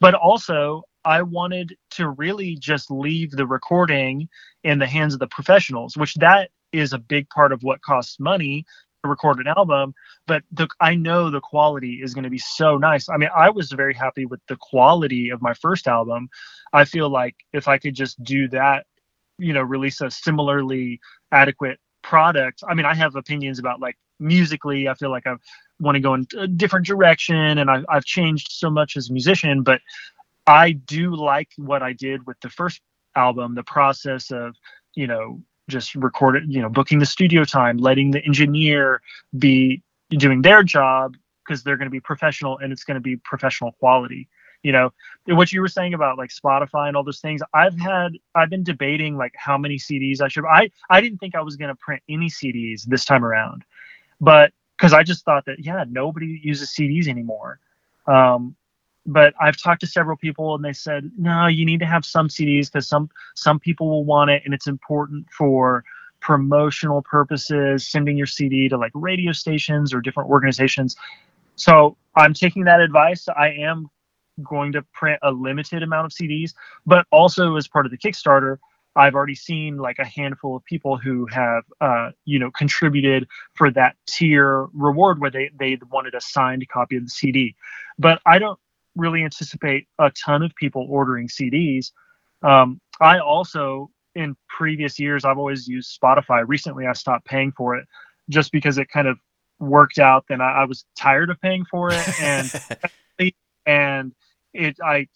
but 0.00 0.14
also 0.14 0.82
i 1.04 1.22
wanted 1.22 1.76
to 1.90 2.08
really 2.10 2.56
just 2.56 2.90
leave 2.90 3.30
the 3.32 3.46
recording 3.46 4.28
in 4.64 4.78
the 4.78 4.86
hands 4.86 5.14
of 5.14 5.20
the 5.20 5.28
professionals 5.28 5.96
which 5.96 6.14
that 6.14 6.50
is 6.72 6.92
a 6.92 6.98
big 6.98 7.28
part 7.30 7.52
of 7.52 7.62
what 7.62 7.80
costs 7.82 8.18
money 8.20 8.64
record 9.04 9.38
an 9.38 9.46
album, 9.46 9.94
but 10.26 10.42
the, 10.52 10.68
I 10.80 10.94
know 10.94 11.30
the 11.30 11.40
quality 11.40 12.00
is 12.02 12.14
going 12.14 12.24
to 12.24 12.30
be 12.30 12.38
so 12.38 12.76
nice. 12.76 13.08
I 13.08 13.16
mean, 13.16 13.30
I 13.34 13.50
was 13.50 13.70
very 13.72 13.94
happy 13.94 14.26
with 14.26 14.40
the 14.48 14.56
quality 14.56 15.30
of 15.30 15.40
my 15.40 15.54
first 15.54 15.86
album. 15.86 16.28
I 16.72 16.84
feel 16.84 17.08
like 17.08 17.36
if 17.52 17.68
I 17.68 17.78
could 17.78 17.94
just 17.94 18.22
do 18.22 18.48
that 18.48 18.86
you 19.38 19.52
know 19.52 19.62
release 19.62 20.00
a 20.00 20.10
similarly 20.10 21.00
adequate 21.32 21.78
product 22.02 22.62
i 22.68 22.74
mean 22.74 22.84
i 22.84 22.94
have 22.94 23.16
opinions 23.16 23.58
about 23.58 23.80
like 23.80 23.96
musically 24.18 24.88
i 24.88 24.94
feel 24.94 25.10
like 25.10 25.26
i 25.26 25.34
want 25.80 25.94
to 25.94 26.00
go 26.00 26.14
in 26.14 26.26
a 26.38 26.46
different 26.46 26.84
direction 26.84 27.58
and 27.58 27.70
I, 27.70 27.82
i've 27.88 28.04
changed 28.04 28.48
so 28.50 28.68
much 28.68 28.96
as 28.96 29.08
a 29.08 29.12
musician 29.12 29.62
but 29.62 29.80
i 30.46 30.72
do 30.72 31.14
like 31.14 31.48
what 31.56 31.82
i 31.82 31.92
did 31.92 32.26
with 32.26 32.38
the 32.40 32.50
first 32.50 32.80
album 33.14 33.54
the 33.54 33.62
process 33.62 34.30
of 34.30 34.54
you 34.94 35.06
know 35.06 35.40
just 35.68 35.94
recorded 35.94 36.44
you 36.52 36.60
know 36.60 36.68
booking 36.68 36.98
the 36.98 37.06
studio 37.06 37.44
time 37.44 37.78
letting 37.78 38.10
the 38.10 38.24
engineer 38.24 39.00
be 39.38 39.82
doing 40.10 40.42
their 40.42 40.62
job 40.62 41.16
because 41.44 41.62
they're 41.62 41.76
going 41.76 41.86
to 41.86 41.90
be 41.90 42.00
professional 42.00 42.58
and 42.58 42.72
it's 42.72 42.84
going 42.84 42.94
to 42.96 43.00
be 43.00 43.16
professional 43.16 43.72
quality 43.72 44.28
you 44.64 44.72
know? 44.72 44.92
What 45.26 45.52
you 45.52 45.60
were 45.60 45.68
saying 45.68 45.94
about 45.94 46.18
like 46.18 46.30
spotify 46.30 46.88
and 46.88 46.96
all 46.96 47.04
those 47.04 47.20
things 47.20 47.42
i've 47.54 47.78
had 47.78 48.12
i've 48.34 48.50
been 48.50 48.64
debating 48.64 49.16
like 49.16 49.32
how 49.36 49.58
many 49.58 49.76
cds 49.76 50.20
i 50.20 50.28
should 50.28 50.44
i 50.46 50.70
i 50.90 51.00
didn't 51.00 51.18
think 51.18 51.34
i 51.34 51.40
was 51.40 51.56
going 51.56 51.68
to 51.68 51.76
print 51.76 52.02
any 52.08 52.28
cds 52.28 52.84
this 52.84 53.04
time 53.04 53.24
around 53.24 53.64
but 54.20 54.52
because 54.76 54.92
i 54.92 55.02
just 55.02 55.24
thought 55.24 55.44
that 55.44 55.58
yeah 55.58 55.84
nobody 55.88 56.40
uses 56.42 56.70
cds 56.70 57.08
anymore. 57.08 57.60
Um, 58.06 58.56
but 59.08 59.34
i've 59.40 59.56
talked 59.56 59.80
to 59.80 59.86
several 59.86 60.16
people 60.16 60.54
and 60.54 60.64
they 60.64 60.72
said 60.72 61.10
no 61.18 61.46
you 61.46 61.64
need 61.66 61.80
to 61.80 61.86
have 61.86 62.04
some 62.04 62.28
cds 62.28 62.70
because 62.70 62.88
some 62.88 63.10
some 63.34 63.58
people 63.58 63.88
will 63.88 64.04
want 64.04 64.30
it 64.30 64.42
and 64.44 64.54
it's 64.54 64.66
important 64.68 65.26
for 65.30 65.84
promotional 66.20 67.02
purposes 67.02 67.86
sending 67.86 68.16
your 68.16 68.26
cd 68.26 68.68
to 68.68 68.76
like 68.76 68.92
radio 68.94 69.32
stations 69.32 69.92
or 69.92 70.00
different 70.00 70.28
organizations 70.30 70.96
so 71.56 71.96
i'm 72.14 72.32
taking 72.32 72.64
that 72.64 72.80
advice 72.80 73.28
i 73.36 73.48
am 73.48 73.90
going 74.42 74.72
to 74.72 74.82
print 74.92 75.18
a 75.22 75.30
limited 75.30 75.82
amount 75.82 76.06
of 76.06 76.12
CDs, 76.12 76.54
but 76.86 77.06
also 77.10 77.56
as 77.56 77.66
part 77.68 77.86
of 77.86 77.92
the 77.92 77.98
Kickstarter, 77.98 78.58
I've 78.96 79.14
already 79.14 79.34
seen 79.34 79.76
like 79.76 79.98
a 79.98 80.04
handful 80.04 80.56
of 80.56 80.64
people 80.64 80.96
who 80.96 81.26
have, 81.26 81.62
uh, 81.80 82.10
you 82.24 82.38
know, 82.38 82.50
contributed 82.50 83.28
for 83.54 83.70
that 83.72 83.96
tier 84.06 84.66
reward 84.72 85.20
where 85.20 85.30
they 85.30 85.50
they 85.58 85.78
wanted 85.90 86.14
a 86.14 86.20
signed 86.20 86.66
copy 86.68 86.96
of 86.96 87.04
the 87.04 87.10
CD. 87.10 87.54
But 87.98 88.20
I 88.26 88.38
don't 88.38 88.58
really 88.98 89.24
anticipate 89.24 89.86
a 89.98 90.10
ton 90.24 90.42
of 90.42 90.52
people 90.56 90.86
ordering 90.90 91.28
CDs. 91.28 91.92
Um, 92.42 92.80
I 93.00 93.18
also, 93.18 93.90
in 94.14 94.36
previous 94.48 94.98
years, 94.98 95.24
I've 95.24 95.38
always 95.38 95.66
used 95.66 95.98
Spotify. 96.00 96.44
Recently, 96.46 96.86
I 96.86 96.92
stopped 96.92 97.24
paying 97.26 97.52
for 97.56 97.76
it 97.76 97.86
just 98.28 98.52
because 98.52 98.76
it 98.78 98.88
kind 98.90 99.08
of 99.08 99.18
worked 99.58 99.98
out. 99.98 100.24
Then 100.28 100.40
I, 100.40 100.62
I 100.62 100.64
was 100.64 100.84
tired 100.98 101.30
of 101.30 101.40
paying 101.40 101.64
for 101.70 101.90
it, 101.92 102.20
and 102.20 102.52
and 103.66 104.12
it 104.52 104.76
I 104.84 105.06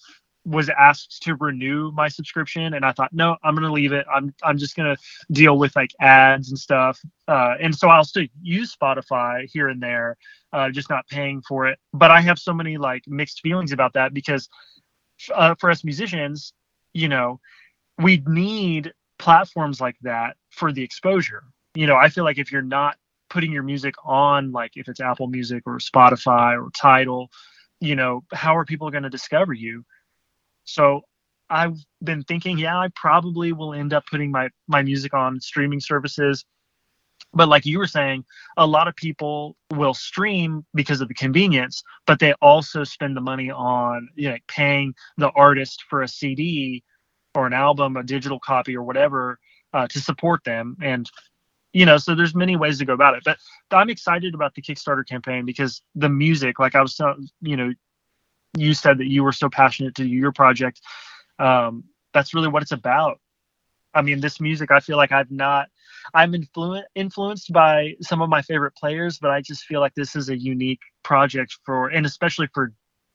was 0.45 0.69
asked 0.71 1.23
to 1.23 1.37
renew 1.37 1.93
my 1.93 2.09
subscription 2.09 2.75
and 2.75 2.85
I 2.85 2.93
thought 2.93 3.13
no 3.13 3.37
I'm 3.45 3.55
gonna 3.55 3.73
leave 3.73 3.93
it. 3.93 4.07
I'm 4.13 4.35
I'm 4.43 4.59
just 4.59 4.77
gonna 4.77 4.97
deal 5.31 5.57
with 5.57 5.75
like 5.77 5.93
ads 6.01 6.49
and 6.49 6.59
stuff. 6.59 7.01
Uh, 7.29 7.55
and 7.61 7.75
so 7.75 7.89
I'll 7.89 8.05
still 8.05 8.27
use 8.41 8.75
Spotify 8.75 9.49
here 9.53 9.69
and 9.69 9.81
there 9.81 10.17
uh, 10.53 10.71
just 10.71 10.91
not 10.91 11.07
paying 11.09 11.43
for 11.43 11.67
it. 11.67 11.79
But 11.93 12.11
I 12.11 12.21
have 12.21 12.39
so 12.39 12.53
many 12.53 12.77
like 12.77 13.05
mixed 13.07 13.41
feelings 13.41 13.73
about 13.73 13.93
that 13.95 14.13
because 14.13 14.49
uh, 15.33 15.55
for 15.61 15.71
us 15.71 15.85
musicians 15.85 16.53
you 16.93 17.09
know 17.09 17.39
we 17.99 18.23
need 18.27 18.93
platforms 19.19 19.81
like 19.81 19.97
that 20.03 20.37
for 20.51 20.73
the 20.73 20.83
exposure. 20.83 21.45
You 21.75 21.87
know 21.87 21.97
I 21.97 22.09
feel 22.09 22.25
like 22.25 22.39
if 22.39 22.51
you're 22.51 22.63
not 22.63 22.97
putting 23.31 23.53
your 23.53 23.63
music 23.63 23.95
on 24.05 24.51
like 24.51 24.73
if 24.75 24.89
it's 24.89 25.01
Apple 25.01 25.29
Music 25.29 25.63
or 25.67 25.79
Spotify 25.79 26.61
or 26.61 26.71
Tidal 26.77 27.31
you 27.83 27.97
know, 27.97 28.23
how 28.33 28.57
are 28.57 28.65
people 28.65 28.91
going 28.93 29.03
to 29.03 29.11
discover 29.11 29.53
you? 29.53 29.85
So 30.65 31.03
I've 31.51 31.77
been 32.03 32.23
thinking, 32.25 32.59
yeah, 32.59 32.79
I 32.79 32.89
probably 32.97 33.53
will 33.53 33.75
end 33.75 33.93
up 33.93 34.05
putting 34.11 34.31
my 34.31 34.49
my 34.69 34.83
music 34.83 35.15
on 35.15 35.41
streaming 35.41 35.81
services. 35.81 36.45
But 37.35 37.49
like 37.49 37.65
you 37.65 37.79
were 37.79 37.87
saying, 37.87 38.25
a 38.57 38.67
lot 38.67 38.89
of 38.89 38.97
people 38.97 39.57
will 39.71 39.95
stream 39.95 40.67
because 40.75 41.01
of 41.01 41.09
the 41.09 41.15
convenience, 41.15 41.83
but 42.07 42.19
they 42.19 42.35
also 42.43 42.85
spend 42.85 43.17
the 43.17 43.21
money 43.21 43.51
on 43.51 44.09
you 44.15 44.31
know 44.31 44.37
paying 44.49 44.95
the 45.19 45.31
artist 45.31 45.85
for 45.89 46.03
a 46.03 46.09
CD 46.09 46.83
or 47.35 47.47
an 47.47 47.53
album, 47.53 47.97
a 47.97 48.03
digital 48.03 48.39
copy 48.39 48.77
or 48.77 48.83
whatever 48.83 49.39
uh, 49.73 49.87
to 49.89 50.01
support 50.01 50.45
them. 50.45 50.77
And 50.83 51.11
you 51.73 51.87
know, 51.87 51.97
so 51.97 52.15
there's 52.15 52.35
many 52.35 52.57
ways 52.57 52.79
to 52.79 52.85
go 52.85 52.93
about 52.93 53.15
it. 53.15 53.23
But 53.25 53.39
I'm 53.71 53.89
excited 53.89 54.35
about 54.35 54.55
the 54.55 54.63
Kickstarter 54.63 55.07
campaign 55.07 55.47
because 55.47 55.83
the 55.95 56.09
music, 56.09 56.59
like 56.59 56.75
I 56.75 56.83
was, 56.83 57.01
you 57.41 57.57
know, 57.57 57.73
you 58.57 58.75
said 58.75 58.99
that 58.99 59.07
you 59.07 59.23
were 59.23 59.33
so 59.33 59.49
passionate 59.49 59.95
to 59.97 60.07
your 60.07 60.33
project. 60.33 60.81
Um, 61.39 61.85
that's 62.13 62.35
really 62.35 62.49
what 62.49 62.63
it's 62.63 62.73
about. 62.73 63.21
I 63.95 64.03
mean, 64.03 64.21
this 64.21 64.41
music, 64.41 64.71
I 64.71 64.81
feel 64.81 64.97
like 64.97 65.13
I've 65.13 65.31
not, 65.31 65.69
I'm 66.15 66.33
influ- 66.33 66.83
influenced 66.95 67.53
by 67.53 67.95
some 68.01 68.23
of 68.23 68.31
my 68.31 68.43
favorite 68.43 68.75
players, 68.75 69.19
but 69.19 69.31
I 69.31 69.41
just 69.41 69.65
feel 69.65 69.81
like 69.81 69.95
this 69.95 70.17
is 70.17 70.29
a 70.29 70.37
unique 70.37 70.81
project 71.03 71.59
for, 71.65 71.89
and 71.89 72.07
especially 72.07 72.49
for 72.55 72.73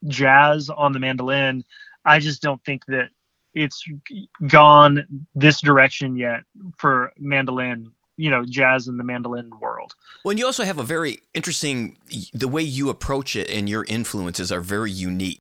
jazz 0.08 0.70
on 0.70 0.94
the 0.94 1.00
mandolin. 1.00 1.64
I 2.06 2.20
just 2.20 2.42
don't 2.42 2.64
think 2.64 2.86
that 2.88 3.10
it's 3.54 3.84
gone 4.48 5.28
this 5.34 5.62
direction 5.62 6.16
yet 6.16 6.42
for 6.78 7.12
mandolin 7.18 7.92
you 8.18 8.30
know 8.30 8.44
jazz 8.44 8.88
and 8.88 9.00
the 9.00 9.04
mandolin 9.04 9.50
world. 9.62 9.96
Well, 10.24 10.32
and 10.32 10.40
you 10.40 10.46
also 10.46 10.64
have 10.64 10.80
a 10.80 10.84
very 10.84 11.20
interesting 11.34 11.98
the 12.34 12.48
way 12.48 12.64
you 12.64 12.90
approach 12.90 13.36
it 13.36 13.50
and 13.50 13.70
your 13.70 13.86
influences 13.86 14.52
are 14.52 14.62
very 14.62 14.92
unique. 14.92 15.40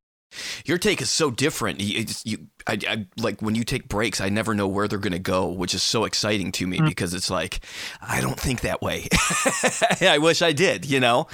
Your 0.65 0.77
take 0.77 1.01
is 1.01 1.09
so 1.09 1.31
different. 1.31 1.81
You, 1.81 2.05
you 2.25 2.47
I, 2.67 2.79
I, 2.89 3.07
like 3.17 3.41
when 3.41 3.55
you 3.55 3.65
take 3.65 3.89
breaks. 3.89 4.21
I 4.21 4.29
never 4.29 4.55
know 4.55 4.69
where 4.69 4.87
they're 4.87 4.99
going 4.99 5.13
to 5.13 5.19
go, 5.19 5.47
which 5.47 5.73
is 5.75 5.83
so 5.83 6.05
exciting 6.05 6.53
to 6.53 6.67
me 6.67 6.79
mm-hmm. 6.79 6.89
because 6.89 7.15
it's 7.15 7.31
like 7.31 7.61
I 8.01 8.21
don't 8.21 8.39
think 8.39 8.61
that 8.61 8.83
way. 8.83 9.09
I 10.01 10.19
wish 10.21 10.43
I 10.43 10.53
did, 10.53 10.85
you 10.85 11.01
know. 11.01 11.29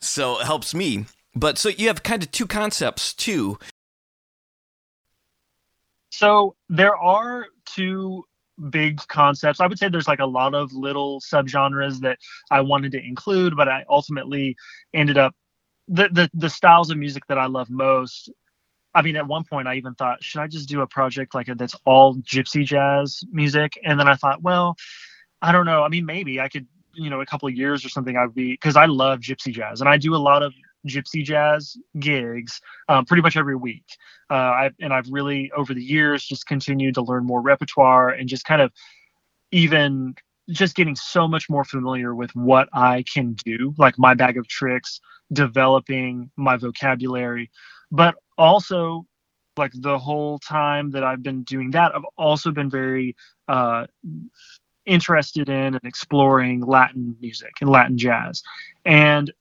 So 0.00 0.40
it 0.40 0.46
helps 0.46 0.74
me. 0.74 1.06
But 1.34 1.58
so 1.58 1.68
you 1.68 1.88
have 1.88 2.02
kind 2.02 2.22
of 2.22 2.30
two 2.30 2.46
concepts 2.46 3.12
too. 3.12 3.58
So 6.10 6.56
there 6.70 6.96
are 6.96 7.46
two 7.66 8.24
big 8.70 9.00
concepts. 9.08 9.60
I 9.60 9.66
would 9.66 9.78
say 9.78 9.88
there's 9.88 10.08
like 10.08 10.20
a 10.20 10.26
lot 10.26 10.54
of 10.54 10.72
little 10.72 11.20
subgenres 11.20 12.00
that 12.00 12.18
I 12.50 12.60
wanted 12.60 12.92
to 12.92 13.04
include, 13.04 13.56
but 13.56 13.68
I 13.68 13.84
ultimately 13.88 14.56
ended 14.94 15.18
up 15.18 15.34
the 15.88 16.08
the 16.10 16.30
the 16.34 16.50
styles 16.50 16.90
of 16.90 16.98
music 16.98 17.24
that 17.28 17.38
I 17.38 17.46
love 17.46 17.70
most. 17.70 18.30
I 18.94 19.02
mean, 19.02 19.16
at 19.16 19.26
one 19.26 19.44
point, 19.44 19.68
I 19.68 19.74
even 19.74 19.94
thought, 19.94 20.24
should 20.24 20.40
I 20.40 20.46
just 20.46 20.68
do 20.68 20.80
a 20.80 20.86
project 20.86 21.34
like 21.34 21.48
that's 21.54 21.76
all 21.84 22.16
gypsy 22.16 22.64
jazz 22.64 23.22
music? 23.30 23.72
And 23.84 24.00
then 24.00 24.08
I 24.08 24.14
thought, 24.14 24.42
well, 24.42 24.74
I 25.42 25.52
don't 25.52 25.66
know. 25.66 25.82
I 25.82 25.88
mean, 25.88 26.06
maybe 26.06 26.40
I 26.40 26.48
could, 26.48 26.66
you 26.94 27.10
know, 27.10 27.20
a 27.20 27.26
couple 27.26 27.50
years 27.50 27.84
or 27.84 27.90
something. 27.90 28.16
I'd 28.16 28.34
be 28.34 28.52
because 28.52 28.74
I 28.74 28.86
love 28.86 29.20
gypsy 29.20 29.52
jazz, 29.52 29.80
and 29.80 29.88
I 29.88 29.98
do 29.98 30.14
a 30.14 30.16
lot 30.16 30.42
of 30.42 30.54
gypsy 30.86 31.24
jazz 31.24 31.76
gigs 31.98 32.60
um, 32.88 33.04
pretty 33.04 33.22
much 33.22 33.36
every 33.36 33.56
week. 33.56 33.84
Uh, 34.30 34.34
I, 34.34 34.70
and 34.80 34.92
I've 34.92 35.08
really, 35.08 35.50
over 35.52 35.74
the 35.74 35.82
years, 35.82 36.24
just 36.24 36.46
continued 36.46 36.94
to 36.94 37.02
learn 37.02 37.24
more 37.24 37.40
repertoire 37.40 38.10
and 38.10 38.28
just 38.28 38.44
kind 38.44 38.62
of 38.62 38.72
even 39.52 40.14
just 40.50 40.76
getting 40.76 40.96
so 40.96 41.26
much 41.26 41.50
more 41.50 41.64
familiar 41.64 42.14
with 42.14 42.34
what 42.34 42.68
I 42.72 43.04
can 43.12 43.34
do, 43.44 43.74
like 43.78 43.98
my 43.98 44.14
bag 44.14 44.36
of 44.38 44.46
tricks, 44.46 45.00
developing 45.32 46.30
my 46.36 46.56
vocabulary, 46.56 47.50
but 47.90 48.14
also 48.38 49.06
like 49.56 49.72
the 49.74 49.98
whole 49.98 50.38
time 50.38 50.90
that 50.90 51.02
I've 51.02 51.22
been 51.22 51.42
doing 51.42 51.70
that, 51.72 51.94
I've 51.94 52.04
also 52.16 52.50
been 52.50 52.70
very 52.70 53.16
uh, 53.48 53.86
interested 54.84 55.48
in 55.48 55.74
and 55.74 55.84
exploring 55.84 56.60
Latin 56.60 57.16
music 57.20 57.52
and 57.60 57.70
Latin 57.70 57.98
jazz. 57.98 58.42
And 58.84 59.32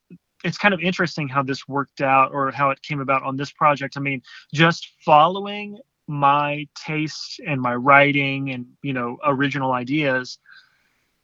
it's 0.45 0.59
kind 0.59 0.73
of 0.73 0.79
interesting 0.79 1.27
how 1.27 1.41
this 1.41 1.67
worked 1.67 2.01
out 2.01 2.31
or 2.31 2.51
how 2.51 2.69
it 2.69 2.81
came 2.83 3.01
about 3.01 3.23
on 3.23 3.35
this 3.35 3.51
project. 3.51 3.97
I 3.97 3.99
mean, 3.99 4.21
just 4.53 4.93
following 5.03 5.79
my 6.07 6.67
taste 6.75 7.41
and 7.47 7.59
my 7.59 7.73
writing 7.73 8.51
and 8.51 8.67
you 8.83 8.93
know 8.93 9.17
original 9.25 9.73
ideas, 9.73 10.37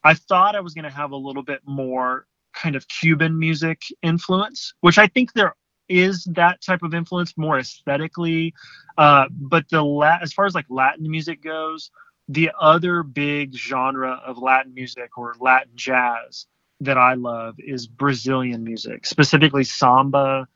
I 0.03 0.15
thought 0.15 0.55
I 0.55 0.59
was 0.59 0.73
going 0.73 0.85
to 0.85 0.89
have 0.89 1.11
a 1.11 1.15
little 1.15 1.43
bit 1.43 1.61
more 1.65 2.25
kind 2.53 2.75
of 2.75 2.87
Cuban 2.87 3.37
music 3.37 3.83
influence, 4.01 4.73
which 4.81 4.97
I 4.97 5.07
think 5.07 5.33
there 5.33 5.55
is 5.87 6.23
that 6.31 6.61
type 6.61 6.81
of 6.81 6.95
influence 6.95 7.37
more 7.37 7.59
aesthetically. 7.59 8.53
Uh, 8.97 9.25
but 9.29 9.69
the 9.69 9.83
la- 9.83 10.17
as 10.21 10.33
far 10.33 10.45
as 10.45 10.55
like 10.55 10.65
Latin 10.69 11.09
music 11.09 11.43
goes, 11.43 11.91
the 12.27 12.51
other 12.59 13.03
big 13.03 13.53
genre 13.53 14.19
of 14.25 14.39
Latin 14.39 14.73
music 14.73 15.15
or 15.15 15.35
Latin 15.39 15.71
jazz 15.75 16.47
that 16.81 16.97
I 16.97 17.13
love 17.13 17.55
is 17.59 17.87
Brazilian 17.87 18.63
music, 18.63 19.05
specifically 19.05 19.63
samba, 19.63 20.47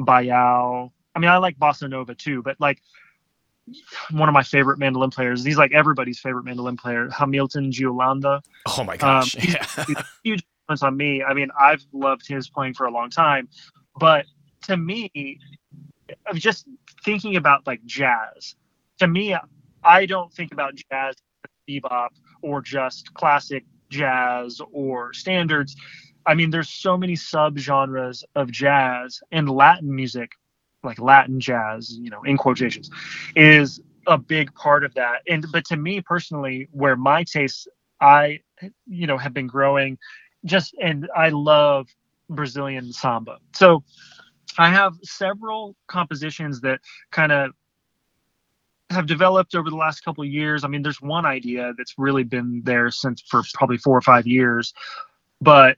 baião. 0.00 0.90
I 1.14 1.18
mean, 1.18 1.30
I 1.30 1.36
like 1.36 1.58
bossa 1.58 1.88
nova 1.88 2.14
too, 2.14 2.42
but 2.42 2.56
like 2.58 2.80
one 4.10 4.28
of 4.28 4.32
my 4.32 4.42
favorite 4.42 4.78
mandolin 4.78 5.10
players. 5.10 5.44
He's 5.44 5.58
like 5.58 5.72
everybody's 5.72 6.18
favorite 6.18 6.44
mandolin 6.44 6.76
player, 6.76 7.10
Hamilton 7.10 7.70
de 7.70 7.84
Holanda. 7.84 8.40
Oh 8.66 8.84
my 8.84 8.96
gosh, 8.96 9.36
um, 9.36 9.42
yeah. 9.48 10.02
huge 10.24 10.44
influence 10.62 10.82
on 10.82 10.96
me. 10.96 11.22
I 11.22 11.34
mean, 11.34 11.50
I've 11.58 11.84
loved 11.92 12.26
his 12.26 12.48
playing 12.48 12.74
for 12.74 12.86
a 12.86 12.90
long 12.90 13.10
time, 13.10 13.48
but 13.98 14.24
to 14.62 14.76
me, 14.78 15.38
I'm 16.26 16.38
just 16.38 16.66
thinking 17.04 17.36
about 17.36 17.66
like 17.66 17.84
jazz. 17.84 18.56
To 19.00 19.06
me, 19.06 19.36
I 19.84 20.06
don't 20.06 20.32
think 20.32 20.52
about 20.52 20.74
jazz 20.74 21.16
bebop 21.68 22.08
or 22.40 22.62
just 22.62 23.12
classic 23.12 23.64
jazz 23.88 24.60
or 24.72 25.12
standards. 25.12 25.76
I 26.26 26.34
mean, 26.34 26.50
there's 26.50 26.68
so 26.68 26.96
many 26.96 27.14
subgenres 27.14 28.24
of 28.34 28.50
jazz 28.50 29.20
and 29.30 29.48
Latin 29.48 29.94
music, 29.94 30.32
like 30.82 30.98
Latin 30.98 31.40
jazz, 31.40 31.96
you 31.98 32.10
know, 32.10 32.22
in 32.22 32.36
quotations, 32.36 32.90
is 33.36 33.80
a 34.06 34.18
big 34.18 34.54
part 34.54 34.84
of 34.84 34.94
that. 34.94 35.22
And 35.28 35.46
but 35.52 35.64
to 35.66 35.76
me 35.76 36.00
personally, 36.00 36.68
where 36.72 36.96
my 36.96 37.24
tastes, 37.24 37.66
I 38.00 38.40
you 38.86 39.06
know 39.06 39.18
have 39.18 39.32
been 39.32 39.46
growing, 39.46 39.98
just 40.44 40.74
and 40.80 41.08
I 41.14 41.30
love 41.30 41.88
Brazilian 42.28 42.92
samba. 42.92 43.38
So 43.54 43.84
I 44.58 44.70
have 44.70 44.94
several 45.02 45.76
compositions 45.86 46.60
that 46.62 46.80
kind 47.10 47.32
of 47.32 47.52
have 48.90 49.06
developed 49.06 49.54
over 49.54 49.70
the 49.70 49.76
last 49.76 50.00
couple 50.00 50.22
of 50.22 50.30
years. 50.30 50.64
I 50.64 50.68
mean, 50.68 50.82
there's 50.82 51.00
one 51.00 51.26
idea 51.26 51.72
that's 51.76 51.94
really 51.98 52.24
been 52.24 52.62
there 52.64 52.90
since 52.90 53.22
for 53.22 53.42
probably 53.54 53.78
four 53.78 53.96
or 53.96 54.02
five 54.02 54.26
years, 54.26 54.72
but 55.40 55.76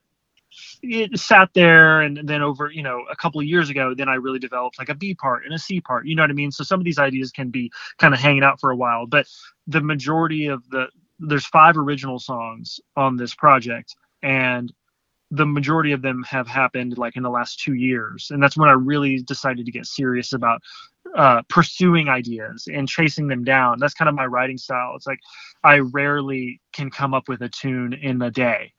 it 0.82 1.18
sat 1.18 1.50
there 1.54 2.00
and 2.00 2.20
then 2.28 2.42
over 2.42 2.70
you 2.70 2.82
know 2.82 3.04
a 3.10 3.16
couple 3.16 3.40
of 3.40 3.46
years 3.46 3.68
ago 3.68 3.94
then 3.94 4.08
i 4.08 4.14
really 4.14 4.38
developed 4.38 4.78
like 4.78 4.88
a 4.88 4.94
b 4.94 5.14
part 5.14 5.44
and 5.44 5.52
a 5.52 5.58
c 5.58 5.80
part 5.80 6.06
you 6.06 6.14
know 6.14 6.22
what 6.22 6.30
i 6.30 6.34
mean 6.34 6.50
so 6.50 6.64
some 6.64 6.80
of 6.80 6.84
these 6.84 6.98
ideas 6.98 7.30
can 7.30 7.50
be 7.50 7.70
kind 7.98 8.14
of 8.14 8.20
hanging 8.20 8.42
out 8.42 8.58
for 8.58 8.70
a 8.70 8.76
while 8.76 9.06
but 9.06 9.26
the 9.66 9.80
majority 9.80 10.46
of 10.46 10.68
the 10.70 10.86
there's 11.18 11.46
five 11.46 11.76
original 11.76 12.18
songs 12.18 12.80
on 12.96 13.16
this 13.16 13.34
project 13.34 13.94
and 14.22 14.72
the 15.30 15.44
majority 15.44 15.92
of 15.92 16.00
them 16.00 16.22
have 16.22 16.48
happened 16.48 16.96
like 16.96 17.16
in 17.16 17.22
the 17.22 17.30
last 17.30 17.60
two 17.60 17.74
years 17.74 18.30
and 18.30 18.42
that's 18.42 18.56
when 18.56 18.68
i 18.68 18.72
really 18.72 19.20
decided 19.22 19.66
to 19.66 19.72
get 19.72 19.84
serious 19.84 20.32
about 20.32 20.62
uh, 21.16 21.42
pursuing 21.48 22.08
ideas 22.08 22.68
and 22.72 22.88
chasing 22.88 23.26
them 23.28 23.44
down 23.44 23.78
that's 23.78 23.94
kind 23.94 24.08
of 24.08 24.14
my 24.14 24.26
writing 24.26 24.58
style 24.58 24.92
it's 24.94 25.06
like 25.06 25.20
i 25.64 25.78
rarely 25.78 26.60
can 26.72 26.90
come 26.90 27.14
up 27.14 27.28
with 27.28 27.40
a 27.42 27.48
tune 27.48 27.92
in 27.94 28.20
a 28.22 28.30
day 28.30 28.72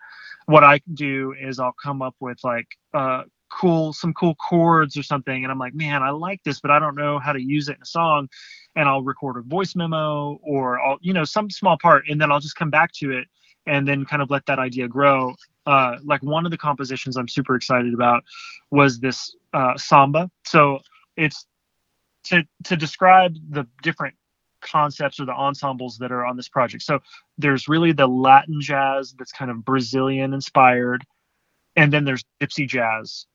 what 0.50 0.64
I 0.64 0.82
do 0.96 1.36
is 1.40 1.60
I'll 1.60 1.76
come 1.82 2.02
up 2.02 2.16
with 2.20 2.40
like 2.44 2.68
uh, 2.96 3.24
cool 3.52 3.94
some 3.94 4.14
cool 4.16 4.34
chords 4.36 4.98
or 4.98 5.04
something, 5.04 5.44
and 5.44 5.52
I'm 5.52 5.60
like, 5.60 5.76
man, 5.76 6.02
I 6.02 6.10
like 6.10 6.42
this, 6.44 6.60
but 6.60 6.72
I 6.72 6.80
don't 6.80 6.96
know 6.96 7.20
how 7.20 7.34
to 7.34 7.42
use 7.42 7.70
it 7.70 7.76
in 7.76 7.84
a 7.84 7.86
song, 7.86 8.28
and 8.76 8.90
I'll 8.90 9.04
record 9.04 9.38
a 9.38 9.42
voice 9.42 9.76
memo 9.76 10.40
or 10.42 10.80
I'll 10.80 10.98
you 11.02 11.14
know 11.14 11.24
some 11.24 11.52
small 11.52 11.78
part, 11.80 12.06
and 12.10 12.20
then 12.20 12.32
I'll 12.32 12.40
just 12.40 12.56
come 12.56 12.72
back 12.72 12.92
to 12.94 13.12
it 13.12 13.28
and 13.68 13.88
then 13.88 14.06
kind 14.06 14.24
of 14.24 14.32
let 14.32 14.44
that 14.48 14.58
idea 14.58 14.88
grow. 14.88 15.36
Uh, 15.68 15.98
like 16.04 16.24
one 16.24 16.46
of 16.46 16.52
the 16.52 16.58
compositions 16.58 17.16
I'm 17.16 17.28
super 17.28 17.54
excited 17.54 17.94
about 17.94 18.24
was 18.72 19.00
this 19.00 19.36
uh, 19.54 19.78
samba. 19.78 20.32
So 20.46 20.80
it's 21.16 21.46
to 22.30 22.44
to 22.66 22.76
describe 22.76 23.36
the 23.50 23.68
different 23.84 24.16
concepts 24.62 25.20
or 25.20 25.26
the 25.26 25.34
ensembles 25.34 25.98
that 26.00 26.12
are 26.12 26.26
on 26.26 26.36
this 26.36 26.50
project. 26.50 26.84
So 26.84 27.00
there's 27.38 27.68
really 27.68 27.92
the 27.92 28.08
Latin 28.08 28.60
jazz 28.62 29.14
that's 29.18 29.32
kind 29.32 29.52
of 29.52 29.64
Brazilian 29.64 30.34
inspired, 30.34 31.06
and 31.76 31.92
then 31.92 32.06
there's 32.06 32.24
gypsy 32.42 32.68
jazz 32.68 33.26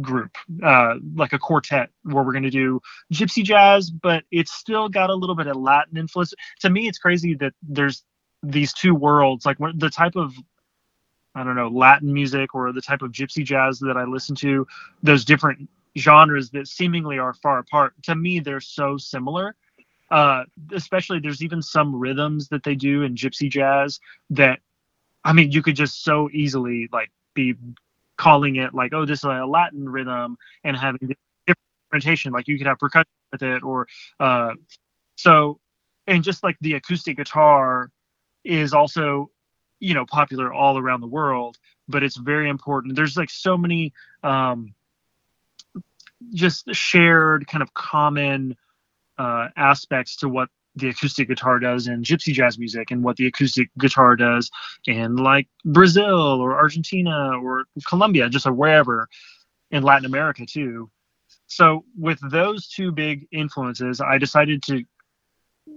group, 0.00 0.30
uh, 0.62 0.94
like 1.14 1.32
a 1.34 1.38
quartet 1.38 1.90
where 2.04 2.24
we're 2.24 2.32
going 2.32 2.42
to 2.44 2.50
do 2.50 2.80
gypsy 3.12 3.44
jazz, 3.44 3.90
but 3.90 4.24
it's 4.30 4.52
still 4.52 4.88
got 4.88 5.10
a 5.10 5.14
little 5.14 5.36
bit 5.36 5.46
of 5.46 5.56
Latin 5.56 5.98
influence. 5.98 6.32
To 6.60 6.70
me, 6.70 6.88
it's 6.88 6.98
crazy 6.98 7.34
that 7.34 7.52
there's 7.62 8.04
these 8.42 8.72
two 8.72 8.94
worlds, 8.94 9.44
like 9.44 9.58
the 9.74 9.90
type 9.90 10.16
of 10.16 10.34
I 11.34 11.44
don't 11.44 11.56
know 11.56 11.68
Latin 11.68 12.12
music 12.12 12.54
or 12.54 12.72
the 12.72 12.82
type 12.82 13.02
of 13.02 13.12
gypsy 13.12 13.44
jazz 13.44 13.78
that 13.80 13.96
I 13.96 14.04
listen 14.04 14.34
to, 14.36 14.66
those 15.02 15.24
different 15.24 15.68
genres 15.98 16.50
that 16.50 16.68
seemingly 16.68 17.18
are 17.18 17.34
far 17.34 17.58
apart. 17.58 17.94
To 18.04 18.14
me, 18.14 18.40
they're 18.40 18.60
so 18.60 18.96
similar. 18.96 19.54
Uh, 20.10 20.44
especially 20.74 21.18
there's 21.20 21.42
even 21.42 21.62
some 21.62 21.94
rhythms 21.94 22.48
that 22.48 22.62
they 22.64 22.74
do 22.74 23.02
in 23.02 23.14
gypsy 23.14 23.48
jazz 23.48 23.98
that 24.28 24.58
i 25.24 25.32
mean 25.32 25.50
you 25.50 25.62
could 25.62 25.74
just 25.74 26.04
so 26.04 26.28
easily 26.34 26.86
like 26.92 27.10
be 27.32 27.54
calling 28.18 28.56
it 28.56 28.74
like 28.74 28.92
oh 28.92 29.06
this 29.06 29.20
is 29.20 29.24
a 29.24 29.46
latin 29.46 29.88
rhythm 29.88 30.36
and 30.64 30.76
having 30.76 31.16
different 31.46 32.34
like 32.34 32.46
you 32.46 32.58
could 32.58 32.66
have 32.66 32.78
percussion 32.78 33.08
with 33.32 33.42
it 33.42 33.62
or 33.62 33.88
uh, 34.20 34.50
so 35.16 35.58
and 36.06 36.22
just 36.22 36.42
like 36.42 36.58
the 36.60 36.74
acoustic 36.74 37.16
guitar 37.16 37.90
is 38.44 38.74
also 38.74 39.30
you 39.80 39.94
know 39.94 40.04
popular 40.04 40.52
all 40.52 40.76
around 40.76 41.00
the 41.00 41.06
world 41.06 41.56
but 41.88 42.02
it's 42.02 42.16
very 42.16 42.48
important. 42.48 42.96
There's 42.96 43.16
like 43.16 43.30
so 43.30 43.56
many 43.56 43.92
um 44.22 44.74
just 46.34 46.74
shared 46.74 47.46
kind 47.46 47.62
of 47.62 47.72
common 47.74 48.56
uh, 49.18 49.48
aspects 49.56 50.16
to 50.16 50.28
what 50.28 50.48
the 50.74 50.88
acoustic 50.88 51.28
guitar 51.28 51.58
does 51.58 51.86
in 51.86 52.02
gypsy 52.02 52.32
jazz 52.32 52.58
music 52.58 52.90
and 52.90 53.02
what 53.02 53.16
the 53.16 53.26
acoustic 53.26 53.68
guitar 53.78 54.16
does 54.16 54.50
in 54.86 55.16
like 55.16 55.46
Brazil 55.64 56.40
or 56.40 56.56
Argentina 56.56 57.32
or 57.42 57.64
Colombia, 57.86 58.28
just 58.30 58.46
like 58.46 58.54
wherever 58.54 59.08
in 59.70 59.82
Latin 59.82 60.06
America 60.06 60.46
too. 60.46 60.90
So 61.46 61.84
with 61.98 62.18
those 62.30 62.68
two 62.68 62.92
big 62.92 63.26
influences, 63.30 64.00
I 64.00 64.18
decided 64.18 64.62
to 64.64 64.84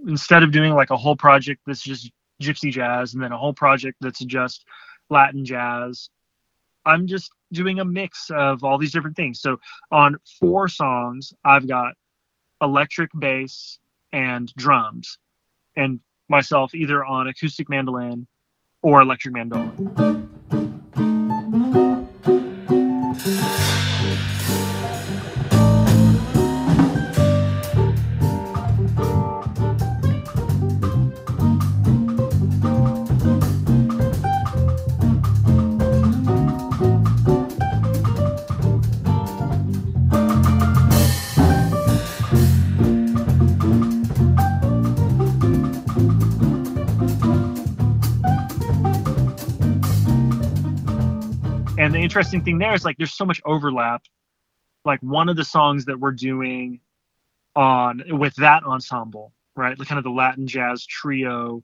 instead 0.08 0.42
of 0.42 0.50
doing 0.50 0.72
like 0.72 0.90
a 0.90 0.96
whole 0.96 1.16
project 1.16 1.60
that's 1.66 1.82
just 1.82 2.10
gypsy 2.42 2.70
jazz 2.70 3.14
and 3.14 3.22
then 3.22 3.32
a 3.32 3.38
whole 3.38 3.52
project 3.52 3.98
that's 4.00 4.24
just 4.24 4.64
Latin 5.10 5.44
jazz, 5.44 6.10
I'm 6.86 7.06
just 7.06 7.30
doing 7.52 7.80
a 7.80 7.84
mix 7.84 8.30
of 8.30 8.64
all 8.64 8.78
these 8.78 8.92
different 8.92 9.16
things. 9.16 9.40
So 9.40 9.58
on 9.90 10.16
four 10.40 10.68
songs, 10.68 11.34
I've 11.44 11.68
got 11.68 11.94
electric 12.62 13.10
bass 13.18 13.78
and 14.12 14.52
drums, 14.56 15.18
and 15.76 16.00
myself 16.28 16.74
either 16.74 17.04
on 17.04 17.28
acoustic 17.28 17.68
mandolin 17.68 18.26
or 18.82 19.02
electric 19.02 19.34
mandolin. 19.34 20.30
Interesting 52.02 52.42
thing 52.42 52.58
there 52.58 52.74
is 52.74 52.84
like 52.84 52.96
there's 52.96 53.14
so 53.14 53.24
much 53.24 53.40
overlap. 53.44 54.02
Like 54.84 55.00
one 55.00 55.28
of 55.28 55.36
the 55.36 55.44
songs 55.44 55.84
that 55.86 55.98
we're 55.98 56.12
doing 56.12 56.80
on 57.54 58.02
with 58.08 58.34
that 58.36 58.62
ensemble, 58.64 59.32
right? 59.56 59.78
Like 59.78 59.88
kind 59.88 59.98
of 59.98 60.04
the 60.04 60.10
Latin 60.10 60.46
jazz 60.46 60.86
trio. 60.86 61.62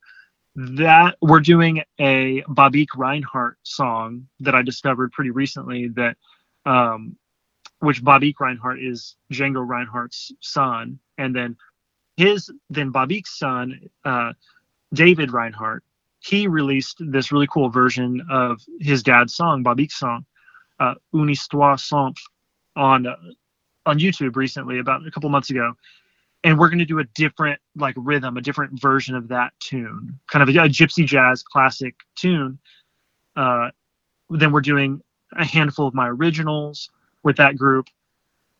That 0.54 1.16
we're 1.22 1.40
doing 1.40 1.82
a 1.98 2.42
Babik 2.42 2.88
Reinhardt 2.94 3.56
song 3.62 4.28
that 4.40 4.54
I 4.54 4.60
discovered 4.60 5.12
pretty 5.12 5.30
recently 5.30 5.88
that 5.88 6.16
um 6.66 7.16
which 7.78 8.04
Babik 8.04 8.38
Reinhardt 8.38 8.80
is 8.80 9.16
Django 9.32 9.66
Reinhardt's 9.66 10.30
son, 10.40 11.00
and 11.18 11.34
then 11.34 11.56
his 12.16 12.50
then 12.70 12.92
Babik's 12.92 13.36
son, 13.36 13.88
uh, 14.04 14.34
David 14.92 15.32
Reinhardt, 15.32 15.82
he 16.22 16.46
released 16.46 16.98
this 17.00 17.32
really 17.32 17.48
cool 17.48 17.68
version 17.68 18.24
of 18.30 18.60
his 18.80 19.02
dad's 19.02 19.34
song, 19.34 19.64
Babik's 19.64 19.98
song, 19.98 20.24
uh, 20.78 20.94
Une 21.14 21.28
Histoire 21.28 21.76
on 22.76 23.06
uh, 23.06 23.16
on 23.84 23.98
YouTube 23.98 24.36
recently, 24.36 24.78
about 24.78 25.04
a 25.06 25.10
couple 25.10 25.28
months 25.28 25.50
ago, 25.50 25.74
and 26.44 26.56
we're 26.58 26.68
going 26.68 26.78
to 26.78 26.84
do 26.84 27.00
a 27.00 27.04
different 27.14 27.60
like 27.74 27.94
rhythm, 27.98 28.36
a 28.36 28.40
different 28.40 28.80
version 28.80 29.16
of 29.16 29.28
that 29.28 29.52
tune, 29.58 30.18
kind 30.28 30.48
of 30.48 30.54
a, 30.54 30.58
a 30.60 30.68
gypsy 30.68 31.04
jazz 31.04 31.42
classic 31.42 31.96
tune. 32.14 32.58
Uh, 33.34 33.70
then 34.30 34.52
we're 34.52 34.60
doing 34.60 35.02
a 35.32 35.44
handful 35.44 35.88
of 35.88 35.94
my 35.94 36.08
originals 36.08 36.88
with 37.24 37.36
that 37.36 37.56
group, 37.56 37.88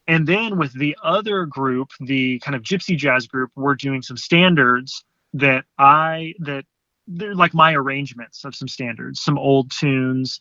and 0.09 0.27
then 0.27 0.59
with 0.59 0.72
the 0.72 0.96
other 1.05 1.46
group, 1.46 1.90
the 2.01 2.40
kind 2.40 2.57
of 2.57 2.62
gypsy 2.62 2.96
jazz 2.96 3.29
group, 3.29 3.53
we're 3.55 3.77
doing 3.77 4.03
some 4.03 4.16
standards 4.16 5.05
that 5.35 5.64
I 5.79 6.35
that 6.40 6.64
they're 7.07 7.35
like 7.35 7.55
my 7.55 7.75
arrangements 7.75 8.45
of 8.45 8.55
some 8.55 8.69
standards, 8.69 9.21
some 9.21 9.38
old 9.38 9.71
tunes. 9.71 10.41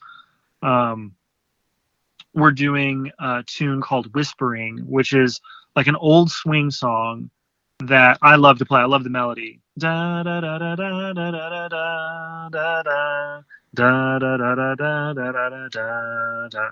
Um, 0.61 1.15
we're 2.33 2.51
doing 2.51 3.11
a 3.19 3.43
tune 3.45 3.81
called 3.81 4.13
Whispering, 4.13 4.79
which 4.87 5.13
is 5.13 5.41
like 5.75 5.87
an 5.87 5.95
old 5.95 6.31
swing 6.31 6.71
song 6.71 7.29
that 7.79 8.17
I 8.21 8.35
love 8.35 8.59
to 8.59 8.65
play. 8.65 8.79
I 8.79 8.85
love 8.85 9.03
the 9.03 9.09
melody. 9.09 9.59
Da 9.77 10.23
da 10.23 10.39
da 10.39 10.57
da 10.57 10.75
da 10.75 11.13
da 11.13 11.13
da 11.13 11.31
da 11.31 11.69
da 11.69 12.49
da 12.49 12.83
da 13.73 14.19
da 14.19 14.19
da 14.19 14.75
da 14.75 14.75
da 14.75 15.13
da 15.13 15.69
da 15.69 16.47
da 16.49 16.69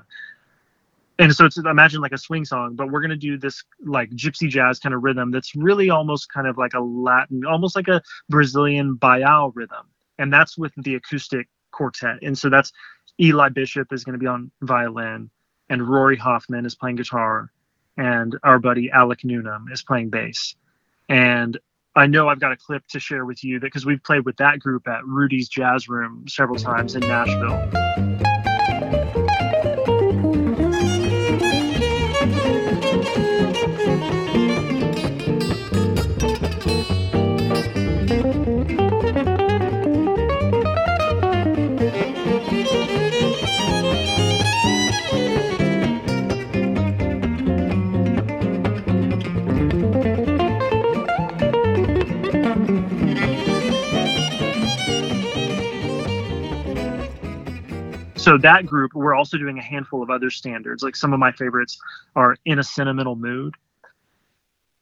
and 1.20 1.36
so 1.36 1.46
it's 1.46 1.58
imagine 1.58 2.02
like 2.02 2.14
a 2.14 2.18
swing 2.18 2.46
song, 2.46 2.76
but 2.76 2.90
we're 2.90 3.02
gonna 3.02 3.16
do 3.16 3.38
this 3.38 3.64
like 3.86 4.10
gypsy 4.12 4.50
jazz 4.50 4.80
kind 4.80 4.96
of 4.96 5.04
rhythm 5.04 5.32
that's 5.32 5.54
really 5.56 5.90
almost 5.90 6.32
kind 6.32 6.48
of 6.48 6.58
like 6.58 6.74
a 6.74 6.80
Latin, 6.80 7.46
almost 7.46 7.76
like 7.76 7.90
a 7.90 8.02
Brazilian 8.30 8.96
baião 8.96 9.52
rhythm, 9.54 9.86
and 10.18 10.32
that's 10.34 10.58
with 10.58 10.72
the 10.78 10.96
acoustic 10.96 11.48
quartet. 11.72 12.20
And 12.24 12.38
so 12.38 12.50
that's 12.50 12.72
Eli 13.20 13.50
Bishop 13.50 13.92
is 13.92 14.04
going 14.04 14.14
to 14.14 14.20
be 14.20 14.28
on 14.28 14.50
violin, 14.62 15.30
and 15.70 15.88
Rory 15.88 16.16
Hoffman 16.16 16.66
is 16.66 16.74
playing 16.74 16.96
guitar, 16.96 17.52
and 17.98 18.40
our 18.44 18.58
buddy 18.58 18.90
Alec 18.90 19.26
Newnham 19.26 19.68
is 19.72 19.84
playing 19.84 20.10
bass. 20.10 20.56
And 21.10 21.58
I 21.96 22.08
know 22.08 22.30
I've 22.30 22.40
got 22.40 22.54
a 22.54 22.58
clip 22.58 22.88
to 22.90 23.00
share 23.00 23.26
with 23.26 23.44
you 23.44 23.60
that 23.60 23.68
because 23.68 23.86
we've 23.86 24.04
played 24.04 24.26
with 24.26 24.38
that 24.38 24.60
group 24.60 24.88
at 24.88 25.06
Rudy's 25.06 25.50
Jazz 25.50 25.90
Room 25.90 26.26
several 26.30 26.58
times 26.58 26.96
in 26.96 27.02
Nashville. 27.02 28.09
So 58.30 58.38
that 58.38 58.68
group 58.68 58.94
we're 58.94 59.16
also 59.16 59.40
doing 59.40 59.58
a 59.58 59.62
handful 59.62 60.04
of 60.04 60.12
other 60.12 60.30
standards. 60.30 60.84
Like 60.84 60.96
some 60.96 61.14
of 61.14 61.20
my 61.20 61.32
favorites 61.32 61.80
are 62.16 62.38
in 62.46 62.60
a 62.60 62.64
sentimental 62.64 63.16
mood 63.16 63.56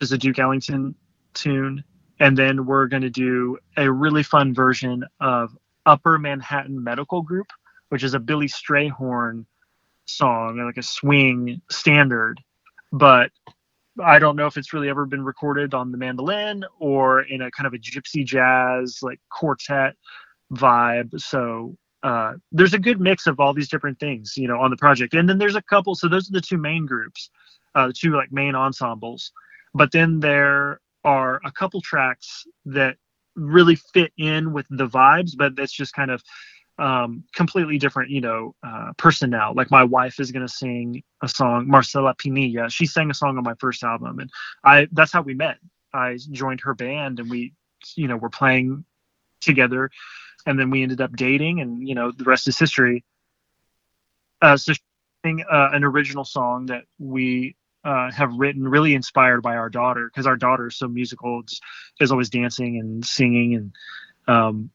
is 0.01 0.11
a 0.11 0.17
duke 0.17 0.37
ellington 0.37 0.93
tune. 1.33 1.81
And 2.19 2.37
then 2.37 2.65
we're 2.65 2.87
going 2.87 3.03
to 3.03 3.09
do 3.09 3.57
a 3.77 3.89
really 3.89 4.21
fun 4.21 4.53
version 4.53 5.05
of 5.21 5.57
upper 5.85 6.19
manhattan 6.19 6.83
medical 6.83 7.21
group 7.21 7.47
which 7.87 8.03
is 8.03 8.13
a 8.13 8.19
billy 8.19 8.47
strayhorn 8.47 9.45
song 10.03 10.61
like 10.65 10.75
a 10.75 10.83
swing 10.83 11.61
standard. 11.71 12.41
But 12.91 13.31
i 14.03 14.19
don't 14.19 14.35
know 14.35 14.45
if 14.47 14.57
it's 14.57 14.73
really 14.73 14.89
ever 14.89 15.05
been 15.05 15.23
recorded 15.23 15.73
on 15.73 15.93
the 15.93 15.97
mandolin 15.97 16.65
or 16.79 17.21
in 17.21 17.41
a 17.43 17.49
kind 17.51 17.65
of 17.65 17.73
a 17.73 17.77
gypsy 17.77 18.25
jazz 18.25 18.99
like 19.01 19.21
quartet 19.29 19.95
vibe. 20.51 21.17
So 21.21 21.77
uh, 22.07 22.35
there's 22.53 22.73
a 22.73 22.79
good 22.79 23.01
mix 23.01 23.27
of 23.27 23.37
all 23.37 23.53
these 23.53 23.67
different 23.67 23.99
things, 23.99 24.37
you 24.37 24.47
know, 24.47 24.61
on 24.61 24.71
the 24.71 24.77
project. 24.77 25.13
And 25.13 25.27
then 25.27 25.37
there's 25.37 25.57
a 25.57 25.61
couple. 25.61 25.93
So 25.93 26.07
those 26.07 26.29
are 26.29 26.31
the 26.31 26.39
two 26.39 26.57
main 26.57 26.85
groups, 26.85 27.29
uh, 27.75 27.87
the 27.87 27.93
two 27.93 28.15
like 28.15 28.31
main 28.31 28.55
ensembles. 28.55 29.33
But 29.73 29.91
then 29.91 30.21
there 30.21 30.79
are 31.03 31.41
a 31.43 31.51
couple 31.51 31.81
tracks 31.81 32.47
that 32.65 32.95
really 33.35 33.75
fit 33.93 34.13
in 34.17 34.53
with 34.53 34.65
the 34.69 34.87
vibes, 34.87 35.31
but 35.37 35.57
that's 35.57 35.73
just 35.73 35.91
kind 35.93 36.09
of 36.09 36.23
um, 36.79 37.25
completely 37.35 37.77
different, 37.77 38.09
you 38.09 38.21
know, 38.21 38.55
uh, 38.65 38.93
personnel. 38.97 39.53
Like 39.53 39.69
my 39.69 39.83
wife 39.83 40.21
is 40.21 40.31
gonna 40.31 40.47
sing 40.47 41.03
a 41.21 41.27
song, 41.27 41.67
Marcela 41.67 42.15
Pinilla. 42.15 42.71
She 42.71 42.85
sang 42.85 43.11
a 43.11 43.13
song 43.13 43.37
on 43.37 43.43
my 43.43 43.55
first 43.59 43.83
album, 43.83 44.19
and 44.19 44.29
I 44.63 44.87
that's 44.93 45.11
how 45.11 45.23
we 45.23 45.33
met. 45.33 45.57
I 45.93 46.17
joined 46.31 46.61
her 46.61 46.73
band, 46.73 47.19
and 47.19 47.29
we, 47.29 47.53
you 47.97 48.07
know, 48.07 48.15
were 48.15 48.29
playing 48.29 48.85
together 49.41 49.91
and 50.47 50.57
then 50.57 50.69
we 50.69 50.81
ended 50.81 51.01
up 51.01 51.15
dating, 51.15 51.59
and 51.59 51.87
you 51.87 51.93
know 51.93 52.11
the 52.11 52.23
rest 52.23 52.47
is 52.47 52.57
history. 52.57 53.03
Uh, 54.41 54.55
so, 54.55 54.73
uh, 55.25 55.69
an 55.73 55.83
original 55.83 56.23
song 56.23 56.67
that 56.67 56.83
we 56.97 57.55
uh, 57.83 58.09
have 58.11 58.33
written, 58.33 58.67
really 58.67 58.95
inspired 58.95 59.41
by 59.41 59.57
our 59.57 59.69
daughter, 59.69 60.09
because 60.09 60.25
our 60.25 60.37
daughter 60.37 60.67
is 60.67 60.77
so 60.77 60.87
musical, 60.87 61.43
is 61.99 62.11
always 62.11 62.29
dancing 62.29 62.79
and 62.79 63.05
singing, 63.05 63.55
and 63.55 63.71
um, 64.27 64.69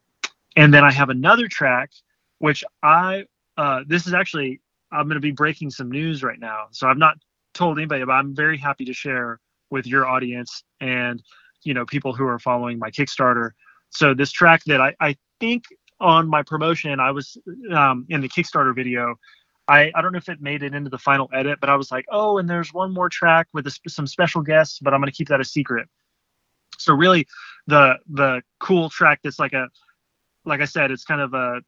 and 0.55 0.73
then 0.75 0.85
I 0.85 0.93
have 0.93 1.09
another 1.09 1.49
track, 1.49 1.91
which 2.39 2.63
I 2.83 3.25
uh, 3.57 3.81
this 3.87 4.07
is 4.07 4.13
actually 4.13 4.61
I'm 4.93 5.07
going 5.07 5.15
to 5.15 5.21
be 5.21 5.33
breaking 5.33 5.71
some 5.71 5.91
news 5.91 6.23
right 6.23 6.39
now, 6.39 6.67
so 6.71 6.87
I've 6.87 6.99
not 6.99 7.17
told 7.55 7.79
anybody, 7.79 8.05
but 8.05 8.13
I'm 8.13 8.37
very 8.37 8.59
happy 8.59 8.85
to 8.85 8.93
share 8.93 9.41
with 9.71 9.87
your 9.87 10.07
audience 10.07 10.65
and 10.81 11.23
you 11.63 11.73
know 11.73 11.87
people 11.87 12.13
who 12.13 12.27
are 12.27 12.39
following 12.39 12.79
my 12.79 12.91
Kickstarter. 12.91 13.53
So 13.89 14.13
this 14.13 14.33
track 14.33 14.65
that 14.67 14.81
I, 14.83 14.95
I 15.01 15.17
think 15.43 15.65
on 15.99 16.29
my 16.29 16.43
promotion, 16.45 17.01
I 17.01 17.11
was 17.11 17.37
um, 17.75 18.07
in 18.09 18.21
the 18.21 18.29
Kickstarter 18.29 18.75
video. 18.75 19.17
I, 19.67 19.91
I 19.95 20.01
don't 20.01 20.13
know 20.13 20.19
if 20.19 20.29
it 20.29 20.41
made 20.41 20.63
it 20.63 20.73
into 20.73 20.89
the 20.89 20.99
final 20.99 21.29
edit, 21.33 21.59
but 21.61 21.69
I 21.69 21.75
was 21.75 21.91
like, 21.91 22.05
oh, 22.11 22.39
and 22.39 22.49
there's 22.49 22.73
one 22.73 22.95
more 22.95 23.09
track 23.09 23.49
with 23.53 23.67
a, 23.67 23.77
some 23.89 24.07
special 24.07 24.41
guests, 24.41 24.79
but 24.81 24.95
I'm 24.95 25.01
going 25.01 25.11
to 25.11 25.17
keep 25.17 25.29
that 25.29 25.41
a 25.41 25.45
secret. 25.45 25.89
So 26.79 26.95
really, 26.95 27.27
the 27.67 27.97
the 28.09 28.43
cool 28.61 28.89
track 28.89 29.21
that's 29.23 29.39
like 29.39 29.53
a, 29.53 29.69
like 30.45 30.61
I 30.61 30.65
said, 30.65 30.91
it's 30.91 31.05
kind 31.05 31.21
of 31.21 31.35
a 31.35 31.61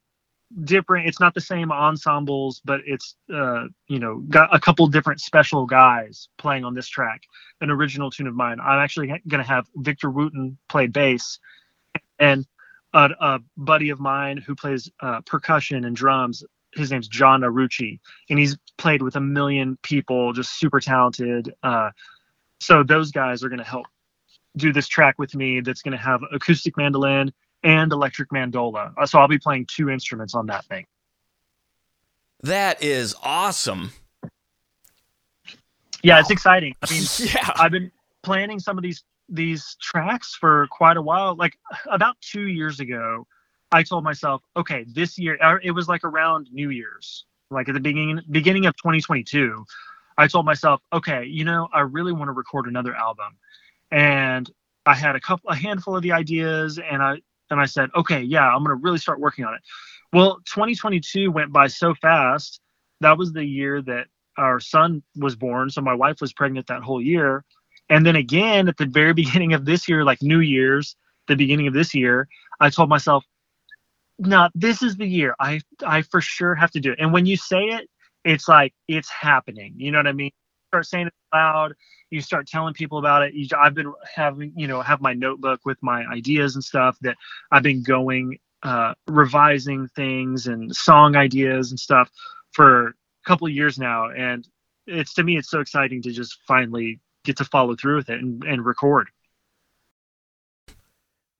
different. 0.65 1.09
It's 1.09 1.21
not 1.21 1.35
the 1.35 1.41
same 1.41 1.71
ensembles, 1.71 2.61
but 2.65 2.81
it's 2.87 3.17
uh, 3.33 3.65
you 3.89 3.99
know 3.99 4.19
got 4.29 4.55
a 4.55 4.59
couple 4.59 4.87
different 4.89 5.21
special 5.21 5.67
guys 5.67 6.29
playing 6.39 6.65
on 6.65 6.75
this 6.75 6.89
track. 6.89 7.23
An 7.61 7.71
original 7.71 8.11
tune 8.11 8.27
of 8.27 8.35
mine. 8.35 8.59
I'm 8.61 8.81
actually 8.81 9.09
going 9.29 9.43
to 9.43 9.49
have 9.49 9.67
Victor 9.77 10.11
Wooten 10.11 10.59
play 10.69 10.87
bass, 10.87 11.39
and 12.19 12.45
a, 12.95 13.11
a 13.21 13.39
buddy 13.57 13.91
of 13.91 14.01
mine 14.01 14.39
who 14.39 14.55
plays 14.55 14.91
uh, 15.01 15.21
percussion 15.23 15.85
and 15.85 15.95
drums. 15.95 16.43
His 16.75 16.91
name's 16.91 17.09
John 17.09 17.43
Arucci, 17.43 18.01
and 18.31 18.39
he's 18.39 18.57
played 18.79 19.03
with 19.03 19.17
a 19.17 19.21
million 19.21 19.79
people, 19.83 20.33
just 20.33 20.59
super 20.59 20.81
talented. 20.81 21.55
Uh, 21.63 21.91
so 22.61 22.83
those 22.83 23.13
guys 23.13 23.45
are 23.45 23.49
going 23.49 23.59
to 23.59 23.65
help 23.65 23.87
do 24.57 24.73
this 24.73 24.89
track 24.89 25.17
with 25.19 25.35
me. 25.35 25.61
That's 25.61 25.83
going 25.83 25.93
to 25.93 26.03
have 26.03 26.23
acoustic 26.33 26.77
mandolin 26.77 27.33
and 27.63 27.93
electric 27.93 28.31
mandola. 28.31 28.93
Uh, 28.97 29.07
so 29.07 29.19
I'll 29.19 29.29
be 29.29 29.39
playing 29.39 29.67
two 29.67 29.91
instruments 29.91 30.35
on 30.35 30.47
that 30.47 30.65
thing. 30.65 30.87
That 32.43 32.83
is 32.83 33.15
awesome. 33.23 33.93
Yeah, 36.03 36.21
it's 36.21 36.31
exciting. 36.31 36.75
I 36.83 36.93
mean, 36.93 37.03
yeah. 37.19 37.51
I've 37.57 37.73
been 37.73 37.91
planning 38.23 38.59
some 38.59 38.77
of 38.77 38.83
these 38.83 39.05
these 39.29 39.77
tracks 39.81 40.35
for 40.35 40.67
quite 40.69 40.97
a 40.97 41.03
while. 41.03 41.35
Like 41.35 41.59
about 41.91 42.17
two 42.21 42.49
years 42.49 42.81
ago, 42.81 43.27
I 43.73 43.83
told 43.83 44.05
myself, 44.05 44.43
okay, 44.57 44.85
this 44.89 45.19
year 45.19 45.39
it 45.63 45.73
was 45.73 45.89
like 45.89 46.05
around 46.05 46.49
New 46.53 46.71
Year's, 46.71 47.25
like 47.51 47.69
at 47.69 47.75
the 47.75 47.81
beginning 47.81 48.21
beginning 48.31 48.67
of 48.67 48.77
2022. 48.77 49.65
I 50.17 50.29
told 50.29 50.47
myself, 50.47 50.81
okay, 50.93 51.25
you 51.25 51.45
know, 51.45 51.69
I 51.73 51.81
really 51.81 52.13
want 52.13 52.29
to 52.29 52.33
record 52.33 52.67
another 52.67 52.95
album, 52.95 53.37
and 53.91 54.49
I 54.87 54.95
had 54.95 55.17
a 55.17 55.21
couple, 55.21 55.51
a 55.51 55.57
handful 55.57 55.97
of 55.97 56.03
the 56.03 56.13
ideas, 56.13 56.79
and 56.79 57.03
I 57.03 57.21
and 57.51 57.61
I 57.61 57.67
said, 57.67 57.91
okay, 57.97 58.23
yeah, 58.23 58.47
I'm 58.47 58.63
gonna 58.63 58.77
really 58.77 58.99
start 58.99 59.21
working 59.21 59.45
on 59.45 59.55
it. 59.55 59.61
Well, 60.13 60.37
2022 60.47 61.31
went 61.33 61.53
by 61.53 61.67
so 61.67 61.95
fast. 61.95 62.61
That 63.01 63.19
was 63.19 63.33
the 63.33 63.45
year 63.45 63.83
that 63.83 64.07
our 64.39 64.61
son 64.61 65.03
was 65.17 65.35
born, 65.35 65.71
so 65.71 65.81
my 65.81 65.95
wife 65.95 66.21
was 66.21 66.33
pregnant 66.33 66.69
that 66.69 66.83
whole 66.83 67.03
year 67.03 67.45
and 67.89 68.05
then 68.05 68.17
again 68.17 68.69
at 68.69 68.77
the 68.77 68.87
very 68.87 69.13
beginning 69.23 69.53
of 69.53 69.65
this 69.65 69.89
year, 69.89 70.05
like 70.05 70.23
New 70.23 70.41
Year's, 70.41 70.97
the 71.29 71.37
beginning 71.37 71.67
of 71.67 71.75
this 71.75 71.95
year, 71.95 72.29
I 72.61 72.71
told 72.71 72.89
myself, 72.89 73.25
no, 74.19 74.49
this 74.55 74.83
is 74.83 74.97
the 74.97 75.07
year. 75.07 75.35
I 75.41 75.61
I 75.85 76.03
for 76.03 76.21
sure 76.21 76.55
have 76.55 76.71
to 76.73 76.81
do 76.81 76.93
it. 76.93 76.99
And 77.01 77.13
when 77.13 77.27
you 77.27 77.37
say 77.37 77.65
it, 77.65 77.89
it's 78.25 78.49
like 78.49 78.73
it's 78.89 79.11
happening. 79.11 79.75
You 79.77 79.91
know 79.91 79.99
what 79.99 80.07
I 80.07 80.13
mean? 80.13 80.27
You 80.27 80.69
start 80.71 80.87
saying 80.87 81.07
it 81.09 81.15
loud. 81.33 81.75
You 82.11 82.21
start 82.21 82.47
telling 82.47 82.75
people 82.75 82.99
about 82.99 83.23
it. 83.23 83.35
You, 83.35 83.49
I've 83.59 83.75
been 83.75 83.93
having, 84.15 84.53
you 84.57 84.69
know, 84.69 84.81
have 84.83 85.01
my 85.01 85.15
notebook 85.15 85.61
with 85.65 85.79
my 85.83 86.05
ideas 86.07 86.55
and 86.55 86.63
stuff 86.63 86.97
that 87.03 87.17
I've 87.51 87.65
been 87.65 87.83
going, 87.83 88.39
uh, 88.63 88.95
revising 89.09 89.89
things 89.97 90.47
and 90.47 90.75
song 90.75 91.17
ideas 91.17 91.71
and 91.71 91.79
stuff 91.79 92.09
for 92.53 92.89
a 92.89 92.93
couple 93.27 93.49
years 93.49 93.79
now. 93.79 94.11
And 94.11 94.47
it's 94.87 95.15
to 95.15 95.25
me, 95.25 95.37
it's 95.37 95.51
so 95.51 95.61
exciting 95.61 96.03
to 96.03 96.13
just 96.13 96.39
finally 96.47 97.01
get 97.25 97.37
to 97.39 97.45
follow 97.45 97.75
through 97.75 97.97
with 97.97 98.11
it 98.11 98.21
and, 98.21 98.45
and 98.45 98.65
record. 98.65 99.09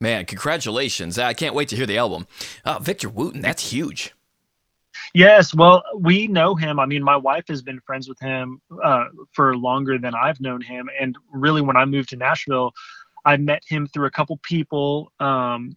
Man, 0.01 0.27
congratulations. 0.27 1.19
I 1.19 1.33
can't 1.33 1.55
wait 1.55 1.69
to 1.69 1.77
hear 1.77 1.87
the 1.87 1.97
album. 1.97 2.27
Uh, 2.65 2.79
Victor 2.79 3.09
Wooten, 3.09 3.41
that's 3.41 3.71
huge. 3.71 4.13
Yes, 5.15 5.55
well, 5.55 5.83
we 5.99 6.27
know 6.27 6.55
him. 6.55 6.79
I 6.81 6.87
mean, 6.87 7.03
my 7.03 7.17
wife 7.17 7.45
has 7.49 7.63
been 7.63 7.81
friends 7.81 8.09
with 8.09 8.19
him 8.21 8.61
uh, 8.83 9.07
for 9.33 9.57
longer 9.57 9.99
than 9.99 10.15
I've 10.15 10.41
known 10.41 10.61
him. 10.61 10.89
And 11.01 11.17
really, 11.33 11.63
when 11.63 11.77
I 11.77 11.85
moved 11.85 12.11
to 12.11 12.17
Nashville, 12.17 12.73
I 13.25 13.37
met 13.37 13.63
him 13.67 13.87
through 13.87 14.07
a 14.07 14.11
couple 14.11 14.37
people, 14.43 15.13
um, 15.21 15.77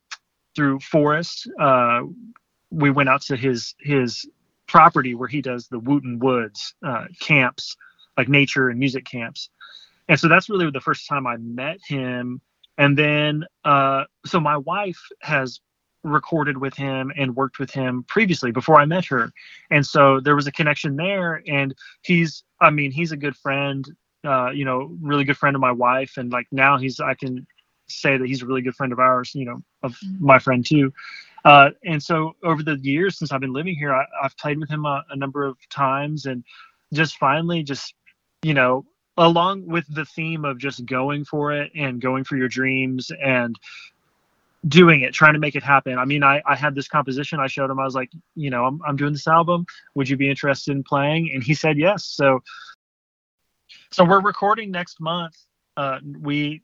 through 0.55 0.79
Forrest. 0.79 1.49
Uh, 1.59 2.01
we 2.71 2.89
went 2.89 3.09
out 3.09 3.21
to 3.23 3.35
his 3.35 3.75
his 3.79 4.27
property 4.67 5.15
where 5.15 5.29
he 5.29 5.41
does 5.41 5.67
the 5.67 5.79
Wooten 5.79 6.19
Woods 6.19 6.73
uh, 6.85 7.05
camps, 7.21 7.77
like 8.17 8.27
nature 8.27 8.69
and 8.69 8.79
music 8.79 9.05
camps 9.05 9.49
and 10.09 10.19
so 10.19 10.27
that's 10.27 10.49
really 10.49 10.69
the 10.71 10.81
first 10.81 11.07
time 11.07 11.27
I 11.27 11.37
met 11.37 11.79
him. 11.85 12.41
And 12.77 12.97
then, 12.97 13.45
uh, 13.63 14.03
so 14.25 14.39
my 14.39 14.57
wife 14.57 14.99
has 15.21 15.59
recorded 16.03 16.57
with 16.57 16.75
him 16.75 17.11
and 17.17 17.35
worked 17.35 17.59
with 17.59 17.71
him 17.71 18.05
previously 18.07 18.51
before 18.51 18.79
I 18.79 18.85
met 18.85 19.05
her. 19.05 19.31
And 19.71 19.85
so 19.85 20.19
there 20.19 20.35
was 20.35 20.47
a 20.47 20.51
connection 20.51 20.95
there. 20.95 21.41
And 21.47 21.75
he's, 22.01 22.43
I 22.61 22.69
mean, 22.69 22.91
he's 22.91 23.11
a 23.11 23.17
good 23.17 23.35
friend, 23.35 23.85
uh, 24.23 24.51
you 24.51 24.63
know, 24.63 24.95
really 25.01 25.23
good 25.23 25.37
friend 25.37 25.55
of 25.55 25.61
my 25.61 25.71
wife. 25.71 26.17
And 26.17 26.31
like 26.31 26.47
now 26.51 26.77
he's, 26.77 26.99
I 26.99 27.13
can 27.15 27.45
say 27.89 28.17
that 28.17 28.27
he's 28.27 28.41
a 28.41 28.45
really 28.45 28.61
good 28.61 28.75
friend 28.75 28.93
of 28.93 28.99
ours, 28.99 29.31
you 29.33 29.45
know, 29.45 29.61
of 29.83 29.93
mm-hmm. 29.93 30.25
my 30.25 30.39
friend 30.39 30.65
too. 30.65 30.93
Uh, 31.45 31.69
and 31.85 32.01
so 32.01 32.35
over 32.43 32.61
the 32.63 32.77
years 32.81 33.17
since 33.17 33.31
I've 33.31 33.41
been 33.41 33.53
living 33.53 33.75
here, 33.75 33.93
I, 33.93 34.05
have 34.21 34.37
played 34.37 34.59
with 34.59 34.69
him 34.69 34.85
a, 34.85 35.03
a 35.09 35.15
number 35.15 35.45
of 35.45 35.57
times 35.69 36.25
and 36.25 36.43
just 36.93 37.17
finally 37.17 37.63
just, 37.63 37.93
you 38.43 38.53
know, 38.53 38.85
along 39.17 39.65
with 39.65 39.85
the 39.93 40.05
theme 40.05 40.45
of 40.45 40.57
just 40.57 40.85
going 40.85 41.25
for 41.25 41.51
it 41.51 41.71
and 41.75 41.99
going 41.99 42.23
for 42.23 42.37
your 42.37 42.47
dreams 42.47 43.11
and 43.23 43.57
doing 44.67 45.01
it, 45.01 45.13
trying 45.13 45.33
to 45.33 45.39
make 45.39 45.55
it 45.55 45.63
happen. 45.63 45.97
I 45.97 46.05
mean, 46.05 46.23
I, 46.23 46.41
I 46.45 46.55
had 46.55 46.75
this 46.75 46.87
composition. 46.87 47.39
I 47.39 47.47
showed 47.47 47.69
him. 47.69 47.79
I 47.79 47.85
was 47.85 47.95
like, 47.95 48.11
you 48.35 48.49
know, 48.49 48.65
I'm, 48.65 48.79
I'm 48.85 48.95
doing 48.95 49.13
this 49.13 49.27
album. 49.27 49.65
Would 49.95 50.09
you 50.09 50.17
be 50.17 50.29
interested 50.29 50.71
in 50.71 50.83
playing? 50.83 51.31
And 51.33 51.43
he 51.43 51.53
said 51.53 51.77
yes. 51.77 52.05
So, 52.05 52.41
so 53.91 54.03
we're 54.03 54.21
recording 54.21 54.71
next 54.71 54.99
month. 54.99 55.35
Uh, 55.75 55.99
we 56.21 56.61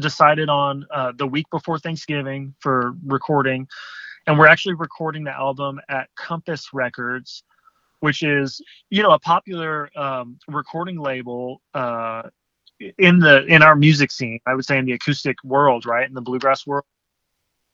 decided 0.00 0.48
on 0.48 0.86
uh, 0.92 1.12
the 1.16 1.26
week 1.26 1.46
before 1.50 1.78
Thanksgiving 1.78 2.54
for 2.60 2.94
recording, 3.04 3.66
and 4.26 4.38
we're 4.38 4.46
actually 4.46 4.74
recording 4.74 5.24
the 5.24 5.32
album 5.32 5.80
at 5.88 6.08
Compass 6.14 6.68
Records, 6.72 7.42
which 8.00 8.22
is 8.22 8.60
you 8.90 9.02
know 9.02 9.12
a 9.12 9.18
popular 9.18 9.90
um, 9.96 10.38
recording 10.48 10.98
label 10.98 11.60
uh, 11.74 12.22
in 12.98 13.18
the 13.18 13.44
in 13.46 13.62
our 13.62 13.76
music 13.76 14.10
scene. 14.10 14.40
I 14.46 14.54
would 14.54 14.64
say 14.64 14.78
in 14.78 14.84
the 14.84 14.92
acoustic 14.92 15.42
world, 15.44 15.86
right, 15.86 16.06
in 16.06 16.14
the 16.14 16.22
bluegrass 16.22 16.66
world 16.66 16.84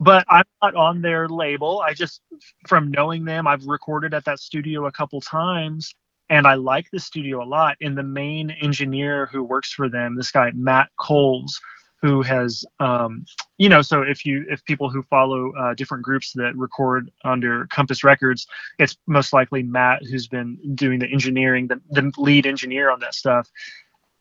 but 0.01 0.25
I'm 0.29 0.45
not 0.63 0.75
on 0.75 1.03
their 1.03 1.29
label. 1.29 1.81
I 1.81 1.95
just, 1.95 2.21
from 2.67 2.91
knowing 2.91 3.25
them, 3.25 3.47
I've 3.47 3.65
recorded 3.65 4.13
at 4.13 4.25
that 4.25 4.41
studio 4.41 4.87
a 4.87 4.93
couple 4.93 5.21
times 5.21 5.95
and 6.31 6.47
I 6.47 6.55
like 6.55 6.91
the 6.91 6.99
studio 6.99 7.43
a 7.43 7.47
lot. 7.47 7.77
And 7.81 7.97
the 7.97 8.03
main 8.03 8.51
engineer 8.51 9.27
who 9.27 9.43
works 9.43 9.73
for 9.73 9.89
them, 9.89 10.17
this 10.17 10.31
guy, 10.31 10.51
Matt 10.55 10.91
Coles, 10.99 11.61
who 12.05 12.21
has, 12.21 12.67
um, 12.81 13.25
you 13.57 13.67
know, 13.67 13.81
so 13.81 14.03
if 14.03 14.27
you, 14.27 14.45
if 14.51 14.63
people 14.67 14.91
who 14.91 15.03
follow 15.05 15.55
uh, 15.55 15.73
different 15.73 16.05
groups 16.05 16.33
that 16.35 16.55
record 16.55 17.11
under 17.25 17.67
Compass 17.69 18.05
Records, 18.05 18.47
it's 18.79 18.99
most 19.07 19.33
likely 19.33 19.63
Matt 19.63 20.03
who's 20.03 20.29
been 20.29 20.59
doing 20.75 20.99
the 20.99 21.11
engineering, 21.11 21.67
the, 21.67 21.81
the 21.93 22.13
lead 22.19 22.45
engineer 22.45 22.91
on 22.91 23.01
that 23.01 23.15
stuff. 23.15 23.51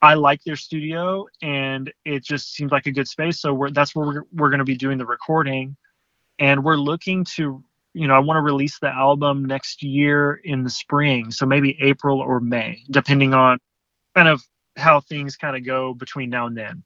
I 0.01 0.13
like 0.13 0.41
their 0.45 0.55
studio 0.55 1.27
and 1.41 1.91
it 2.05 2.23
just 2.23 2.53
seems 2.53 2.71
like 2.71 2.85
a 2.85 2.91
good 2.93 3.09
space. 3.09 3.41
So 3.41 3.53
we're, 3.53 3.71
that's 3.71 3.93
where 3.93 4.05
we're, 4.07 4.23
we're 4.31 4.49
going 4.49 4.59
to 4.59 4.63
be 4.63 4.77
doing 4.77 4.97
the 4.97 5.05
recording. 5.05 5.75
And 6.39 6.63
we're 6.63 6.77
looking 6.77 7.25
to, 7.35 7.61
you 7.93 8.07
know, 8.07 8.13
I 8.13 8.19
want 8.19 8.37
to 8.37 8.41
release 8.41 8.79
the 8.79 8.95
album 8.95 9.43
next 9.43 9.83
year 9.83 10.35
in 10.35 10.63
the 10.63 10.69
spring. 10.69 11.31
So 11.31 11.45
maybe 11.45 11.77
April 11.81 12.21
or 12.21 12.39
May, 12.39 12.81
depending 12.89 13.33
on 13.33 13.59
kind 14.15 14.29
of 14.29 14.41
how 14.77 15.01
things 15.01 15.35
kind 15.35 15.57
of 15.57 15.65
go 15.65 15.93
between 15.93 16.29
now 16.29 16.47
and 16.47 16.55
then. 16.55 16.83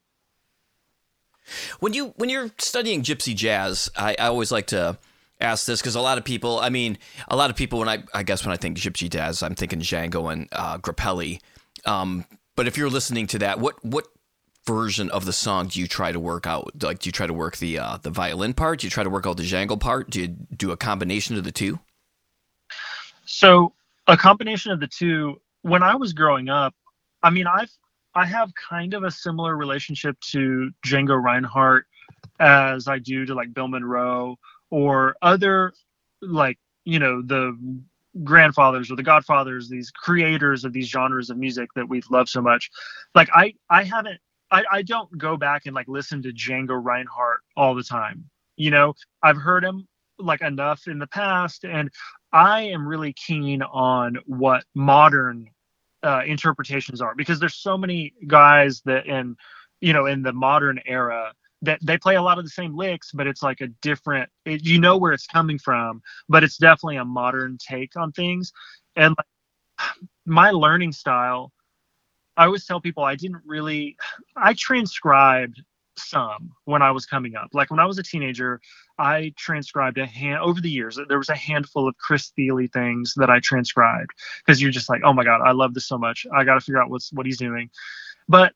When 1.80 1.94
you 1.94 2.14
when 2.16 2.28
you're 2.28 2.50
studying 2.58 3.02
gypsy 3.02 3.34
jazz, 3.34 3.90
I, 3.96 4.16
I 4.18 4.26
always 4.26 4.50
like 4.52 4.66
to 4.68 4.98
ask 5.40 5.66
this 5.66 5.80
because 5.80 5.94
a 5.94 6.00
lot 6.00 6.18
of 6.18 6.24
people, 6.24 6.58
I 6.58 6.68
mean, 6.68 6.98
a 7.28 7.36
lot 7.36 7.50
of 7.50 7.56
people 7.56 7.78
when 7.78 7.88
I 7.88 8.02
I 8.14 8.22
guess 8.22 8.44
when 8.44 8.52
I 8.52 8.56
think 8.56 8.76
gypsy 8.78 9.10
jazz, 9.10 9.42
I'm 9.42 9.54
thinking 9.54 9.80
Django 9.80 10.32
and 10.32 10.48
uh, 10.52 10.78
Grappelli. 10.78 11.40
Um, 11.84 12.24
but 12.56 12.66
if 12.66 12.76
you're 12.76 12.90
listening 12.90 13.26
to 13.28 13.38
that, 13.40 13.60
what 13.60 13.82
what 13.84 14.06
version 14.66 15.08
of 15.10 15.24
the 15.24 15.32
song 15.32 15.68
do 15.68 15.80
you 15.80 15.86
try 15.86 16.12
to 16.12 16.20
work 16.20 16.46
out? 16.46 16.82
Like, 16.82 16.98
do 16.98 17.08
you 17.08 17.12
try 17.12 17.26
to 17.26 17.32
work 17.32 17.56
the 17.56 17.78
uh, 17.78 17.98
the 18.02 18.10
violin 18.10 18.52
part? 18.54 18.80
Do 18.80 18.86
you 18.86 18.90
try 18.90 19.04
to 19.04 19.10
work 19.10 19.26
out 19.26 19.36
the 19.36 19.42
Django 19.44 19.78
part? 19.78 20.10
Do 20.10 20.20
you 20.20 20.28
do 20.28 20.70
a 20.70 20.76
combination 20.76 21.36
of 21.36 21.44
the 21.44 21.52
two? 21.52 21.78
So 23.24 23.72
a 24.06 24.16
combination 24.16 24.72
of 24.72 24.80
the 24.80 24.86
two. 24.86 25.40
When 25.62 25.82
I 25.82 25.96
was 25.96 26.12
growing 26.12 26.48
up, 26.48 26.74
I 27.22 27.30
mean, 27.30 27.46
I've 27.46 27.70
I 28.18 28.26
have 28.26 28.50
kind 28.56 28.94
of 28.94 29.04
a 29.04 29.12
similar 29.12 29.56
relationship 29.56 30.18
to 30.32 30.72
Django 30.84 31.22
Reinhardt 31.22 31.86
as 32.40 32.88
I 32.88 32.98
do 32.98 33.24
to 33.24 33.32
like 33.32 33.54
Bill 33.54 33.68
Monroe 33.68 34.36
or 34.70 35.14
other 35.22 35.72
like 36.20 36.58
you 36.84 36.98
know 36.98 37.22
the 37.22 37.56
grandfathers 38.24 38.90
or 38.90 38.96
the 38.96 39.04
godfathers 39.04 39.68
these 39.68 39.92
creators 39.92 40.64
of 40.64 40.72
these 40.72 40.88
genres 40.88 41.30
of 41.30 41.38
music 41.38 41.68
that 41.76 41.88
we 41.88 42.02
love 42.10 42.28
so 42.28 42.42
much. 42.42 42.70
Like 43.14 43.28
i 43.32 43.54
i 43.70 43.84
haven't 43.84 44.18
i 44.50 44.64
i 44.72 44.82
don't 44.82 45.16
go 45.16 45.36
back 45.36 45.66
and 45.66 45.74
like 45.76 45.86
listen 45.86 46.20
to 46.22 46.32
django 46.32 46.82
reinhardt 46.82 47.40
all 47.56 47.76
the 47.76 47.84
time 47.84 48.24
you 48.56 48.72
know? 48.72 48.92
I've 49.22 49.36
heard 49.36 49.62
him 49.62 49.86
like 50.18 50.40
enough 50.40 50.88
in 50.88 50.98
the 50.98 51.06
past 51.06 51.64
and 51.64 51.88
i 52.32 52.62
am 52.62 52.88
really 52.88 53.12
keen 53.12 53.62
on 53.62 54.16
what 54.26 54.64
modern 54.74 55.48
uh, 56.02 56.22
interpretations 56.26 57.00
are 57.00 57.14
because 57.14 57.40
there's 57.40 57.56
so 57.56 57.76
many 57.76 58.12
guys 58.26 58.80
that 58.84 59.06
in 59.06 59.36
you 59.80 59.92
know 59.92 60.06
in 60.06 60.22
the 60.22 60.32
modern 60.32 60.80
era 60.86 61.32
that 61.62 61.80
they 61.82 61.98
play 61.98 62.14
a 62.16 62.22
lot 62.22 62.38
of 62.38 62.44
the 62.44 62.50
same 62.50 62.76
licks, 62.76 63.10
but 63.12 63.26
it's 63.26 63.42
like 63.42 63.60
a 63.60 63.68
different. 63.82 64.30
It, 64.44 64.64
you 64.64 64.80
know 64.80 64.96
where 64.96 65.12
it's 65.12 65.26
coming 65.26 65.58
from, 65.58 66.02
but 66.28 66.44
it's 66.44 66.56
definitely 66.56 66.96
a 66.96 67.04
modern 67.04 67.58
take 67.58 67.96
on 67.96 68.12
things. 68.12 68.52
And 68.96 69.14
like, 69.18 69.96
my 70.26 70.50
learning 70.50 70.92
style, 70.92 71.52
I 72.36 72.44
always 72.44 72.64
tell 72.64 72.80
people 72.80 73.02
I 73.02 73.16
didn't 73.16 73.42
really. 73.44 73.96
I 74.36 74.54
transcribed 74.54 75.62
some 76.00 76.52
when 76.64 76.82
I 76.82 76.90
was 76.90 77.06
coming 77.06 77.36
up. 77.36 77.48
Like 77.52 77.70
when 77.70 77.80
I 77.80 77.86
was 77.86 77.98
a 77.98 78.02
teenager, 78.02 78.60
I 78.98 79.32
transcribed 79.36 79.98
a 79.98 80.06
hand 80.06 80.40
over 80.40 80.60
the 80.60 80.70
years. 80.70 80.98
There 81.08 81.18
was 81.18 81.28
a 81.28 81.36
handful 81.36 81.88
of 81.88 81.96
Chris 81.98 82.32
Thile 82.36 82.66
things 82.72 83.14
that 83.16 83.30
I 83.30 83.40
transcribed 83.40 84.10
because 84.44 84.60
you're 84.60 84.70
just 84.70 84.88
like, 84.88 85.02
oh 85.04 85.12
my 85.12 85.24
god, 85.24 85.40
I 85.40 85.52
love 85.52 85.74
this 85.74 85.86
so 85.86 85.98
much. 85.98 86.26
I 86.34 86.44
got 86.44 86.54
to 86.54 86.60
figure 86.60 86.82
out 86.82 86.90
what's 86.90 87.12
what 87.12 87.26
he's 87.26 87.38
doing. 87.38 87.70
But 88.28 88.52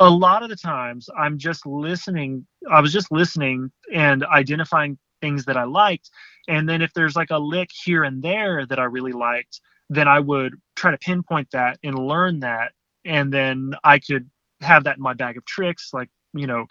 a 0.00 0.08
lot 0.08 0.42
of 0.42 0.48
the 0.48 0.56
times 0.56 1.08
I'm 1.18 1.38
just 1.38 1.66
listening. 1.66 2.46
I 2.70 2.80
was 2.80 2.92
just 2.92 3.10
listening 3.10 3.70
and 3.92 4.24
identifying 4.24 4.98
things 5.20 5.44
that 5.46 5.56
I 5.56 5.64
liked. 5.64 6.10
And 6.46 6.68
then 6.68 6.82
if 6.82 6.92
there's 6.94 7.16
like 7.16 7.30
a 7.30 7.38
lick 7.38 7.70
here 7.72 8.04
and 8.04 8.22
there 8.22 8.64
that 8.66 8.78
I 8.78 8.84
really 8.84 9.12
liked, 9.12 9.60
then 9.90 10.06
I 10.06 10.20
would 10.20 10.54
try 10.76 10.90
to 10.90 10.98
pinpoint 10.98 11.50
that 11.52 11.78
and 11.82 11.98
learn 11.98 12.40
that. 12.40 12.72
And 13.04 13.32
then 13.32 13.74
I 13.84 13.98
could 13.98 14.30
have 14.60 14.84
that 14.84 14.96
in 14.96 15.02
my 15.02 15.14
bag 15.14 15.36
of 15.36 15.44
tricks, 15.44 15.90
like, 15.92 16.08
you 16.34 16.46
know, 16.46 16.66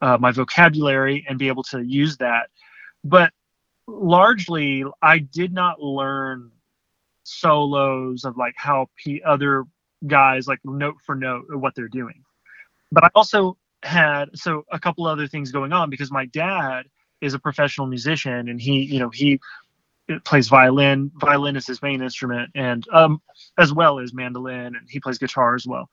uh, 0.00 0.18
my 0.18 0.32
vocabulary 0.32 1.24
and 1.28 1.38
be 1.38 1.48
able 1.48 1.62
to 1.64 1.80
use 1.80 2.16
that. 2.18 2.48
But 3.04 3.32
largely, 3.86 4.84
I 5.02 5.18
did 5.18 5.52
not 5.52 5.80
learn 5.80 6.50
solos 7.24 8.24
of 8.24 8.36
like 8.36 8.54
how 8.56 8.88
P- 8.96 9.22
other 9.22 9.64
guys 10.06 10.46
like 10.46 10.60
note 10.64 10.96
for 11.04 11.14
note 11.14 11.44
what 11.50 11.74
they're 11.74 11.88
doing. 11.88 12.24
But 12.92 13.04
I 13.04 13.10
also 13.14 13.56
had 13.82 14.30
so 14.34 14.64
a 14.70 14.78
couple 14.78 15.06
other 15.06 15.26
things 15.26 15.52
going 15.52 15.72
on 15.72 15.90
because 15.90 16.10
my 16.10 16.26
dad 16.26 16.86
is 17.20 17.34
a 17.34 17.38
professional 17.38 17.86
musician 17.86 18.48
and 18.48 18.60
he 18.60 18.82
you 18.82 18.98
know 18.98 19.10
he 19.10 19.40
plays 20.24 20.48
violin. 20.48 21.10
Violin 21.20 21.56
is 21.56 21.66
his 21.66 21.82
main 21.82 22.02
instrument 22.02 22.50
and 22.54 22.86
um 22.92 23.20
as 23.58 23.72
well 23.72 24.00
as 24.00 24.12
mandolin 24.12 24.74
and 24.76 24.88
he 24.88 24.98
plays 25.00 25.18
guitar 25.18 25.54
as 25.54 25.66
well 25.66 25.88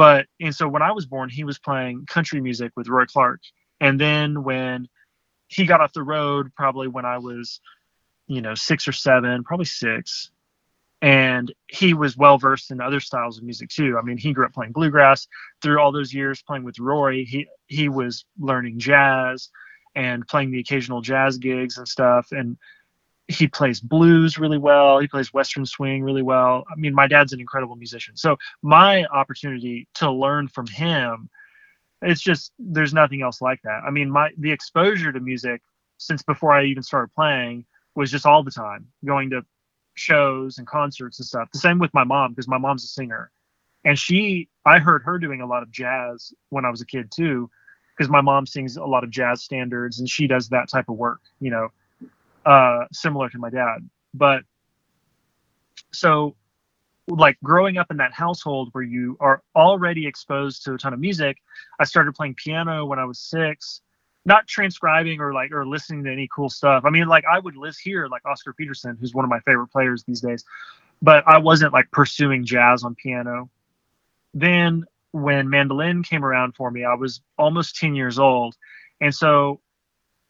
but 0.00 0.24
and 0.40 0.56
so 0.56 0.66
when 0.66 0.80
i 0.80 0.92
was 0.92 1.04
born 1.04 1.28
he 1.28 1.44
was 1.44 1.58
playing 1.58 2.06
country 2.06 2.40
music 2.40 2.72
with 2.74 2.88
roy 2.88 3.04
clark 3.04 3.40
and 3.82 4.00
then 4.00 4.42
when 4.42 4.88
he 5.48 5.66
got 5.66 5.82
off 5.82 5.92
the 5.92 6.02
road 6.02 6.50
probably 6.56 6.88
when 6.88 7.04
i 7.04 7.18
was 7.18 7.60
you 8.26 8.40
know 8.40 8.54
six 8.54 8.88
or 8.88 8.92
seven 8.92 9.44
probably 9.44 9.66
six 9.66 10.30
and 11.02 11.52
he 11.68 11.92
was 11.92 12.16
well 12.16 12.38
versed 12.38 12.70
in 12.70 12.80
other 12.80 13.00
styles 13.00 13.38
of 13.38 13.44
music 13.44 13.70
too. 13.70 13.96
I 13.98 14.02
mean, 14.02 14.18
he 14.18 14.34
grew 14.34 14.44
up 14.44 14.52
playing 14.52 14.72
bluegrass 14.72 15.26
through 15.62 15.80
all 15.80 15.92
those 15.92 16.12
years 16.12 16.42
playing 16.42 16.62
with 16.62 16.78
Roy. 16.78 17.24
He 17.24 17.46
he 17.68 17.88
was 17.88 18.26
learning 18.38 18.80
jazz 18.80 19.48
and 19.94 20.28
playing 20.28 20.50
the 20.50 20.60
occasional 20.60 21.00
jazz 21.00 21.38
gigs 21.38 21.78
and 21.78 21.88
stuff 21.88 22.32
and 22.32 22.58
he 23.30 23.46
plays 23.46 23.80
blues 23.80 24.38
really 24.38 24.58
well. 24.58 24.98
He 24.98 25.06
plays 25.06 25.32
western 25.32 25.64
swing 25.64 26.02
really 26.02 26.22
well. 26.22 26.64
I 26.70 26.74
mean, 26.76 26.94
my 26.94 27.06
dad's 27.06 27.32
an 27.32 27.40
incredible 27.40 27.76
musician. 27.76 28.16
So, 28.16 28.36
my 28.62 29.04
opportunity 29.06 29.88
to 29.94 30.10
learn 30.10 30.48
from 30.48 30.66
him 30.66 31.30
it's 32.02 32.20
just 32.20 32.52
there's 32.58 32.94
nothing 32.94 33.22
else 33.22 33.40
like 33.40 33.60
that. 33.62 33.82
I 33.86 33.90
mean, 33.90 34.10
my 34.10 34.30
the 34.38 34.50
exposure 34.50 35.12
to 35.12 35.20
music 35.20 35.62
since 35.98 36.22
before 36.22 36.52
I 36.52 36.64
even 36.64 36.82
started 36.82 37.12
playing 37.14 37.64
was 37.94 38.10
just 38.10 38.26
all 38.26 38.42
the 38.42 38.50
time 38.50 38.86
going 39.04 39.30
to 39.30 39.44
shows 39.94 40.58
and 40.58 40.66
concerts 40.66 41.18
and 41.18 41.26
stuff. 41.26 41.48
The 41.52 41.58
same 41.58 41.78
with 41.78 41.92
my 41.92 42.04
mom 42.04 42.32
because 42.32 42.48
my 42.48 42.58
mom's 42.58 42.84
a 42.84 42.88
singer, 42.88 43.30
and 43.84 43.98
she 43.98 44.48
I 44.64 44.78
heard 44.78 45.02
her 45.02 45.18
doing 45.18 45.42
a 45.42 45.46
lot 45.46 45.62
of 45.62 45.70
jazz 45.70 46.32
when 46.48 46.64
I 46.64 46.70
was 46.70 46.80
a 46.80 46.86
kid 46.86 47.10
too, 47.10 47.50
because 47.96 48.10
my 48.10 48.20
mom 48.22 48.46
sings 48.46 48.76
a 48.76 48.84
lot 48.84 49.04
of 49.04 49.10
jazz 49.10 49.42
standards 49.42 49.98
and 50.00 50.08
she 50.08 50.26
does 50.26 50.48
that 50.48 50.70
type 50.70 50.88
of 50.88 50.96
work, 50.96 51.20
you 51.38 51.50
know, 51.50 51.68
uh, 52.44 52.84
similar 52.92 53.28
to 53.30 53.38
my 53.38 53.50
dad. 53.50 53.88
But 54.14 54.42
so 55.92 56.36
like 57.08 57.36
growing 57.42 57.76
up 57.76 57.90
in 57.90 57.96
that 57.96 58.12
household 58.12 58.68
where 58.72 58.84
you 58.84 59.16
are 59.20 59.42
already 59.56 60.06
exposed 60.06 60.64
to 60.64 60.74
a 60.74 60.78
ton 60.78 60.92
of 60.92 61.00
music, 61.00 61.38
I 61.78 61.84
started 61.84 62.14
playing 62.14 62.34
piano 62.34 62.84
when 62.86 62.98
I 62.98 63.04
was 63.04 63.18
six 63.18 63.80
not 64.24 64.46
transcribing 64.46 65.20
or 65.20 65.32
like 65.32 65.52
or 65.52 65.66
listening 65.66 66.04
to 66.04 66.12
any 66.12 66.28
cool 66.34 66.48
stuff. 66.48 66.84
I 66.84 66.90
mean, 66.90 67.08
like 67.08 67.24
I 67.24 67.38
would 67.38 67.56
list 67.56 67.80
here 67.82 68.06
like 68.06 68.24
Oscar 68.26 68.52
Peterson, 68.52 68.96
who's 69.00 69.14
one 69.14 69.24
of 69.24 69.30
my 69.30 69.40
favorite 69.40 69.68
players 69.68 70.04
these 70.04 70.20
days, 70.20 70.44
but 71.00 71.24
I 71.26 71.38
wasn't 71.38 71.72
like 71.72 71.90
pursuing 71.90 72.44
jazz 72.44 72.84
on 72.84 72.94
piano. 72.94 73.50
Then 74.34 74.84
when 75.12 75.48
mandolin 75.48 76.02
came 76.02 76.24
around 76.24 76.54
for 76.54 76.70
me, 76.70 76.84
I 76.84 76.94
was 76.94 77.20
almost 77.38 77.76
10 77.76 77.94
years 77.94 78.18
old. 78.18 78.54
And 79.00 79.14
so 79.14 79.60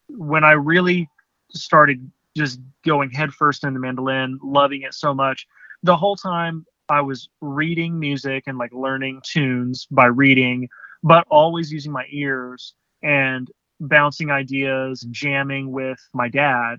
when 0.09 0.45
I 0.45 0.53
really 0.53 1.09
started 1.55 2.11
just 2.37 2.61
going 2.85 3.11
headfirst 3.11 3.65
into 3.65 3.81
mandolin, 3.81 4.39
loving 4.43 4.83
it 4.83 4.95
so 4.95 5.15
much, 5.15 5.47
the 5.83 5.97
whole 5.97 6.17
time 6.17 6.65
I 6.89 7.01
was 7.01 7.29
reading 7.41 7.99
music 7.99 8.45
and 8.47 8.59
like 8.59 8.73
learning 8.73 9.23
tunes 9.25 9.87
by 9.91 10.07
reading, 10.07 10.69
but 11.03 11.27
always 11.31 11.73
using 11.73 11.93
my 11.93 12.07
ears 12.11 12.75
and 13.03 13.49
bouncing 13.81 14.31
ideas 14.31 15.07
jamming 15.11 15.71
with 15.71 16.01
my 16.13 16.29
dad. 16.29 16.77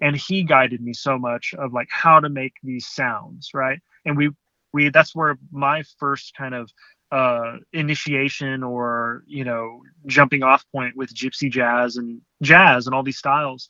And 0.00 0.16
he 0.16 0.44
guided 0.44 0.80
me 0.80 0.92
so 0.92 1.18
much 1.18 1.54
of 1.58 1.72
like 1.72 1.88
how 1.90 2.20
to 2.20 2.28
make 2.28 2.54
these 2.62 2.86
sounds 2.86 3.50
right? 3.52 3.80
And 4.04 4.16
we 4.16 4.30
we 4.72 4.90
that's 4.90 5.14
where 5.14 5.38
my 5.50 5.82
first 5.98 6.34
kind 6.36 6.54
of 6.54 6.70
uh 7.10 7.56
initiation 7.72 8.62
or 8.62 9.24
you 9.26 9.42
know 9.42 9.80
jumping 10.06 10.42
off 10.42 10.64
point 10.72 10.94
with 10.94 11.12
gypsy 11.14 11.50
jazz 11.50 11.96
and 11.96 12.20
jazz 12.42 12.86
and 12.86 12.94
all 12.94 13.02
these 13.02 13.16
styles 13.16 13.68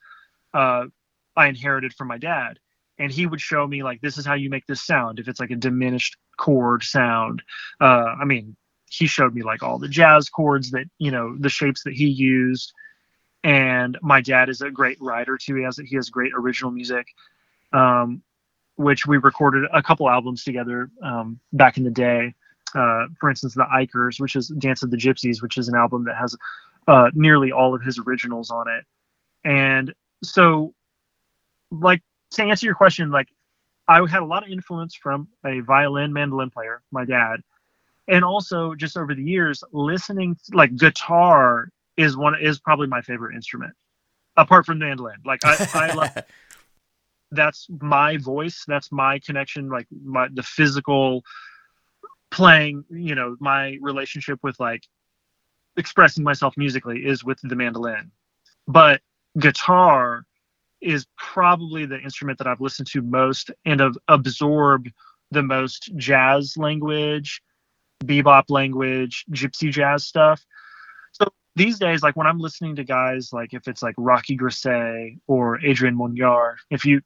uh 0.54 0.84
i 1.36 1.46
inherited 1.46 1.92
from 1.94 2.08
my 2.08 2.18
dad. 2.18 2.58
And 3.00 3.12
he 3.12 3.26
would 3.26 3.40
show 3.40 3.64
me 3.64 3.84
like 3.84 4.00
this 4.00 4.18
is 4.18 4.26
how 4.26 4.34
you 4.34 4.50
make 4.50 4.66
this 4.66 4.82
sound. 4.82 5.20
If 5.20 5.28
it's 5.28 5.38
like 5.38 5.52
a 5.52 5.56
diminished 5.56 6.16
chord 6.36 6.82
sound 6.82 7.42
uh 7.80 8.14
i 8.20 8.24
mean 8.24 8.56
he 8.90 9.06
showed 9.06 9.34
me 9.34 9.42
like 9.42 9.62
all 9.62 9.78
the 9.78 9.88
jazz 9.88 10.30
chords 10.30 10.70
that 10.70 10.86
you 10.98 11.10
know 11.10 11.36
the 11.38 11.48
shapes 11.48 11.82
that 11.84 11.94
he 11.94 12.06
used. 12.06 12.72
And 13.44 13.96
my 14.02 14.20
dad 14.20 14.48
is 14.48 14.62
a 14.62 14.70
great 14.70 14.98
writer 15.00 15.38
too. 15.38 15.56
He 15.56 15.62
has 15.62 15.78
he 15.78 15.96
has 15.96 16.10
great 16.10 16.32
original 16.34 16.70
music 16.70 17.06
um, 17.72 18.22
which 18.76 19.06
we 19.06 19.16
recorded 19.16 19.68
a 19.72 19.82
couple 19.82 20.08
albums 20.08 20.44
together 20.44 20.90
um, 21.02 21.40
back 21.52 21.76
in 21.76 21.84
the 21.84 21.90
day. 21.90 22.34
Uh, 22.74 23.06
for 23.18 23.30
instance 23.30 23.54
the 23.54 23.64
Eichers 23.64 24.20
which 24.20 24.36
is 24.36 24.48
dance 24.58 24.82
of 24.82 24.90
the 24.90 24.96
gypsies 24.96 25.40
which 25.40 25.56
is 25.56 25.68
an 25.68 25.74
album 25.74 26.04
that 26.04 26.16
has 26.16 26.36
uh, 26.86 27.10
nearly 27.14 27.50
all 27.50 27.74
of 27.74 27.82
his 27.82 27.98
originals 27.98 28.50
on 28.50 28.66
it. 28.68 28.84
And 29.44 29.94
so 30.22 30.74
like 31.70 32.02
to 32.32 32.42
answer 32.42 32.66
your 32.66 32.74
question 32.74 33.10
like 33.10 33.28
i 33.86 33.98
had 34.08 34.22
a 34.22 34.24
lot 34.24 34.44
of 34.44 34.50
influence 34.50 34.94
from 34.94 35.28
a 35.44 35.60
violin 35.60 36.12
mandolin 36.12 36.50
player 36.50 36.82
my 36.90 37.04
dad. 37.04 37.40
And 38.10 38.24
also 38.24 38.74
just 38.74 38.96
over 38.96 39.14
the 39.14 39.22
years 39.22 39.62
listening 39.72 40.36
like 40.52 40.74
guitar 40.76 41.68
is 41.96 42.16
one 42.16 42.34
is 42.40 42.58
probably 42.58 42.86
my 42.86 43.02
favorite 43.02 43.34
instrument 43.34 43.74
apart 44.36 44.64
from 44.64 44.78
mandolin. 44.78 45.18
Like 45.24 45.44
i, 45.44 45.66
I 45.74 45.92
love 45.92 46.10
that's 47.30 47.66
my 47.80 48.16
voice. 48.16 48.64
That's 48.66 48.90
my 48.90 49.18
connection 49.18 49.68
like 49.68 49.86
my 50.04 50.28
the 50.32 50.42
physical 50.42 51.22
playing 52.30 52.84
you 52.90 53.14
know 53.14 53.36
my 53.40 53.78
relationship 53.80 54.38
with 54.42 54.58
like 54.60 54.82
expressing 55.76 56.24
myself 56.24 56.54
musically 56.56 57.04
is 57.04 57.24
with 57.24 57.38
the 57.42 57.56
mandolin. 57.56 58.10
But 58.66 59.00
guitar 59.38 60.24
is 60.80 61.06
probably 61.16 61.86
the 61.86 61.98
instrument 62.00 62.38
that 62.38 62.46
i've 62.46 62.60
listened 62.60 62.88
to 62.88 63.02
most 63.02 63.50
and 63.64 63.80
have 63.80 63.96
absorbed 64.08 64.92
the 65.30 65.42
most 65.42 65.90
jazz 65.96 66.56
language 66.56 67.42
bebop 68.04 68.44
language, 68.48 69.24
gypsy 69.30 69.70
jazz 69.70 70.04
stuff. 70.04 70.44
So 71.12 71.26
these 71.56 71.78
days, 71.78 72.02
like 72.02 72.16
when 72.16 72.26
I'm 72.26 72.38
listening 72.38 72.76
to 72.76 72.84
guys 72.84 73.32
like 73.32 73.54
if 73.54 73.66
it's 73.68 73.82
like 73.82 73.94
Rocky 73.98 74.36
Gresset 74.36 75.18
or 75.26 75.56
Adrien 75.64 75.96
Moignard, 75.96 76.56
if 76.70 76.84
you 76.84 77.00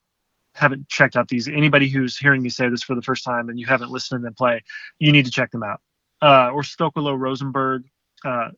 haven't 0.55 0.89
checked 0.89 1.17
out 1.17 1.29
these, 1.29 1.49
anybody 1.49 1.89
who's 1.89 2.19
hearing 2.19 2.43
me 2.43 2.51
say 2.51 2.69
this 2.69 2.83
for 2.83 2.95
the 2.95 3.03
first 3.03 3.25
time 3.25 3.49
and 3.49 3.59
you 3.59 3.67
haven't 3.67 3.91
listened 3.91 4.21
to 4.21 4.25
them 4.25 4.35
play, 4.35 4.63
you 4.99 5.13
need 5.13 5.25
to 5.25 5.31
check 5.31 5.51
them 5.51 5.63
out. 5.63 5.81
Uh, 6.21 6.51
or 6.51 6.63
Stochelo 6.63 7.19
Rosenberg 7.19 7.85
uh, 8.25 8.51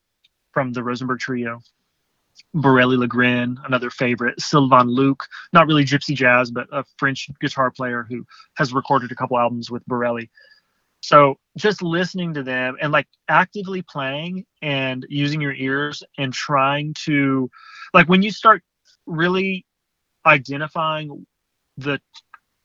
from 0.53 0.73
the 0.73 0.83
Rosenberg 0.83 1.21
Trio. 1.21 1.61
Bireli 2.55 2.97
Lagrene, 2.97 3.57
another 3.67 3.91
favorite. 3.91 4.41
Sylvain 4.41 4.87
Luc, 4.87 5.27
not 5.53 5.67
really 5.67 5.85
gypsy 5.85 6.15
jazz, 6.15 6.51
but 6.51 6.67
a 6.73 6.85
French 6.99 7.29
guitar 7.41 7.71
player 7.71 8.07
who 8.09 8.25
has 8.57 8.73
recorded 8.73 9.13
a 9.13 9.15
couple 9.15 9.39
albums 9.39 9.71
with 9.71 9.85
Borelli. 9.87 10.31
So 11.01 11.39
just 11.59 11.83
listening 11.83 12.33
to 12.35 12.43
them 12.43 12.77
and 12.81 12.91
like 12.91 13.07
actively 13.29 13.83
playing 13.83 14.47
and 14.63 15.05
using 15.11 15.41
your 15.41 15.53
ears 15.53 16.03
and 16.17 16.33
trying 16.33 16.95
to 17.05 17.51
like 17.93 18.09
when 18.09 18.23
you 18.23 18.31
start 18.31 18.63
really 19.05 19.67
identifying 20.25 21.27
the 21.77 22.01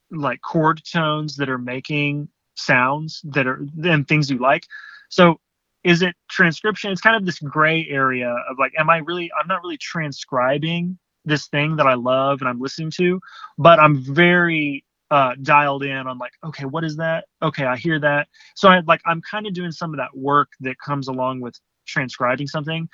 like 0.10 0.42
chord 0.42 0.82
tones 0.90 1.36
that 1.36 1.50
are 1.50 1.58
making 1.58 2.30
sounds 2.56 3.22
that 3.26 3.46
are 3.46 3.66
and 3.84 4.08
things 4.08 4.30
you 4.30 4.38
like. 4.38 4.64
So 5.10 5.40
is 5.84 6.02
it 6.02 6.16
transcription? 6.30 6.92
It's 6.92 7.02
kind 7.02 7.16
of 7.16 7.26
this 7.26 7.40
gray 7.40 7.88
area 7.90 8.30
of 8.50 8.58
like, 8.60 8.74
am 8.78 8.90
I 8.90 8.98
really 8.98 9.32
I'm 9.40 9.48
not 9.48 9.62
really 9.64 9.78
transcribing 9.78 10.98
this 11.26 11.48
thing 11.48 11.76
that 11.78 11.86
I 11.86 11.94
love 11.96 12.42
and 12.42 12.50
I'm 12.50 12.60
listening 12.60 12.92
to, 12.98 13.20
but 13.58 13.80
I'm 13.80 14.02
very 14.04 14.84
uh, 15.12 15.34
dialed 15.42 15.84
in 15.84 16.08
on 16.08 16.18
like, 16.18 16.32
okay, 16.46 16.66
what 16.66 16.84
is 16.84 16.98
that? 16.98 17.26
Okay, 17.42 17.66
I 17.66 17.78
hear 17.78 18.00
that. 18.00 18.28
So 18.56 18.70
I 18.70 18.82
like 18.82 19.02
I'm 19.06 19.22
kind 19.30 19.48
of 19.48 19.54
doing 19.54 19.72
some 19.72 19.94
of 19.94 19.98
that 19.98 20.16
work 20.16 20.50
that 20.62 20.78
comes 20.80 21.08
along 21.08 21.42
with 21.42 21.56
transcribing 21.88 22.48
something, 22.48 22.88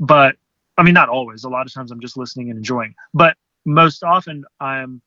but 0.00 0.36
I 0.76 0.82
mean 0.82 0.94
not 0.94 1.08
always. 1.08 1.44
A 1.44 1.48
lot 1.48 1.66
of 1.66 1.74
times 1.74 1.90
I'm 1.90 2.00
just 2.00 2.16
listening 2.16 2.50
and 2.50 2.58
enjoying. 2.58 2.94
But 3.14 3.36
most 3.66 4.02
often 4.02 4.44
I'm 4.60 5.02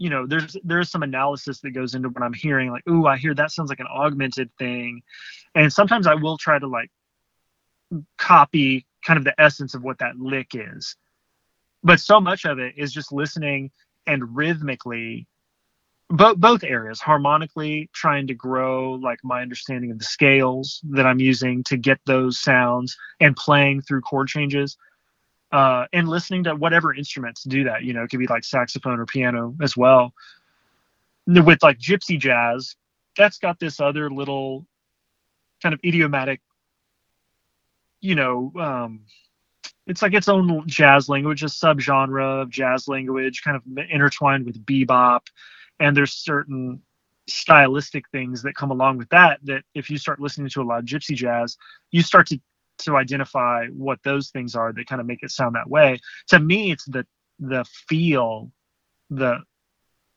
you 0.00 0.08
know 0.08 0.26
there's 0.26 0.56
there's 0.64 0.90
some 0.90 1.02
analysis 1.02 1.60
that 1.60 1.72
goes 1.72 1.94
into 1.94 2.08
what 2.08 2.22
i'm 2.22 2.32
hearing 2.32 2.70
like 2.70 2.86
ooh 2.88 3.06
i 3.06 3.18
hear 3.18 3.34
that 3.34 3.52
sounds 3.52 3.68
like 3.68 3.80
an 3.80 3.86
augmented 3.86 4.50
thing. 4.58 5.02
And 5.54 5.70
sometimes 5.72 6.06
i 6.06 6.14
will 6.14 6.38
try 6.38 6.58
to 6.58 6.66
like 6.66 6.90
copy 8.16 8.86
kind 9.04 9.18
of 9.18 9.24
the 9.24 9.38
essence 9.38 9.74
of 9.74 9.82
what 9.82 9.98
that 9.98 10.18
lick 10.18 10.52
is. 10.54 10.96
But 11.82 12.00
so 12.00 12.20
much 12.20 12.44
of 12.44 12.58
it 12.58 12.74
is 12.76 12.92
just 12.92 13.12
listening 13.12 13.70
and 14.06 14.36
rhythmically 14.36 15.26
both 16.08 16.38
both 16.38 16.64
areas 16.64 17.00
harmonically 17.00 17.90
trying 17.92 18.26
to 18.26 18.34
grow 18.34 18.92
like 18.94 19.18
my 19.22 19.42
understanding 19.42 19.90
of 19.92 19.98
the 19.98 20.04
scales 20.04 20.80
that 20.90 21.06
i'm 21.06 21.20
using 21.20 21.62
to 21.62 21.76
get 21.76 22.00
those 22.04 22.40
sounds 22.40 22.96
and 23.20 23.36
playing 23.36 23.80
through 23.80 24.00
chord 24.00 24.26
changes 24.26 24.76
uh, 25.52 25.86
and 25.92 26.08
listening 26.08 26.44
to 26.44 26.54
whatever 26.54 26.94
instruments 26.94 27.42
do 27.44 27.64
that 27.64 27.82
you 27.82 27.92
know 27.92 28.02
it 28.02 28.08
could 28.08 28.20
be 28.20 28.26
like 28.26 28.44
saxophone 28.44 29.00
or 29.00 29.06
piano 29.06 29.54
as 29.62 29.76
well. 29.76 30.14
With 31.26 31.62
like 31.62 31.78
gypsy 31.78 32.18
jazz 32.18 32.76
that's 33.16 33.38
got 33.38 33.58
this 33.58 33.80
other 33.80 34.10
little 34.10 34.66
kind 35.62 35.74
of 35.74 35.80
idiomatic 35.84 36.40
you 38.00 38.14
know 38.14 38.52
um, 38.58 39.00
it's 39.86 40.02
like 40.02 40.14
its 40.14 40.28
own 40.28 40.66
jazz 40.66 41.08
language 41.08 41.42
a 41.42 41.46
subgenre 41.46 42.42
of 42.42 42.50
jazz 42.50 42.88
language 42.88 43.42
kind 43.42 43.56
of 43.56 43.62
intertwined 43.90 44.46
with 44.46 44.64
bebop. 44.64 45.20
And 45.80 45.96
there's 45.96 46.12
certain 46.12 46.82
stylistic 47.26 48.08
things 48.10 48.42
that 48.42 48.54
come 48.54 48.70
along 48.70 48.98
with 48.98 49.08
that 49.10 49.38
that 49.44 49.62
if 49.74 49.90
you 49.90 49.98
start 49.98 50.20
listening 50.20 50.48
to 50.48 50.62
a 50.62 50.64
lot 50.64 50.80
of 50.80 50.84
gypsy 50.84 51.14
jazz 51.14 51.56
you 51.92 52.02
start 52.02 52.26
to 52.26 52.40
to 52.84 52.96
identify 52.96 53.66
what 53.68 53.98
those 54.02 54.30
things 54.30 54.54
are 54.54 54.72
that 54.72 54.86
kind 54.86 55.00
of 55.00 55.06
make 55.06 55.22
it 55.22 55.30
sound 55.30 55.54
that 55.54 55.68
way. 55.68 55.98
To 56.28 56.38
me 56.38 56.70
it's 56.72 56.84
the 56.84 57.06
the 57.38 57.64
feel 57.88 58.50
the 59.08 59.38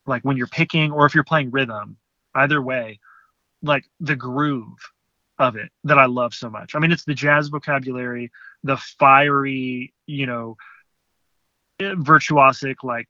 like 0.05 0.24
when 0.24 0.38
you're 0.38 0.47
picking 0.47 0.91
or 0.91 1.05
if 1.05 1.16
you're 1.16 1.24
playing 1.24 1.51
rhythm 1.51 1.97
either 2.36 2.61
way 2.61 2.99
like 3.61 3.86
the 4.01 4.16
groove 4.16 4.78
of 5.39 5.55
it 5.55 5.70
that 5.86 5.97
i 5.97 6.05
love 6.05 6.34
so 6.34 6.49
much. 6.49 6.76
I 6.76 6.80
mean 6.80 6.91
it's 6.91 7.05
the 7.05 7.14
jazz 7.14 7.47
vocabulary 7.47 8.32
the 8.64 8.78
fiery 8.78 9.93
you 10.05 10.26
know 10.26 10.57
virtuosic 11.80 12.76
like 12.84 13.07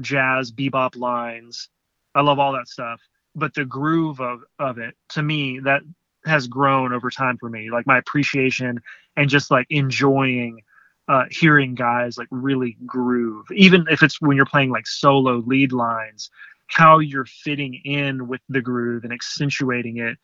jazz 0.00 0.52
bebop 0.52 0.96
lines. 0.96 1.68
I 2.14 2.20
love 2.22 2.38
all 2.38 2.52
that 2.52 2.68
stuff. 2.68 3.00
But 3.34 3.54
the 3.54 3.64
groove 3.64 4.20
of, 4.20 4.42
of 4.58 4.78
it, 4.78 4.94
to 5.10 5.22
me, 5.22 5.58
that 5.60 5.82
has 6.24 6.46
grown 6.46 6.92
over 6.92 7.10
time 7.10 7.36
for 7.38 7.48
me. 7.48 7.70
Like 7.70 7.86
my 7.86 7.98
appreciation 7.98 8.80
and 9.16 9.28
just 9.28 9.50
like 9.50 9.66
enjoying 9.70 10.62
uh, 11.08 11.24
hearing 11.30 11.74
guys 11.74 12.16
like 12.16 12.28
really 12.30 12.76
groove, 12.86 13.46
even 13.52 13.84
if 13.90 14.02
it's 14.02 14.20
when 14.20 14.36
you're 14.36 14.46
playing 14.46 14.70
like 14.70 14.86
solo 14.86 15.42
lead 15.46 15.72
lines, 15.72 16.30
how 16.66 16.98
you're 16.98 17.26
fitting 17.26 17.74
in 17.84 18.26
with 18.26 18.40
the 18.48 18.60
groove 18.60 19.04
and 19.04 19.12
accentuating 19.12 19.98
it 19.98 20.16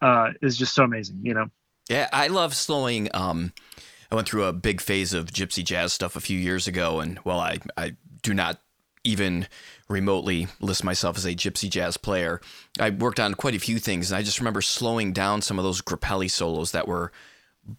uh, 0.00 0.30
is 0.40 0.56
just 0.56 0.74
so 0.74 0.84
amazing, 0.84 1.18
you 1.22 1.34
know? 1.34 1.46
Yeah, 1.88 2.08
I 2.12 2.28
love 2.28 2.54
slowing. 2.54 3.08
Um, 3.14 3.52
I 4.10 4.14
went 4.14 4.28
through 4.28 4.44
a 4.44 4.52
big 4.52 4.80
phase 4.80 5.12
of 5.12 5.26
gypsy 5.26 5.64
jazz 5.64 5.92
stuff 5.92 6.16
a 6.16 6.20
few 6.20 6.38
years 6.38 6.66
ago, 6.66 7.00
and 7.00 7.18
well, 7.24 7.40
I 7.40 7.58
I 7.76 7.96
do 8.22 8.34
not 8.34 8.60
even 9.04 9.46
remotely 9.88 10.48
list 10.60 10.84
myself 10.84 11.16
as 11.16 11.24
a 11.24 11.34
gypsy 11.34 11.70
jazz 11.70 11.96
player. 11.96 12.40
I 12.78 12.90
worked 12.90 13.20
on 13.20 13.34
quite 13.34 13.54
a 13.54 13.60
few 13.60 13.78
things, 13.78 14.10
and 14.10 14.18
I 14.18 14.22
just 14.22 14.40
remember 14.40 14.62
slowing 14.62 15.12
down 15.12 15.42
some 15.42 15.58
of 15.58 15.64
those 15.64 15.82
Grappelli 15.82 16.30
solos 16.30 16.72
that 16.72 16.88
were 16.88 17.12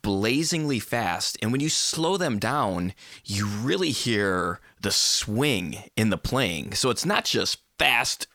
blazingly 0.02 0.80
fast. 0.80 1.38
And 1.42 1.52
when 1.52 1.62
you 1.62 1.70
slow 1.70 2.18
them 2.18 2.40
down, 2.40 2.94
you 3.26 3.48
really 3.48 3.92
hear 3.92 4.60
the 4.82 4.92
swing 4.92 5.84
in 5.96 6.10
the 6.10 6.18
playing. 6.18 6.74
So 6.74 6.90
it's 6.90 7.06
not 7.06 7.26
just 7.26 7.60
fast 7.78 8.28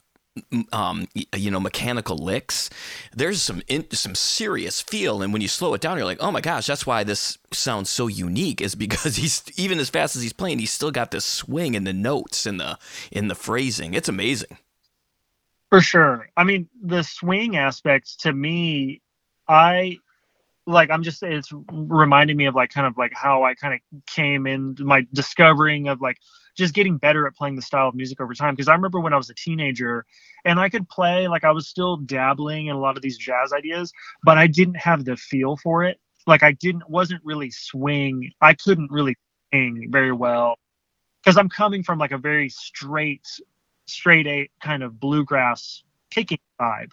um, 0.73 1.07
you 1.35 1.51
know, 1.51 1.61
mechanical 1.61 2.17
licks. 2.17 2.71
There's 3.15 3.43
some 3.43 3.63
in, 3.69 3.91
some 3.93 4.15
serious 4.15 4.81
feel, 4.81 5.23
and 5.23 5.33
when 5.33 5.43
you 5.43 5.49
slow 5.49 5.75
it 5.75 5.81
down, 5.81 5.97
you're 5.97 6.07
like, 6.07 6.23
oh 6.23 6.33
my 6.33 6.41
gosh, 6.41 6.67
that's 6.67 6.87
why 6.87 7.05
this 7.05 7.39
sounds 7.53 7.91
so 7.91 8.07
unique. 8.07 8.61
Is 8.61 8.75
because 8.75 9.17
he's 9.17 9.43
even 9.57 9.79
as 9.79 9.91
fast 9.91 10.17
as 10.17 10.23
he's 10.23 10.33
playing, 10.33 10.59
he's 10.59 10.73
still 10.73 10.91
got 10.91 11.11
this 11.11 11.25
swing 11.25 11.75
in 11.75 11.85
the 11.85 11.93
notes 11.93 12.47
and 12.47 12.59
the 12.59 12.79
in 13.11 13.29
the 13.29 13.35
phrasing. 13.35 13.95
It's 13.95 14.09
amazing. 14.09 14.59
For 15.71 15.81
sure. 15.81 16.29
I 16.37 16.45
mean, 16.45 16.69
the 16.83 17.03
swing 17.03 17.57
aspects 17.57 18.17
to 18.19 18.33
me, 18.33 19.01
I 19.49 19.99
like 20.67 20.91
i'm 20.91 21.03
just 21.03 21.23
it's 21.23 21.53
reminding 21.71 22.37
me 22.37 22.47
of 22.47 22.55
like 22.55 22.71
kind 22.71 22.87
of 22.87 22.97
like 22.97 23.13
how 23.15 23.45
i 23.45 23.55
kind 23.55 23.75
of 23.75 23.81
came 24.07 24.47
in 24.47 24.75
my 24.81 25.07
discovering 25.13 25.89
of 25.89 26.01
like 26.01 26.19
just 26.57 26.75
getting 26.75 26.97
better 26.97 27.27
at 27.27 27.35
playing 27.35 27.57
the 27.57 27.63
style 27.63 27.89
of 27.89 27.95
music 27.95 28.21
over 28.21 28.35
time. 28.35 28.55
Because 28.55 28.69
i 28.69 28.75
remember 28.75 29.01
when 29.01 29.13
i 29.13 29.17
was 29.17 29.31
a 29.31 29.35
teenager 29.35 30.05
and 30.45 30.59
i 30.59 30.69
could 30.69 30.89
play 30.89 31.29
like 31.29 31.45
i 31.45 31.51
was 31.51 31.69
still 31.69 31.97
dabbling 31.97 32.67
in 32.67 32.77
a 32.77 32.79
lot 32.79 32.97
of 32.97 33.03
these 33.03 33.19
jazz 33.19 33.53
ideas 33.53 33.93
but 34.23 34.39
i 34.39 34.47
didn't 34.47 34.77
have 34.77 35.05
the 35.05 35.17
feel 35.17 35.57
for 35.57 35.85
it. 35.85 35.99
Like 36.27 36.43
i 36.43 36.53
didn't 36.53 36.89
wasn't 36.89 37.23
really 37.25 37.51
swing 37.51 38.31
i 38.41 38.55
couldn't 38.55 38.91
really 38.91 39.17
sing 39.53 39.89
very 39.91 40.13
well. 40.13 40.57
Because 41.23 41.37
i'm 41.37 41.49
coming 41.49 41.83
from 41.83 41.99
like 41.99 42.13
a 42.13 42.19
very 42.19 42.49
straight 42.49 43.27
straight 43.87 44.27
eight 44.27 44.51
kind 44.63 44.83
of 44.83 44.99
bluegrass 44.99 45.83
kicking 46.11 46.39
vibe. 46.61 46.91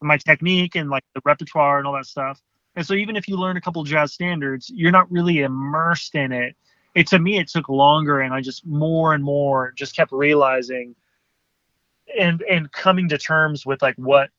My 0.00 0.18
technique 0.18 0.74
and 0.74 0.90
like 0.90 1.04
the 1.14 1.20
repertoire 1.24 1.78
and 1.78 1.86
all 1.86 1.94
that 1.94 2.06
stuff. 2.06 2.40
And 2.76 2.86
so 2.86 2.94
even 2.94 3.16
if 3.16 3.28
you 3.28 3.36
learn 3.36 3.56
a 3.56 3.60
couple 3.60 3.82
jazz 3.84 4.12
standards, 4.12 4.70
you're 4.74 4.90
not 4.90 5.10
really 5.10 5.40
immersed 5.40 6.14
in 6.14 6.32
it. 6.32 6.56
It 6.94 7.08
to 7.08 7.18
me 7.18 7.38
it 7.38 7.48
took 7.48 7.68
longer 7.68 8.20
and 8.20 8.32
I 8.32 8.40
just 8.40 8.66
more 8.66 9.14
and 9.14 9.24
more 9.24 9.72
just 9.72 9.96
kept 9.96 10.12
realizing 10.12 10.94
and 12.18 12.42
and 12.42 12.70
coming 12.72 13.08
to 13.08 13.18
terms 13.18 13.66
with 13.66 13.82
like 13.82 13.96
what 13.96 14.30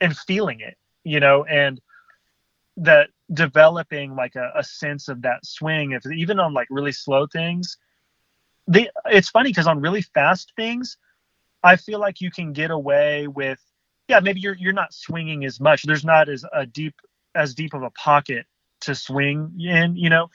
and 0.00 0.16
feeling 0.16 0.60
it, 0.60 0.76
you 1.04 1.20
know, 1.20 1.44
and 1.44 1.80
that 2.76 3.10
developing 3.32 4.14
like 4.14 4.36
a, 4.36 4.52
a 4.56 4.64
sense 4.64 5.08
of 5.08 5.22
that 5.22 5.44
swing 5.44 5.92
if 5.92 6.06
even 6.10 6.38
on 6.38 6.54
like 6.54 6.68
really 6.70 6.92
slow 6.92 7.26
things 7.26 7.76
they 8.66 8.88
it's 9.06 9.28
funny 9.28 9.50
because 9.50 9.66
on 9.66 9.80
really 9.80 10.00
fast 10.00 10.52
things 10.56 10.96
i 11.62 11.76
feel 11.76 11.98
like 11.98 12.22
you 12.22 12.30
can 12.30 12.54
get 12.54 12.70
away 12.70 13.26
with 13.26 13.60
yeah 14.06 14.18
maybe 14.20 14.40
you're 14.40 14.56
you're 14.56 14.72
not 14.72 14.94
swinging 14.94 15.44
as 15.44 15.60
much 15.60 15.82
there's 15.82 16.06
not 16.06 16.30
as 16.30 16.42
a 16.54 16.64
deep 16.64 16.94
as 17.34 17.54
deep 17.54 17.74
of 17.74 17.82
a 17.82 17.90
pocket 17.90 18.46
to 18.80 18.94
swing 18.94 19.52
in, 19.58 19.96
you 19.96 20.10
know. 20.10 20.28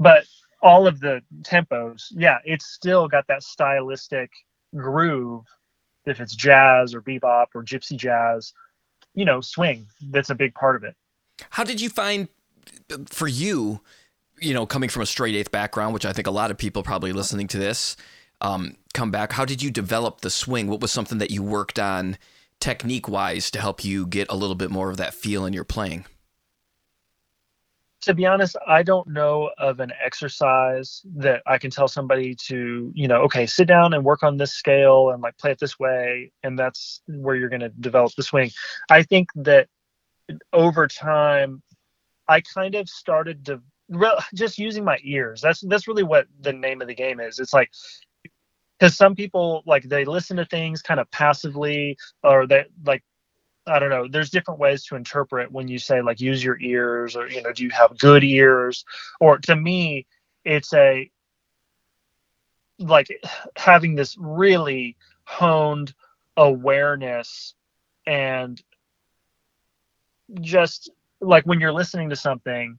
But 0.00 0.24
all 0.62 0.88
of 0.88 0.98
the 0.98 1.22
tempos, 1.42 2.06
yeah, 2.10 2.38
it's 2.44 2.66
still 2.66 3.06
got 3.06 3.26
that 3.28 3.44
stylistic 3.44 4.30
groove. 4.74 5.44
If 6.06 6.18
it's 6.20 6.34
jazz 6.34 6.94
or 6.94 7.02
bebop 7.02 7.46
or 7.54 7.62
gypsy 7.62 7.96
jazz, 7.96 8.52
you 9.14 9.24
know, 9.24 9.40
swing, 9.40 9.86
that's 10.10 10.30
a 10.30 10.34
big 10.34 10.54
part 10.54 10.74
of 10.74 10.82
it. 10.82 10.96
How 11.50 11.62
did 11.62 11.80
you 11.80 11.88
find 11.88 12.26
for 13.06 13.28
you, 13.28 13.80
you 14.40 14.54
know, 14.54 14.66
coming 14.66 14.88
from 14.88 15.02
a 15.02 15.06
straight 15.06 15.36
eighth 15.36 15.52
background, 15.52 15.94
which 15.94 16.04
I 16.06 16.12
think 16.12 16.26
a 16.26 16.32
lot 16.32 16.50
of 16.50 16.58
people 16.58 16.82
probably 16.82 17.12
listening 17.12 17.46
to 17.48 17.58
this 17.58 17.96
um, 18.40 18.76
come 18.94 19.10
back, 19.10 19.32
how 19.32 19.44
did 19.44 19.62
you 19.62 19.70
develop 19.70 20.22
the 20.22 20.30
swing? 20.30 20.66
What 20.66 20.80
was 20.80 20.90
something 20.90 21.18
that 21.18 21.30
you 21.30 21.42
worked 21.42 21.78
on? 21.78 22.16
technique 22.60 23.08
wise 23.08 23.50
to 23.50 23.60
help 23.60 23.84
you 23.84 24.06
get 24.06 24.30
a 24.30 24.36
little 24.36 24.54
bit 24.54 24.70
more 24.70 24.90
of 24.90 24.98
that 24.98 25.14
feel 25.14 25.44
in 25.44 25.52
your 25.52 25.64
playing? 25.64 26.04
To 28.02 28.14
be 28.14 28.24
honest, 28.24 28.56
I 28.66 28.82
don't 28.82 29.08
know 29.08 29.50
of 29.58 29.80
an 29.80 29.92
exercise 30.02 31.02
that 31.16 31.42
I 31.46 31.58
can 31.58 31.70
tell 31.70 31.86
somebody 31.86 32.34
to, 32.46 32.90
you 32.94 33.08
know, 33.08 33.22
okay, 33.22 33.46
sit 33.46 33.68
down 33.68 33.92
and 33.92 34.04
work 34.04 34.22
on 34.22 34.38
this 34.38 34.52
scale 34.52 35.10
and 35.10 35.22
like 35.22 35.36
play 35.36 35.50
it 35.50 35.58
this 35.58 35.78
way. 35.78 36.32
And 36.42 36.58
that's 36.58 37.02
where 37.06 37.36
you're 37.36 37.50
going 37.50 37.60
to 37.60 37.68
develop 37.68 38.14
the 38.16 38.22
swing. 38.22 38.50
I 38.90 39.02
think 39.02 39.28
that 39.36 39.68
over 40.52 40.86
time, 40.86 41.62
I 42.26 42.40
kind 42.40 42.74
of 42.74 42.88
started 42.88 43.44
to 43.46 43.60
just 44.34 44.58
using 44.58 44.84
my 44.84 44.98
ears. 45.02 45.40
That's 45.40 45.60
that's 45.66 45.88
really 45.88 46.04
what 46.04 46.26
the 46.40 46.52
name 46.52 46.80
of 46.80 46.88
the 46.88 46.94
game 46.94 47.20
is. 47.20 47.38
It's 47.38 47.52
like 47.52 47.70
because 48.78 48.96
some 48.96 49.14
people 49.14 49.62
like 49.66 49.84
they 49.84 50.04
listen 50.04 50.36
to 50.38 50.44
things 50.46 50.80
kind 50.80 51.00
of 51.00 51.10
passively 51.10 51.96
or 52.22 52.46
they 52.46 52.64
like 52.84 53.02
I 53.70 53.78
don't 53.78 53.90
know. 53.90 54.08
There's 54.08 54.30
different 54.30 54.60
ways 54.60 54.84
to 54.86 54.96
interpret 54.96 55.52
when 55.52 55.68
you 55.68 55.78
say 55.78 56.02
like 56.02 56.20
use 56.20 56.42
your 56.42 56.58
ears 56.60 57.16
or 57.16 57.28
you 57.28 57.42
know 57.42 57.52
do 57.52 57.64
you 57.64 57.70
have 57.70 57.98
good 57.98 58.24
ears 58.24 58.84
or 59.20 59.38
to 59.38 59.54
me 59.54 60.06
it's 60.44 60.72
a 60.74 61.10
like 62.78 63.08
having 63.56 63.94
this 63.94 64.16
really 64.18 64.96
honed 65.24 65.94
awareness 66.36 67.54
and 68.06 68.62
just 70.40 70.90
like 71.20 71.44
when 71.44 71.60
you're 71.60 71.72
listening 71.72 72.08
to 72.10 72.16
something 72.16 72.78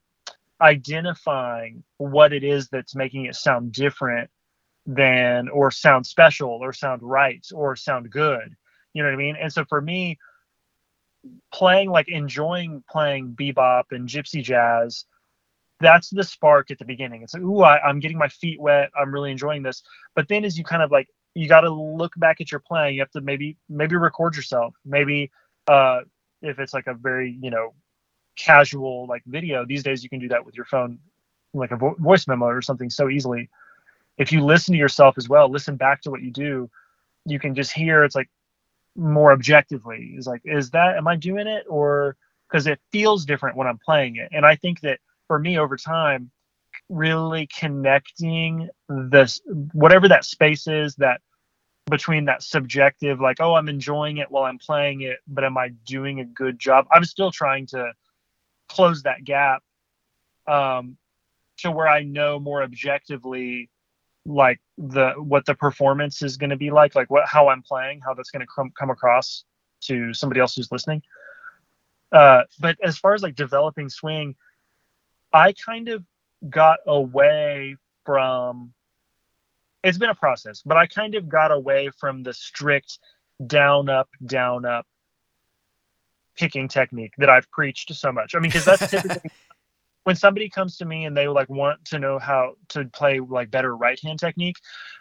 identifying 0.62 1.84
what 1.98 2.34
it 2.34 2.44
is 2.44 2.68
that's 2.70 2.96
making 2.96 3.26
it 3.26 3.36
sound 3.36 3.72
different 3.72 4.30
than 4.86 5.50
or 5.50 5.72
sound 5.72 6.06
special 6.06 6.50
or 6.50 6.74
sound 6.74 7.02
right 7.04 7.46
or 7.54 7.76
sound 7.76 8.10
good. 8.10 8.56
You 8.94 9.04
know 9.04 9.10
what 9.10 9.16
I 9.16 9.18
mean? 9.18 9.36
And 9.40 9.52
so 9.52 9.66
for 9.66 9.82
me, 9.82 10.18
playing 11.54 11.90
like 11.90 12.08
enjoying 12.08 12.84
playing 12.90 13.36
bebop 13.40 13.86
and 13.92 14.08
gypsy 14.08 14.44
jazz, 14.44 15.06
that's 15.80 16.10
the 16.10 16.24
spark 16.24 16.72
at 16.72 16.80
the 16.80 16.86
beginning. 16.86 17.24
It's 17.24 17.34
like, 17.34 17.44
ooh, 17.44 17.62
I, 17.62 17.82
I'm 17.82 18.00
getting 18.00 18.18
my 18.18 18.28
feet 18.28 18.60
wet. 18.60 18.92
I'm 19.00 19.14
really 19.14 19.32
enjoying 19.32 19.64
this. 19.64 19.84
But 20.16 20.28
then 20.28 20.46
as 20.46 20.58
you 20.58 20.64
kind 20.64 20.84
of 20.84 20.92
like 20.92 21.08
you 21.36 21.48
got 21.48 21.62
to 21.62 21.70
look 21.72 22.14
back 22.18 22.42
at 22.42 22.52
your 22.52 22.60
playing, 22.60 22.96
you 22.96 23.02
have 23.02 23.12
to 23.12 23.22
maybe 23.22 23.58
maybe 23.70 23.96
record 23.96 24.36
yourself. 24.36 24.76
Maybe 24.86 25.32
uh, 25.68 26.02
if 26.42 26.60
it's 26.60 26.74
like 26.74 26.88
a 26.88 26.94
very 26.94 27.38
you 27.42 27.52
know 27.52 27.74
casual 28.38 29.08
like 29.08 29.24
video 29.26 29.66
these 29.66 29.84
days, 29.84 30.04
you 30.04 30.10
can 30.10 30.20
do 30.20 30.30
that 30.30 30.46
with 30.46 30.56
your 30.56 30.66
phone, 30.66 31.00
like 31.54 31.72
a 31.72 31.78
vo- 31.78 31.96
voice 32.00 32.28
memo 32.28 32.46
or 32.46 32.62
something 32.62 32.90
so 32.90 33.10
easily 33.10 33.50
if 34.18 34.32
you 34.32 34.44
listen 34.44 34.74
to 34.74 34.78
yourself 34.78 35.16
as 35.18 35.28
well, 35.28 35.50
listen 35.50 35.76
back 35.76 36.02
to 36.02 36.12
what 36.12 36.22
you 36.22 36.32
do, 36.32 36.70
you 37.26 37.40
can 37.40 37.56
just 37.56 37.72
hear 37.72 38.04
it's 38.04 38.16
like 38.16 38.30
more 38.96 39.32
objectively. 39.32 40.16
Is 40.18 40.28
like, 40.28 40.42
is 40.46 40.72
that 40.72 40.98
am 40.98 41.08
I 41.08 41.16
doing 41.16 41.48
it 41.48 41.66
or 41.70 42.16
because 42.50 42.68
it 42.68 42.80
feels 42.92 43.26
different 43.26 43.56
when 43.56 43.68
I'm 43.68 43.80
playing 43.84 44.18
it. 44.18 44.30
And 44.32 44.46
I 44.46 44.56
think 44.56 44.82
that 44.82 45.00
for 45.28 45.40
me 45.40 45.58
over 45.58 45.78
time, 45.78 46.32
really 46.90 47.48
connecting 47.48 48.70
this 48.90 49.40
whatever 49.74 50.08
that 50.10 50.26
space 50.26 50.68
is 50.68 50.96
that 50.96 51.22
between 51.90 52.26
that 52.26 52.44
subjective 52.44 53.20
like 53.20 53.38
oh 53.40 53.56
i'm 53.56 53.70
enjoying 53.70 54.18
it 54.18 54.30
while 54.30 54.44
i'm 54.44 54.58
playing 54.58 55.02
it 55.02 55.18
but 55.28 55.44
am 55.44 55.58
i 55.58 55.70
doing 55.86 56.20
a 56.20 56.26
good 56.26 56.60
job 56.60 56.86
i'm 56.92 57.04
still 57.04 57.32
trying 57.32 57.66
to 57.66 57.92
close 58.70 59.04
that 59.04 59.24
gap 59.24 59.64
um, 60.48 60.98
to 61.58 61.72
where 61.72 61.88
i 61.88 62.04
know 62.04 62.40
more 62.40 62.62
objectively 62.62 63.70
like 64.26 64.60
the 64.78 65.12
what 65.18 65.46
the 65.46 65.56
performance 65.56 66.22
is 66.22 66.38
going 66.38 66.50
to 66.50 66.56
be 66.56 66.70
like 66.70 66.96
like 66.96 67.10
what 67.10 67.28
how 67.28 67.50
i'm 67.50 67.62
playing 67.64 68.00
how 68.06 68.14
that's 68.14 68.30
going 68.30 68.40
to 68.40 68.48
come 68.54 68.72
come 68.78 68.90
across 68.90 69.46
to 69.82 70.14
somebody 70.14 70.40
else 70.40 70.56
who's 70.56 70.72
listening. 70.72 71.02
Uh 72.12 72.44
but 72.60 72.78
as 72.84 72.98
far 72.98 73.14
as 73.14 73.24
like 73.24 73.36
developing 73.36 73.90
swing 73.90 74.36
i 75.34 75.54
kind 75.54 75.90
of 75.90 76.04
got 76.50 76.80
away 76.86 77.76
from 78.06 78.74
it's 79.84 79.98
been 79.98 80.10
a 80.10 80.16
process 80.16 80.62
but 80.66 80.78
i 80.78 80.86
kind 80.86 81.16
of 81.16 81.28
got 81.30 81.52
away 81.52 81.90
from 82.00 82.22
the 82.22 82.34
strict 82.34 83.00
down 83.48 83.90
up 83.90 84.10
down 84.26 84.66
up 84.66 84.86
picking 86.36 86.68
technique 86.68 87.14
that 87.18 87.30
i've 87.30 87.50
preached 87.52 87.94
so 87.94 88.12
much. 88.12 88.36
I 88.36 88.40
mean 88.40 88.50
because 88.52 88.66
that's 88.66 88.92
typically 88.92 89.32
when 90.04 90.16
somebody 90.16 90.50
comes 90.50 90.78
to 90.78 90.86
me 90.86 91.06
and 91.06 91.16
they 91.16 91.28
like 91.28 91.50
want 91.50 91.84
to 91.86 92.00
know 92.00 92.20
how 92.20 92.54
to 92.70 92.86
play 92.86 93.20
like 93.20 93.52
better 93.52 93.76
right 93.76 94.00
hand 94.04 94.20
technique, 94.20 94.58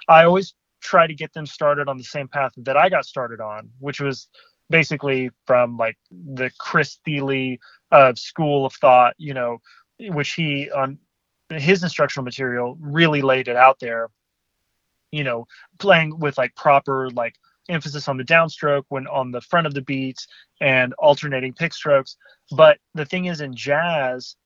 I 0.09 0.24
always 0.24 0.55
try 0.80 1.07
to 1.07 1.14
get 1.14 1.32
them 1.32 1.46
started 1.46 1.88
on 1.88 1.96
the 1.96 2.05
same 2.05 2.28
path 2.28 2.53
that 2.59 2.76
I 2.76 2.88
got 2.88 3.05
started 3.05 3.40
on, 3.40 3.70
which 3.78 4.01
was 4.01 4.28
basically 4.68 5.30
from 5.46 5.76
like 5.76 5.96
the 6.11 6.51
Chris 6.59 6.98
Thile 7.05 7.57
uh, 7.90 8.14
school 8.14 8.66
of 8.66 8.72
thought, 8.74 9.14
you 9.18 9.34
know, 9.34 9.59
which 9.98 10.32
he 10.32 10.70
on 10.70 10.98
his 11.51 11.82
instructional 11.82 12.24
material 12.24 12.76
really 12.80 13.22
laid 13.22 13.48
it 13.48 13.57
out 13.57 13.78
there. 13.80 14.09
You 15.12 15.24
know, 15.24 15.46
playing 15.78 16.18
with 16.20 16.38
like 16.38 16.55
proper 16.55 17.11
like 17.11 17.34
emphasis 17.68 18.09
on 18.09 18.16
the 18.16 18.24
downstroke 18.24 18.84
when 18.88 19.07
on 19.09 19.30
the 19.30 19.40
front 19.40 19.66
of 19.66 19.74
the 19.74 19.82
beats 19.82 20.26
and 20.61 20.92
alternating 20.94 21.53
pick 21.53 21.72
strokes. 21.72 22.16
But 22.53 22.78
the 22.94 23.05
thing 23.05 23.26
is 23.26 23.40
in 23.40 23.55
jazz, 23.55 24.36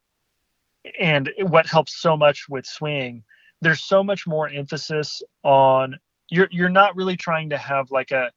and 1.01 1.31
what 1.43 1.67
helps 1.67 2.01
so 2.01 2.17
much 2.17 2.47
with 2.49 2.67
swing 2.67 3.23
there's 3.61 3.83
so 3.83 4.03
much 4.03 4.27
more 4.27 4.49
emphasis 4.49 5.23
on 5.43 5.99
you're 6.31 6.49
you're 6.51 6.69
not 6.69 6.95
really 6.97 7.17
trying 7.17 7.51
to 7.51 7.59
have 7.59 7.91
like 7.91 8.11
a 8.11 8.31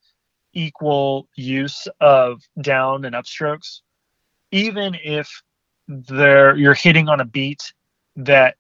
equal 0.53 1.27
use 1.35 1.87
of 2.01 2.41
down 2.61 3.05
and 3.05 3.15
upstrokes. 3.15 3.81
Even 4.51 4.95
if 5.03 5.29
there 5.87 6.55
you're 6.55 6.73
hitting 6.73 7.07
on 7.07 7.21
a 7.21 7.25
beat 7.25 7.61
that 8.15 8.55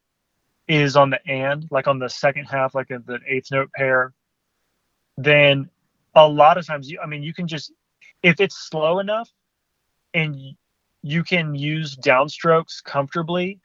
is 0.67 0.95
on 0.95 1.09
the 1.09 1.19
and 1.27 1.67
like 1.71 1.87
on 1.87 1.99
the 1.99 2.09
second 2.09 2.45
half 2.45 2.75
like 2.75 2.87
the 2.87 3.19
eighth 3.27 3.51
note 3.51 3.69
pair 3.73 4.13
then 5.17 5.69
a 6.15 6.27
lot 6.27 6.57
of 6.57 6.65
times 6.65 6.89
you 6.89 6.99
i 7.03 7.05
mean 7.05 7.21
you 7.21 7.33
can 7.33 7.47
just 7.47 7.73
if 8.23 8.39
it's 8.39 8.69
slow 8.69 8.99
enough 8.99 9.29
and 10.13 10.37
you 11.01 11.23
can 11.23 11.53
use 11.53 11.97
downstrokes 11.97 12.81
comfortably 12.83 13.59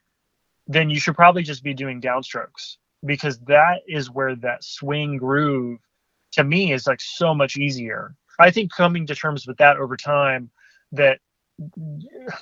then 0.66 0.90
you 0.90 1.00
should 1.00 1.14
probably 1.14 1.42
just 1.42 1.62
be 1.62 1.74
doing 1.74 2.00
downstrokes 2.00 2.76
because 3.04 3.38
that 3.40 3.82
is 3.88 4.10
where 4.10 4.36
that 4.36 4.62
swing 4.62 5.16
groove 5.16 5.80
to 6.32 6.44
me 6.44 6.72
is 6.72 6.86
like 6.86 7.00
so 7.00 7.34
much 7.34 7.56
easier. 7.56 8.14
I 8.38 8.50
think 8.50 8.72
coming 8.72 9.06
to 9.06 9.14
terms 9.14 9.46
with 9.46 9.58
that 9.58 9.76
over 9.76 9.96
time 9.96 10.50
that 10.92 11.18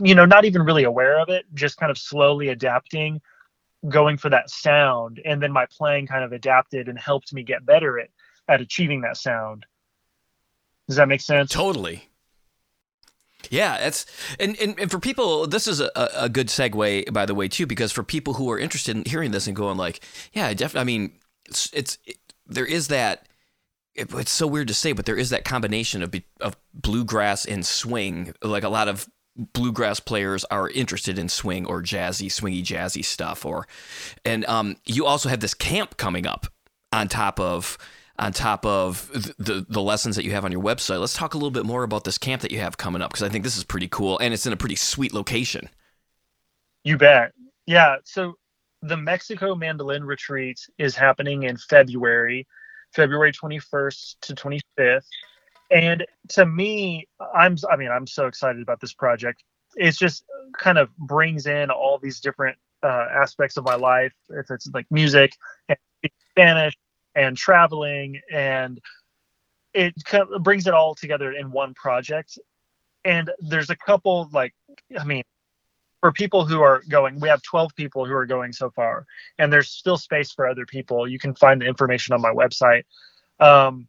you 0.00 0.14
know 0.14 0.24
not 0.24 0.44
even 0.44 0.62
really 0.62 0.84
aware 0.84 1.18
of 1.20 1.28
it 1.28 1.44
just 1.52 1.76
kind 1.76 1.90
of 1.90 1.98
slowly 1.98 2.48
adapting 2.48 3.20
going 3.88 4.16
for 4.16 4.30
that 4.30 4.48
sound 4.48 5.20
and 5.24 5.42
then 5.42 5.52
my 5.52 5.66
playing 5.66 6.06
kind 6.06 6.22
of 6.22 6.32
adapted 6.32 6.88
and 6.88 6.98
helped 6.98 7.32
me 7.32 7.42
get 7.42 7.66
better 7.66 7.98
at 7.98 8.08
at 8.48 8.60
achieving 8.60 9.00
that 9.02 9.16
sound. 9.16 9.64
Does 10.88 10.96
that 10.96 11.08
make 11.08 11.20
sense? 11.20 11.50
Totally 11.50 12.09
yeah, 13.49 13.78
that's 13.78 14.07
and, 14.38 14.59
and, 14.61 14.78
and 14.78 14.91
for 14.91 14.99
people, 14.99 15.47
this 15.47 15.66
is 15.66 15.80
a, 15.80 15.91
a 16.14 16.28
good 16.28 16.49
segue, 16.49 17.12
by 17.12 17.26
the 17.26 17.34
way, 17.34 17.49
too, 17.49 17.66
because 17.66 17.93
for 17.93 18.03
people 18.03 18.34
who 18.34 18.51
are 18.51 18.59
interested 18.59 18.97
in 18.97 19.05
hearing 19.05 19.30
this 19.30 19.47
and 19.47 19.57
going 19.57 19.76
like, 19.76 20.01
yeah, 20.32 20.53
definitely. 20.53 20.80
I 20.80 20.84
mean, 20.84 21.12
it's, 21.47 21.70
it's 21.72 21.99
it, 22.07 22.16
there 22.47 22.66
is 22.66 22.88
that. 22.88 23.26
It, 23.95 24.12
it's 24.14 24.30
so 24.30 24.47
weird 24.47 24.68
to 24.68 24.74
say, 24.74 24.93
but 24.93 25.05
there 25.05 25.16
is 25.16 25.30
that 25.30 25.45
combination 25.45 26.03
of 26.03 26.14
of 26.41 26.57
bluegrass 26.74 27.45
and 27.45 27.66
swing. 27.66 28.34
Like 28.43 28.62
a 28.62 28.68
lot 28.68 28.88
of 28.88 29.09
bluegrass 29.36 30.01
players 30.01 30.45
are 30.45 30.68
interested 30.70 31.18
in 31.18 31.28
swing 31.28 31.66
or 31.66 31.82
jazzy, 31.82 32.26
swingy, 32.26 32.62
jazzy 32.62 33.05
stuff. 33.05 33.45
Or, 33.45 33.66
and 34.24 34.45
um, 34.47 34.76
you 34.84 35.07
also 35.07 35.28
have 35.28 35.41
this 35.41 35.55
camp 35.55 35.97
coming 35.97 36.26
up 36.26 36.47
on 36.93 37.09
top 37.09 37.41
of 37.41 37.78
on 38.20 38.32
top 38.32 38.64
of 38.66 39.10
the 39.38 39.64
the 39.68 39.80
lessons 39.80 40.14
that 40.16 40.24
you 40.24 40.32
have 40.32 40.44
on 40.44 40.52
your 40.52 40.62
website. 40.62 41.00
Let's 41.00 41.14
talk 41.14 41.34
a 41.34 41.36
little 41.38 41.50
bit 41.50 41.64
more 41.64 41.82
about 41.82 42.04
this 42.04 42.18
camp 42.18 42.42
that 42.42 42.52
you 42.52 42.60
have 42.60 42.76
coming 42.76 43.02
up 43.02 43.10
because 43.10 43.22
I 43.22 43.30
think 43.30 43.44
this 43.44 43.56
is 43.56 43.64
pretty 43.64 43.88
cool 43.88 44.18
and 44.18 44.34
it's 44.34 44.46
in 44.46 44.52
a 44.52 44.56
pretty 44.56 44.76
sweet 44.76 45.14
location. 45.14 45.68
You 46.84 46.98
bet. 46.98 47.32
Yeah. 47.66 47.96
So 48.04 48.34
the 48.82 48.96
Mexico 48.96 49.54
Mandolin 49.54 50.04
Retreat 50.04 50.60
is 50.78 50.94
happening 50.94 51.44
in 51.44 51.56
February, 51.56 52.46
February 52.94 53.32
21st 53.32 54.16
to 54.20 54.34
25th. 54.34 55.06
And 55.70 56.06
to 56.28 56.44
me, 56.44 57.08
I'm 57.34 57.56
I 57.70 57.76
mean, 57.76 57.90
I'm 57.90 58.06
so 58.06 58.26
excited 58.26 58.60
about 58.60 58.80
this 58.80 58.92
project. 58.92 59.42
It's 59.76 59.96
just 59.96 60.24
kind 60.58 60.76
of 60.76 60.94
brings 60.98 61.46
in 61.46 61.70
all 61.70 61.98
these 61.98 62.20
different 62.20 62.58
uh, 62.82 63.06
aspects 63.12 63.56
of 63.56 63.64
my 63.64 63.76
life. 63.76 64.12
If 64.28 64.50
it's 64.50 64.68
like 64.74 64.86
music 64.90 65.32
and 65.68 65.78
Spanish 66.32 66.76
and 67.20 67.36
traveling 67.36 68.18
and 68.32 68.80
it 69.74 69.94
brings 70.40 70.66
it 70.66 70.74
all 70.74 70.94
together 70.94 71.32
in 71.32 71.50
one 71.50 71.74
project. 71.74 72.38
And 73.04 73.30
there's 73.38 73.70
a 73.70 73.76
couple 73.76 74.28
like 74.32 74.54
i 74.98 75.04
mean 75.04 75.22
for 76.00 76.12
people 76.12 76.46
who 76.46 76.62
are 76.62 76.82
going 76.88 77.20
we 77.20 77.28
have 77.28 77.42
12 77.42 77.74
people 77.76 78.06
who 78.06 78.14
are 78.14 78.26
going 78.26 78.52
so 78.52 78.70
far 78.70 79.06
and 79.38 79.52
there's 79.52 79.68
still 79.68 79.98
space 79.98 80.32
for 80.32 80.48
other 80.48 80.66
people. 80.66 81.06
You 81.06 81.18
can 81.18 81.34
find 81.34 81.60
the 81.60 81.66
information 81.66 82.14
on 82.14 82.22
my 82.22 82.32
website. 82.32 82.84
Um, 83.38 83.88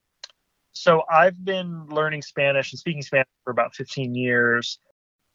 so 0.74 1.04
i've 1.12 1.44
been 1.44 1.86
learning 1.88 2.22
spanish 2.22 2.72
and 2.72 2.80
speaking 2.80 3.02
spanish 3.02 3.28
for 3.44 3.52
about 3.52 3.76
15 3.76 4.16
years 4.16 4.80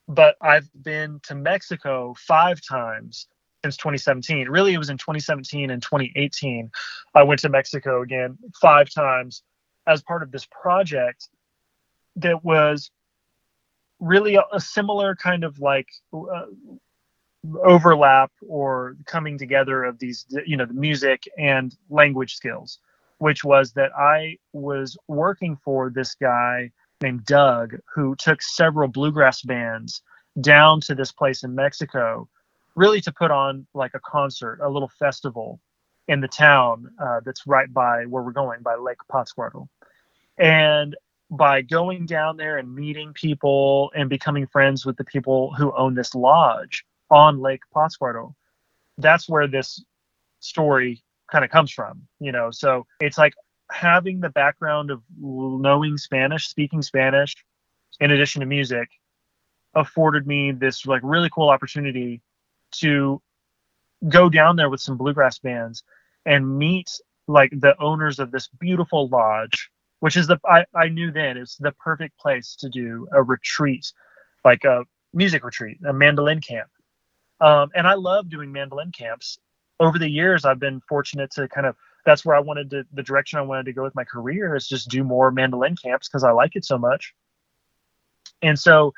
but 0.07 0.35
i've 0.41 0.67
been 0.81 1.19
to 1.23 1.35
mexico 1.35 2.15
five 2.17 2.59
times 2.67 3.27
since 3.63 3.77
2017. 3.77 4.49
Really, 4.49 4.73
it 4.73 4.77
was 4.77 4.89
in 4.89 4.97
2017 4.97 5.69
and 5.69 5.81
2018. 5.81 6.71
I 7.15 7.23
went 7.23 7.41
to 7.41 7.49
Mexico 7.49 8.01
again 8.01 8.37
five 8.61 8.89
times 8.89 9.43
as 9.87 10.01
part 10.03 10.23
of 10.23 10.31
this 10.31 10.45
project 10.45 11.29
that 12.17 12.43
was 12.43 12.91
really 13.99 14.35
a, 14.35 14.43
a 14.51 14.59
similar 14.59 15.15
kind 15.15 15.43
of 15.43 15.59
like 15.59 15.87
uh, 16.13 16.45
overlap 17.63 18.31
or 18.47 18.95
coming 19.05 19.37
together 19.37 19.83
of 19.83 19.99
these, 19.99 20.25
you 20.45 20.57
know, 20.57 20.65
the 20.65 20.73
music 20.73 21.23
and 21.37 21.75
language 21.89 22.35
skills, 22.35 22.79
which 23.19 23.43
was 23.43 23.71
that 23.73 23.91
I 23.97 24.37
was 24.53 24.97
working 25.07 25.57
for 25.63 25.89
this 25.89 26.15
guy 26.15 26.71
named 27.01 27.25
Doug 27.25 27.77
who 27.93 28.15
took 28.15 28.41
several 28.41 28.87
bluegrass 28.87 29.41
bands 29.41 30.01
down 30.41 30.81
to 30.81 30.95
this 30.95 31.11
place 31.11 31.43
in 31.43 31.55
Mexico 31.55 32.27
really 32.77 33.01
to 33.01 33.11
put 33.11 33.31
on 33.31 33.67
like 33.73 33.91
a 33.95 33.99
concert, 33.99 34.59
a 34.63 34.69
little 34.69 34.91
festival 34.99 35.59
in 36.07 36.21
the 36.21 36.27
town 36.27 36.89
uh, 37.01 37.19
that's 37.25 37.45
right 37.45 37.73
by 37.73 38.05
where 38.05 38.23
we're 38.23 38.31
going, 38.31 38.61
by 38.61 38.75
Lake 38.75 38.99
Pátzcuaro. 39.11 39.67
And 40.37 40.95
by 41.29 41.61
going 41.61 42.05
down 42.05 42.37
there 42.37 42.59
and 42.59 42.73
meeting 42.73 43.11
people 43.13 43.91
and 43.95 44.09
becoming 44.09 44.47
friends 44.47 44.85
with 44.85 44.95
the 44.95 45.03
people 45.03 45.53
who 45.55 45.75
own 45.75 45.95
this 45.95 46.15
lodge 46.15 46.85
on 47.09 47.41
Lake 47.41 47.63
Pátzcuaro, 47.75 48.33
that's 48.99 49.27
where 49.27 49.47
this 49.47 49.83
story 50.39 51.03
kind 51.29 51.43
of 51.43 51.49
comes 51.51 51.71
from, 51.71 52.03
you 52.19 52.31
know. 52.31 52.51
So 52.51 52.85
it's 53.01 53.17
like 53.17 53.33
having 53.71 54.19
the 54.19 54.29
background 54.29 54.91
of 54.91 55.01
knowing 55.19 55.97
Spanish, 55.97 56.47
speaking 56.47 56.83
Spanish, 56.83 57.35
in 57.99 58.11
addition 58.11 58.41
to 58.41 58.45
music, 58.45 58.87
afforded 59.73 60.27
me 60.27 60.51
this 60.51 60.85
like 60.85 61.01
really 61.03 61.29
cool 61.31 61.49
opportunity 61.49 62.21
to 62.79 63.21
go 64.07 64.29
down 64.29 64.55
there 64.55 64.69
with 64.69 64.81
some 64.81 64.97
bluegrass 64.97 65.39
bands 65.39 65.83
and 66.25 66.57
meet 66.57 66.89
like 67.27 67.51
the 67.51 67.79
owners 67.81 68.19
of 68.19 68.31
this 68.31 68.47
beautiful 68.59 69.07
lodge 69.07 69.69
which 69.99 70.17
is 70.17 70.27
the 70.27 70.39
I, 70.45 70.65
I 70.75 70.89
knew 70.89 71.11
then 71.11 71.37
it's 71.37 71.57
the 71.57 71.71
perfect 71.73 72.17
place 72.19 72.55
to 72.59 72.69
do 72.69 73.07
a 73.11 73.21
retreat 73.21 73.91
like 74.45 74.63
a 74.63 74.83
music 75.13 75.43
retreat 75.43 75.77
a 75.87 75.93
mandolin 75.93 76.41
camp. 76.41 76.69
Um, 77.39 77.69
and 77.75 77.87
i 77.87 77.93
love 77.93 78.29
doing 78.29 78.51
mandolin 78.51 78.91
camps. 78.91 79.37
Over 79.79 79.99
the 79.99 80.09
years 80.09 80.45
i've 80.45 80.59
been 80.59 80.81
fortunate 80.87 81.31
to 81.31 81.47
kind 81.47 81.67
of 81.67 81.75
that's 82.05 82.25
where 82.25 82.35
i 82.35 82.39
wanted 82.39 82.69
to 82.71 82.83
the 82.93 83.03
direction 83.03 83.39
i 83.39 83.43
wanted 83.43 83.65
to 83.65 83.73
go 83.73 83.83
with 83.83 83.95
my 83.95 84.03
career 84.03 84.55
is 84.55 84.67
just 84.67 84.89
do 84.89 85.03
more 85.03 85.31
mandolin 85.31 85.75
camps 85.75 86.07
because 86.07 86.23
i 86.23 86.31
like 86.31 86.55
it 86.55 86.65
so 86.65 86.77
much. 86.77 87.13
And 88.41 88.57
so 88.57 88.93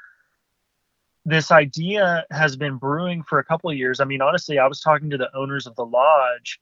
this 1.26 1.52
idea 1.52 2.26
has 2.32 2.56
been 2.56 2.78
brewing 2.78 3.24
for 3.24 3.40
a 3.40 3.44
couple 3.44 3.70
of 3.70 3.78
years. 3.78 4.00
I 4.00 4.06
mean, 4.06 4.22
honestly, 4.22 4.58
I 4.60 4.68
was 4.68 4.80
talking 4.80 5.10
to 5.10 5.18
the 5.18 5.36
owners 5.36 5.68
of 5.68 5.76
the 5.76 5.86
lodge 5.86 6.60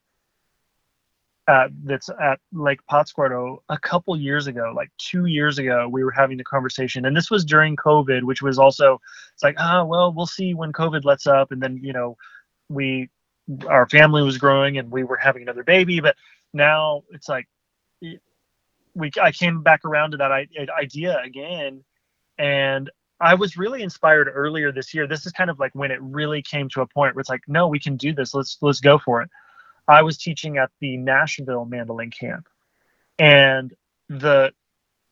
that's 1.83 2.09
at 2.09 2.39
Lake 2.51 2.79
Pátzcuaro 2.91 3.59
a 3.69 3.77
couple 3.77 4.17
years 4.17 4.47
ago, 4.47 4.73
like 4.75 4.91
two 4.97 5.25
years 5.25 5.59
ago. 5.59 5.87
We 5.87 6.03
were 6.03 6.11
having 6.11 6.37
the 6.37 6.43
conversation, 6.43 7.05
and 7.05 7.15
this 7.15 7.31
was 7.31 7.45
during 7.45 7.75
COVID, 7.75 8.23
which 8.23 8.41
was 8.41 8.59
also 8.59 8.99
it's 9.33 9.43
like, 9.43 9.55
ah, 9.57 9.83
well, 9.83 10.11
we'll 10.11 10.25
see 10.25 10.53
when 10.53 10.73
COVID 10.73 11.05
lets 11.05 11.25
up, 11.25 11.51
and 11.51 11.61
then 11.61 11.79
you 11.81 11.93
know, 11.93 12.17
we 12.67 13.09
our 13.69 13.87
family 13.87 14.23
was 14.23 14.37
growing 14.37 14.77
and 14.77 14.91
we 14.91 15.05
were 15.05 15.15
having 15.15 15.41
another 15.41 15.63
baby, 15.63 16.01
but 16.01 16.17
now 16.53 17.03
it's 17.11 17.29
like 17.29 17.47
we 18.93 19.11
I 19.21 19.31
came 19.31 19.63
back 19.63 19.85
around 19.85 20.11
to 20.11 20.17
that 20.17 20.31
idea 20.77 21.21
again, 21.23 21.83
and 22.37 22.89
I 23.19 23.33
was 23.33 23.57
really 23.57 23.81
inspired 23.81 24.29
earlier 24.31 24.71
this 24.71 24.93
year. 24.93 25.07
This 25.07 25.25
is 25.25 25.31
kind 25.31 25.49
of 25.49 25.59
like 25.59 25.73
when 25.73 25.91
it 25.91 26.01
really 26.01 26.41
came 26.41 26.69
to 26.69 26.81
a 26.81 26.87
point 26.87 27.15
where 27.15 27.21
it's 27.21 27.29
like, 27.29 27.41
no, 27.47 27.67
we 27.67 27.79
can 27.79 27.97
do 27.97 28.13
this. 28.13 28.33
Let's 28.33 28.57
let's 28.61 28.79
go 28.79 28.99
for 28.99 29.21
it. 29.21 29.29
I 29.87 30.03
was 30.03 30.17
teaching 30.17 30.57
at 30.57 30.69
the 30.81 30.97
Nashville 30.97 31.65
Mandolin 31.65 32.11
Camp, 32.11 32.47
and 33.17 33.73
the 34.09 34.53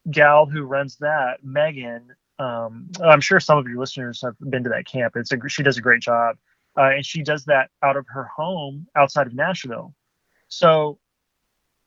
gal 0.09 0.45
who 0.45 0.63
runs 0.63 0.97
that, 0.97 1.43
Megan, 1.43 2.15
um, 2.37 2.89
I'm 3.03 3.21
sure 3.21 3.39
some 3.39 3.57
of 3.57 3.67
your 3.67 3.79
listeners 3.79 4.21
have 4.21 4.35
been 4.39 4.63
to 4.63 4.69
that 4.69 4.85
camp. 4.85 5.15
It's 5.15 5.31
a 5.31 5.49
she 5.49 5.63
does 5.63 5.77
a 5.77 5.81
great 5.81 6.01
job, 6.01 6.37
uh, 6.77 6.91
and 6.95 7.05
she 7.05 7.23
does 7.23 7.45
that 7.45 7.69
out 7.81 7.97
of 7.97 8.05
her 8.09 8.25
home 8.25 8.87
outside 8.95 9.27
of 9.27 9.33
Nashville. 9.33 9.93
So 10.47 10.99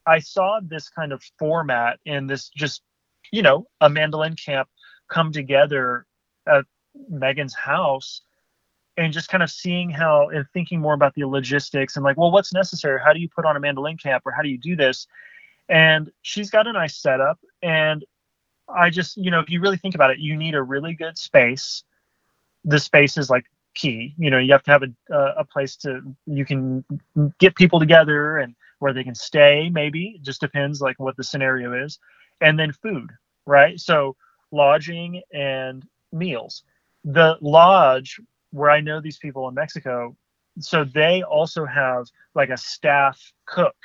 I 0.06 0.18
saw 0.18 0.60
this 0.62 0.88
kind 0.88 1.12
of 1.12 1.22
format 1.38 2.00
in 2.04 2.26
this 2.26 2.48
just, 2.48 2.82
you 3.30 3.42
know, 3.42 3.66
a 3.80 3.88
mandolin 3.88 4.34
camp 4.34 4.68
come 5.08 5.32
together 5.32 6.06
at 6.48 6.64
Megan's 7.08 7.54
house 7.54 8.22
and 8.96 9.12
just 9.12 9.28
kind 9.28 9.42
of 9.42 9.50
seeing 9.50 9.90
how 9.90 10.28
and 10.30 10.44
thinking 10.52 10.80
more 10.80 10.94
about 10.94 11.14
the 11.14 11.24
logistics 11.24 11.96
and 11.96 12.04
like, 12.04 12.16
well, 12.16 12.32
what's 12.32 12.52
necessary? 12.52 13.00
How 13.02 13.12
do 13.12 13.20
you 13.20 13.28
put 13.28 13.44
on 13.44 13.56
a 13.56 13.60
mandolin 13.60 13.96
camp 13.96 14.24
or 14.26 14.32
how 14.32 14.42
do 14.42 14.48
you 14.48 14.58
do 14.58 14.74
this? 14.74 15.06
And 15.68 16.10
she's 16.22 16.50
got 16.50 16.66
a 16.66 16.72
nice 16.72 16.96
setup. 16.96 17.38
And 17.62 18.04
I 18.68 18.90
just, 18.90 19.16
you 19.16 19.30
know, 19.30 19.40
if 19.40 19.50
you 19.50 19.60
really 19.60 19.76
think 19.76 19.94
about 19.94 20.10
it, 20.10 20.18
you 20.18 20.36
need 20.36 20.54
a 20.54 20.62
really 20.62 20.94
good 20.94 21.16
space. 21.16 21.84
The 22.64 22.80
space 22.80 23.16
is 23.16 23.30
like 23.30 23.46
key. 23.74 24.14
You 24.18 24.30
know, 24.30 24.38
you 24.38 24.52
have 24.52 24.64
to 24.64 24.70
have 24.72 24.82
a, 24.82 25.14
a 25.38 25.44
place 25.44 25.76
to, 25.76 26.02
you 26.26 26.44
can 26.44 26.84
get 27.38 27.54
people 27.54 27.78
together 27.78 28.38
and 28.38 28.54
where 28.80 28.92
they 28.92 29.04
can 29.04 29.14
stay, 29.14 29.70
maybe. 29.70 30.14
It 30.16 30.22
just 30.22 30.40
depends 30.40 30.80
like 30.80 30.98
what 30.98 31.16
the 31.16 31.24
scenario 31.24 31.84
is. 31.84 31.98
And 32.40 32.58
then 32.58 32.72
food, 32.72 33.10
right? 33.46 33.78
So, 33.80 34.16
lodging 34.50 35.20
and 35.32 35.84
meals. 36.12 36.62
The 37.04 37.36
lodge 37.40 38.20
where 38.50 38.70
I 38.70 38.80
know 38.80 39.00
these 39.00 39.18
people 39.18 39.48
in 39.48 39.54
Mexico, 39.54 40.16
so 40.60 40.84
they 40.84 41.22
also 41.22 41.64
have 41.64 42.06
like 42.34 42.50
a 42.50 42.56
staff 42.56 43.32
cook. 43.46 43.76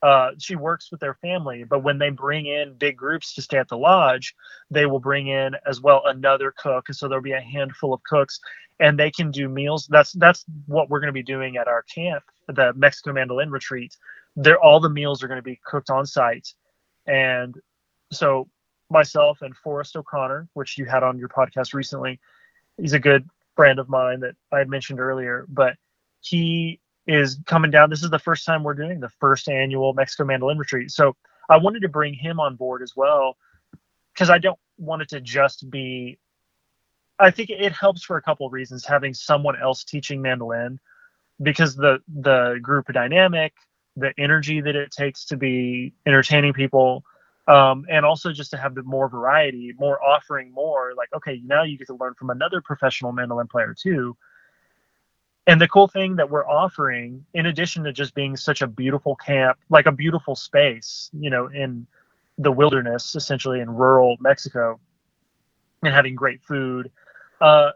Uh, 0.00 0.30
she 0.38 0.54
works 0.54 0.90
with 0.92 1.00
their 1.00 1.14
family, 1.14 1.64
but 1.64 1.82
when 1.82 1.98
they 1.98 2.10
bring 2.10 2.46
in 2.46 2.74
big 2.74 2.96
groups 2.96 3.34
to 3.34 3.42
stay 3.42 3.58
at 3.58 3.68
the 3.68 3.76
lodge, 3.76 4.34
they 4.70 4.86
will 4.86 5.00
bring 5.00 5.26
in 5.26 5.56
as 5.66 5.80
well 5.80 6.02
another 6.06 6.54
cook. 6.56 6.84
And 6.88 6.96
so 6.96 7.08
there'll 7.08 7.22
be 7.22 7.32
a 7.32 7.40
handful 7.40 7.92
of 7.92 8.02
cooks, 8.04 8.38
and 8.78 8.98
they 8.98 9.10
can 9.10 9.30
do 9.32 9.48
meals. 9.48 9.88
That's 9.88 10.12
that's 10.12 10.44
what 10.66 10.88
we're 10.88 11.00
going 11.00 11.08
to 11.08 11.12
be 11.12 11.22
doing 11.22 11.56
at 11.56 11.66
our 11.66 11.82
camp, 11.82 12.22
the 12.46 12.72
Mexico 12.74 13.12
Mandolin 13.12 13.50
Retreat. 13.50 13.96
There, 14.36 14.58
all 14.58 14.78
the 14.78 14.88
meals 14.88 15.22
are 15.22 15.28
going 15.28 15.38
to 15.38 15.42
be 15.42 15.60
cooked 15.64 15.90
on 15.90 16.06
site, 16.06 16.54
and 17.06 17.56
so 18.12 18.48
myself 18.90 19.42
and 19.42 19.56
Forrest 19.56 19.96
O'Connor, 19.96 20.48
which 20.54 20.78
you 20.78 20.84
had 20.84 21.02
on 21.02 21.18
your 21.18 21.28
podcast 21.28 21.74
recently, 21.74 22.20
he's 22.76 22.92
a 22.92 22.98
good 22.98 23.28
friend 23.56 23.78
of 23.78 23.88
mine 23.88 24.20
that 24.20 24.36
I 24.52 24.58
had 24.58 24.68
mentioned 24.68 25.00
earlier, 25.00 25.46
but 25.48 25.74
he 26.20 26.80
is 27.06 27.38
coming 27.46 27.70
down. 27.70 27.90
This 27.90 28.02
is 28.02 28.10
the 28.10 28.18
first 28.18 28.44
time 28.44 28.62
we're 28.62 28.74
doing 28.74 29.00
the 29.00 29.08
first 29.20 29.48
annual 29.48 29.94
Mexico 29.94 30.24
Mandolin 30.24 30.58
Retreat. 30.58 30.90
So 30.90 31.16
I 31.48 31.56
wanted 31.56 31.80
to 31.80 31.88
bring 31.88 32.14
him 32.14 32.38
on 32.38 32.56
board 32.56 32.82
as 32.82 32.94
well 32.94 33.36
because 34.12 34.30
I 34.30 34.38
don't 34.38 34.58
want 34.76 35.02
it 35.02 35.08
to 35.10 35.20
just 35.20 35.68
be. 35.70 36.18
I 37.18 37.30
think 37.32 37.50
it 37.50 37.72
helps 37.72 38.04
for 38.04 38.16
a 38.16 38.22
couple 38.22 38.46
of 38.46 38.52
reasons 38.52 38.84
having 38.84 39.12
someone 39.12 39.60
else 39.60 39.82
teaching 39.82 40.22
mandolin 40.22 40.78
because 41.42 41.74
the 41.74 41.98
the 42.06 42.58
group 42.62 42.86
dynamic, 42.92 43.54
the 43.96 44.12
energy 44.18 44.60
that 44.60 44.76
it 44.76 44.92
takes 44.92 45.24
to 45.26 45.36
be 45.36 45.94
entertaining 46.06 46.52
people, 46.52 47.04
um, 47.48 47.86
and 47.88 48.04
also 48.04 48.30
just 48.30 48.50
to 48.50 48.58
have 48.58 48.74
the 48.74 48.82
more 48.82 49.08
variety, 49.08 49.72
more 49.78 50.02
offering 50.04 50.52
more. 50.52 50.92
Like, 50.94 51.08
okay, 51.16 51.40
now 51.44 51.62
you 51.62 51.78
get 51.78 51.86
to 51.86 51.94
learn 51.94 52.14
from 52.14 52.30
another 52.30 52.60
professional 52.60 53.10
mandolin 53.10 53.48
player 53.48 53.74
too. 53.76 54.16
And 55.46 55.58
the 55.58 55.66
cool 55.66 55.88
thing 55.88 56.16
that 56.16 56.28
we're 56.28 56.46
offering, 56.46 57.24
in 57.32 57.46
addition 57.46 57.84
to 57.84 57.92
just 57.92 58.14
being 58.14 58.36
such 58.36 58.60
a 58.60 58.66
beautiful 58.66 59.16
camp, 59.16 59.56
like 59.70 59.86
a 59.86 59.92
beautiful 59.92 60.36
space, 60.36 61.10
you 61.18 61.30
know, 61.30 61.46
in 61.46 61.86
the 62.36 62.52
wilderness, 62.52 63.16
essentially 63.16 63.60
in 63.60 63.70
rural 63.70 64.18
Mexico, 64.20 64.78
and 65.82 65.94
having 65.94 66.14
great 66.14 66.42
food, 66.42 66.90
uh, 67.40 67.70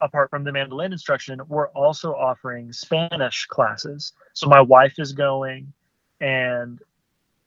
apart 0.00 0.28
from 0.28 0.42
the 0.42 0.50
mandolin 0.50 0.92
instruction, 0.92 1.40
we're 1.46 1.68
also 1.68 2.14
offering 2.14 2.72
Spanish 2.72 3.46
classes. 3.46 4.12
So 4.32 4.48
my 4.48 4.60
wife 4.60 4.94
is 4.98 5.12
going, 5.12 5.72
and 6.20 6.80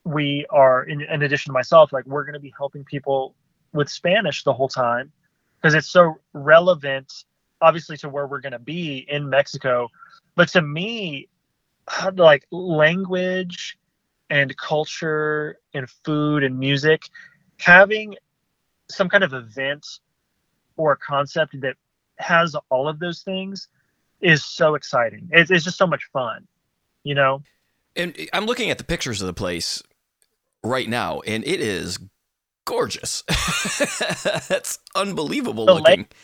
we 0.05 0.45
are 0.49 0.83
in, 0.83 1.01
in 1.01 1.23
addition 1.23 1.49
to 1.49 1.53
myself 1.53 1.91
like 1.91 2.05
we're 2.05 2.23
going 2.23 2.33
to 2.33 2.39
be 2.39 2.53
helping 2.57 2.83
people 2.83 3.35
with 3.73 3.89
spanish 3.89 4.43
the 4.43 4.53
whole 4.53 4.67
time 4.67 5.11
because 5.57 5.73
it's 5.73 5.89
so 5.89 6.15
relevant 6.33 7.11
obviously 7.61 7.97
to 7.97 8.07
where 8.07 8.27
we're 8.27 8.41
going 8.41 8.51
to 8.51 8.59
be 8.59 9.05
in 9.09 9.29
mexico. 9.29 9.89
But 10.35 10.49
to 10.49 10.61
me 10.61 11.27
like 12.15 12.45
language 12.51 13.77
and 14.29 14.55
culture 14.57 15.59
and 15.73 15.89
food 16.03 16.43
and 16.43 16.57
music 16.57 17.03
having 17.59 18.15
some 18.89 19.09
kind 19.09 19.23
of 19.23 19.33
event 19.33 19.85
or 20.77 20.91
a 20.93 20.97
concept 20.97 21.59
that 21.61 21.75
has 22.17 22.55
all 22.69 22.87
of 22.87 22.99
those 22.99 23.21
things 23.21 23.67
is 24.21 24.43
so 24.43 24.75
exciting. 24.75 25.29
It's, 25.31 25.51
it's 25.51 25.63
just 25.63 25.77
so 25.77 25.87
much 25.87 26.03
fun 26.11 26.47
you 27.05 27.15
know? 27.15 27.41
And 27.95 28.13
i'm 28.33 28.45
looking 28.45 28.69
at 28.69 28.77
the 28.77 28.83
pictures 28.83 29.21
of 29.21 29.27
the 29.27 29.33
place 29.33 29.81
right 30.65 30.89
now, 30.89 31.21
and 31.21 31.45
it 31.45 31.61
is 31.61 31.99
gorgeous. 32.65 33.23
That's 34.49 34.79
unbelievable 34.95 35.65
the 35.65 35.75
looking. 35.75 35.99
Lake, 35.99 36.15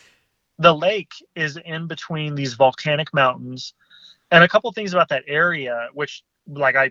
the 0.58 0.74
lake 0.74 1.12
is 1.34 1.58
in 1.64 1.86
between 1.86 2.34
these 2.34 2.54
volcanic 2.54 3.12
mountains, 3.14 3.74
and 4.30 4.44
a 4.44 4.48
couple 4.48 4.70
things 4.72 4.92
about 4.92 5.08
that 5.08 5.24
area, 5.26 5.88
which 5.94 6.22
like 6.46 6.76
I 6.76 6.90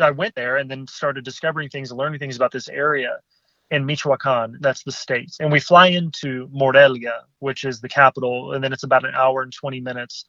I 0.00 0.10
went 0.10 0.34
there 0.34 0.58
and 0.58 0.70
then 0.70 0.86
started 0.86 1.24
discovering 1.24 1.68
things 1.68 1.90
and 1.90 1.98
learning 1.98 2.20
things 2.20 2.36
about 2.36 2.52
this 2.52 2.68
area 2.68 3.18
in 3.70 3.84
Michoacan. 3.84 4.56
That's 4.60 4.82
the 4.82 4.92
state, 4.92 5.32
and 5.40 5.52
we 5.52 5.60
fly 5.60 5.88
into 5.88 6.48
Morelia, 6.52 7.24
which 7.40 7.64
is 7.64 7.80
the 7.80 7.88
capital, 7.88 8.52
and 8.52 8.62
then 8.64 8.72
it's 8.72 8.84
about 8.84 9.04
an 9.04 9.14
hour 9.14 9.42
and 9.42 9.52
twenty 9.52 9.80
minutes. 9.80 10.24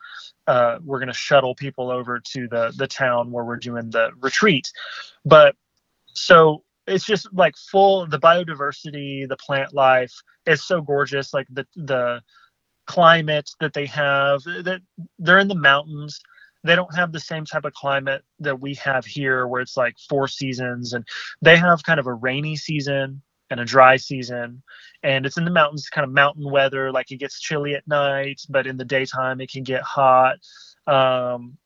Uh, 0.47 0.79
we're 0.83 0.99
going 0.99 1.07
to 1.07 1.13
shuttle 1.13 1.55
people 1.55 1.91
over 1.91 2.19
to 2.19 2.47
the 2.47 2.73
the 2.77 2.87
town 2.87 3.31
where 3.31 3.45
we're 3.45 3.57
doing 3.57 3.89
the 3.91 4.11
retreat, 4.19 4.71
but 5.25 5.55
so 6.19 6.63
it's 6.87 7.05
just 7.05 7.27
like 7.33 7.55
full 7.55 8.07
the 8.07 8.19
biodiversity 8.19 9.27
the 9.27 9.37
plant 9.37 9.73
life 9.73 10.13
is 10.45 10.63
so 10.63 10.81
gorgeous 10.81 11.33
like 11.33 11.47
the 11.51 11.65
the 11.75 12.21
climate 12.89 13.51
that 13.59 13.71
they 13.73 13.85
have 13.85 14.41
that 14.43 14.81
they're 15.19 15.37
in 15.37 15.47
the 15.47 15.53
mountains. 15.53 16.19
They 16.63 16.75
don't 16.75 16.93
have 16.95 17.11
the 17.11 17.19
same 17.19 17.45
type 17.45 17.63
of 17.63 17.73
climate 17.73 18.23
that 18.39 18.59
we 18.59 18.73
have 18.75 19.05
here 19.05 19.45
where 19.45 19.61
it's 19.61 19.77
like 19.77 19.95
four 20.09 20.27
seasons 20.27 20.93
and 20.93 21.05
they 21.39 21.55
have 21.55 21.83
kind 21.83 21.99
of 21.99 22.07
a 22.07 22.13
rainy 22.13 22.55
season 22.55 23.21
and 23.51 23.59
a 23.59 23.65
dry 23.65 23.95
season 23.95 24.63
and 25.03 25.25
it's 25.27 25.37
in 25.37 25.45
the 25.45 25.51
mountains 25.51 25.87
kind 25.89 26.03
of 26.03 26.11
mountain 26.11 26.49
weather 26.49 26.91
like 26.91 27.11
it 27.11 27.17
gets 27.17 27.39
chilly 27.39 27.75
at 27.75 27.87
night 27.87 28.41
but 28.49 28.65
in 28.65 28.75
the 28.75 28.85
daytime 28.85 29.39
it 29.39 29.51
can 29.51 29.63
get 29.63 29.83
hot. 29.83 30.37
Um, 30.87 31.57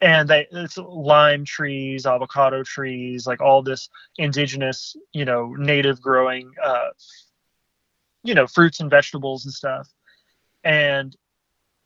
and 0.00 0.28
they 0.28 0.46
it's 0.50 0.78
lime 0.78 1.44
trees 1.44 2.06
avocado 2.06 2.62
trees 2.62 3.26
like 3.26 3.40
all 3.40 3.62
this 3.62 3.88
indigenous 4.16 4.96
you 5.12 5.24
know 5.24 5.54
native 5.58 6.00
growing 6.00 6.50
uh 6.62 6.88
you 8.22 8.34
know 8.34 8.46
fruits 8.46 8.80
and 8.80 8.90
vegetables 8.90 9.44
and 9.44 9.54
stuff. 9.54 9.88
And 10.64 11.16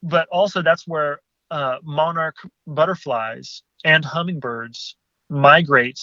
but 0.03 0.29
also 0.31 0.62
that's 0.62 0.87
where 0.87 1.21
uh, 1.51 1.77
monarch 1.83 2.37
butterflies 2.67 3.62
and 3.85 4.05
hummingbirds 4.05 4.97
migrate 5.29 6.01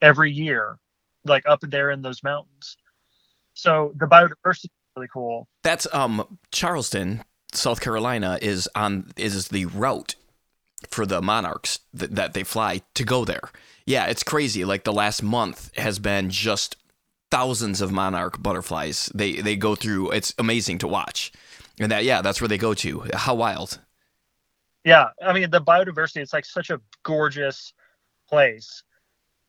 every 0.00 0.32
year 0.32 0.78
like 1.24 1.44
up 1.46 1.60
there 1.62 1.90
in 1.90 2.02
those 2.02 2.22
mountains. 2.22 2.76
So 3.54 3.92
the 3.96 4.06
biodiversity 4.06 4.64
is 4.64 4.70
really 4.96 5.08
cool. 5.12 5.48
That's 5.62 5.86
um 5.92 6.38
charleston 6.50 7.22
south 7.52 7.80
carolina 7.80 8.36
is 8.42 8.68
on 8.74 9.12
is 9.16 9.48
the 9.48 9.66
route 9.66 10.16
for 10.88 11.06
the 11.06 11.20
monarchs 11.22 11.80
that, 11.92 12.14
that 12.14 12.34
they 12.34 12.44
fly 12.44 12.82
to 12.94 13.04
go 13.04 13.24
there. 13.24 13.50
Yeah, 13.86 14.06
it's 14.06 14.22
crazy. 14.22 14.64
Like 14.64 14.84
the 14.84 14.92
last 14.92 15.22
month 15.22 15.74
has 15.76 15.98
been 15.98 16.30
just 16.30 16.76
thousands 17.30 17.80
of 17.80 17.92
monarch 17.92 18.42
butterflies. 18.42 19.10
They 19.14 19.34
they 19.34 19.56
go 19.56 19.74
through. 19.74 20.12
It's 20.12 20.34
amazing 20.38 20.78
to 20.78 20.88
watch. 20.88 21.32
And 21.78 21.90
that 21.90 22.04
yeah, 22.04 22.22
that's 22.22 22.40
where 22.40 22.48
they 22.48 22.58
go 22.58 22.74
to. 22.74 23.04
How 23.14 23.34
wild. 23.34 23.80
Yeah, 24.84 25.08
I 25.22 25.32
mean 25.32 25.50
the 25.50 25.60
biodiversity. 25.60 26.18
It's 26.18 26.32
like 26.32 26.44
such 26.44 26.70
a 26.70 26.80
gorgeous 27.02 27.72
place 28.28 28.82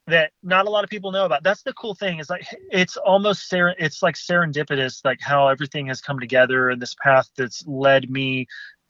that 0.07 0.31
not 0.43 0.67
a 0.67 0.69
lot 0.69 0.83
of 0.83 0.89
people 0.89 1.11
know 1.11 1.25
about. 1.25 1.43
That's 1.43 1.63
the 1.63 1.73
cool 1.73 1.95
thing. 1.95 2.19
Is 2.19 2.29
like 2.29 2.45
it's 2.71 2.97
almost 2.97 3.47
ser- 3.49 3.75
it's 3.79 4.03
like 4.03 4.15
serendipitous, 4.15 5.03
like 5.03 5.19
how 5.21 5.47
everything 5.47 5.87
has 5.87 6.01
come 6.01 6.19
together 6.19 6.69
and 6.69 6.81
this 6.81 6.95
path 6.95 7.29
that's 7.37 7.65
led 7.67 8.09
me 8.09 8.47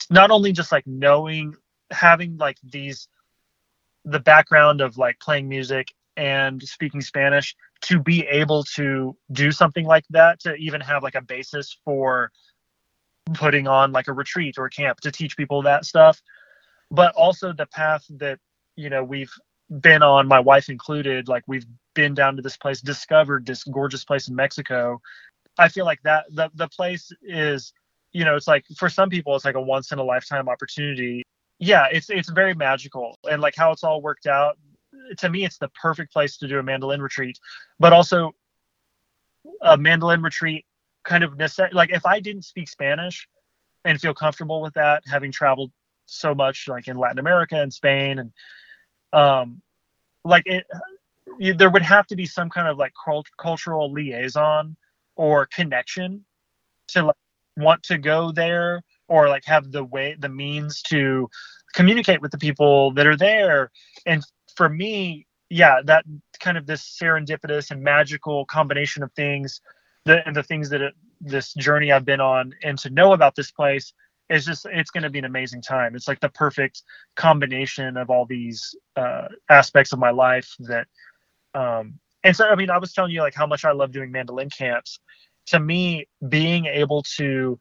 not 0.10 0.32
only 0.32 0.52
just 0.52 0.72
like 0.72 0.86
knowing 0.86 1.56
having 1.92 2.38
like 2.38 2.58
these 2.64 3.08
the 4.06 4.20
background 4.20 4.82
of 4.82 4.98
like 4.98 5.20
playing 5.20 5.50
music 5.50 5.88
and 6.18 6.62
speaking 6.62 7.02
Spanish 7.02 7.56
to 7.82 8.00
be 8.00 8.26
able 8.28 8.64
to 8.64 9.16
do 9.32 9.52
something 9.52 9.86
like 9.86 10.06
that 10.10 10.40
to 10.40 10.56
even 10.56 10.80
have 10.82 11.04
like 11.04 11.16
a 11.16 11.22
basis 11.22 11.78
for 11.84 12.32
putting 13.34 13.68
on 13.68 13.92
like 13.92 14.08
a 14.08 14.14
retreat 14.14 14.56
or 14.58 14.66
a 14.66 14.70
camp 14.70 15.00
to 15.02 15.12
teach 15.12 15.36
people 15.36 15.62
that 15.64 15.86
stuff. 15.86 16.22
But 16.92 17.14
also 17.16 17.52
the 17.52 17.66
path 17.66 18.06
that 18.18 18.40
you 18.76 18.90
know 18.90 19.04
we've 19.04 19.32
been 19.80 20.04
on 20.04 20.28
my 20.28 20.40
wife 20.40 20.70
included 20.70 21.28
like 21.28 21.44
we've 21.48 21.66
been 21.96 22.14
down 22.14 22.36
to 22.36 22.42
this 22.42 22.58
place 22.58 22.82
discovered 22.82 23.46
this 23.46 23.64
gorgeous 23.64 24.06
place 24.06 24.28
in 24.28 24.36
Mexico. 24.36 25.02
I 25.58 25.70
feel 25.70 25.86
like 25.86 26.02
that 26.04 26.26
the 26.30 26.52
the 26.54 26.68
place 26.70 27.12
is 27.24 27.74
you 28.14 28.24
know 28.24 28.36
it's 28.36 28.48
like 28.48 28.66
for 28.78 28.90
some 28.90 29.10
people 29.10 29.36
it's 29.36 29.46
like 29.46 29.56
a 29.56 29.62
once 29.62 29.92
in 29.92 30.00
a 30.00 30.04
lifetime 30.04 30.48
opportunity 30.48 31.25
yeah, 31.60 31.88
it's 31.91 32.10
it's 32.10 32.30
very 32.30 32.53
magical 32.53 33.18
and 33.30 33.41
like 33.41 33.56
how 33.56 33.72
it's 33.72 33.84
all 33.84 34.01
worked 34.01 34.28
out. 34.28 34.58
To 35.18 35.30
me, 35.30 35.45
it's 35.45 35.58
the 35.58 35.70
perfect 35.70 36.12
place 36.12 36.38
to 36.38 36.47
do 36.47 36.60
a 36.60 36.64
mandolin 36.64 37.01
retreat, 37.01 37.38
but 37.80 37.93
also 37.93 38.34
a 39.62 39.78
mandolin 39.78 40.22
retreat 40.22 40.66
kind 41.03 41.24
of 41.24 41.34
necess- 41.34 41.74
like 41.74 41.91
if 41.91 42.06
I 42.06 42.20
didn't 42.20 42.43
speak 42.43 42.68
Spanish 42.68 43.28
and 43.84 43.99
feel 43.99 44.14
comfortable 44.14 44.62
with 44.62 44.74
that, 44.74 45.03
having 45.06 45.32
traveled 45.32 45.72
so 46.08 46.36
much 46.36 46.68
like 46.68 46.88
in 46.88 46.97
Latin 46.97 47.20
America 47.20 47.60
and 47.60 47.74
Spain 47.74 48.20
and 48.20 48.32
um 49.14 49.62
like 50.24 50.43
it 50.45 50.66
there 51.56 51.70
would 51.70 51.82
have 51.82 52.06
to 52.08 52.16
be 52.16 52.26
some 52.26 52.49
kind 52.49 52.68
of 52.68 52.78
like 52.78 52.93
cult- 53.03 53.30
cultural 53.39 53.91
liaison 53.91 54.76
or 55.16 55.47
connection 55.47 56.24
to 56.88 57.03
like 57.03 57.16
want 57.58 57.82
to 57.84 57.97
go 57.97 58.32
there 58.32 58.82
or 59.08 59.30
like 59.30 59.45
have 59.45 59.72
the 59.72 59.84
way 59.84 60.16
the 60.20 60.30
means 60.30 60.82
to 60.82 61.30
communicate 61.74 62.22
with 62.22 62.32
the 62.32 62.38
people 62.38 62.91
that 62.91 63.06
are 63.06 63.18
there 63.18 63.72
and 64.06 64.24
for 64.56 64.70
me 64.70 65.26
yeah 65.49 65.82
that 65.84 66.06
kind 66.39 66.58
of 66.58 66.66
this 66.66 66.97
serendipitous 67.01 67.72
and 67.72 67.82
magical 67.82 68.45
combination 68.45 69.03
of 69.03 69.12
things 69.14 69.62
the, 70.06 70.26
and 70.26 70.36
the 70.36 70.43
things 70.43 70.70
that 70.70 70.82
it, 70.82 70.93
this 71.22 71.53
journey 71.53 71.91
i've 71.91 72.06
been 72.06 72.22
on 72.22 72.53
and 72.64 72.78
to 72.78 72.89
know 72.89 73.14
about 73.14 73.36
this 73.36 73.51
place 73.51 73.93
is 74.30 74.45
just 74.45 74.66
it's 74.72 74.91
going 74.91 75.03
to 75.03 75.10
be 75.10 75.20
an 75.20 75.26
amazing 75.26 75.62
time. 75.62 75.95
It's 75.95 76.08
like 76.08 76.20
the 76.20 76.30
perfect 76.30 76.84
combination 77.16 77.97
of 77.97 78.10
all 78.10 78.26
these 78.26 78.76
uh, 78.95 79.28
aspects 79.49 79.93
of 79.93 79.99
my 79.99 80.12
life 80.12 80.49
that. 80.60 80.88
Um, 81.53 81.99
and 82.24 82.36
so, 82.36 82.47
I 82.47 82.56
mean, 82.56 82.72
I 82.72 82.80
was 82.80 82.91
telling 82.91 83.12
you 83.12 83.22
like 83.22 83.36
how 83.36 83.45
much 83.45 83.66
I 83.66 83.72
love 83.72 83.91
doing 83.91 84.12
mandolin 84.12 84.49
camps. 84.49 84.99
To 85.47 85.60
me, 85.60 86.08
being 86.28 86.66
able 86.66 87.03
to 87.18 87.60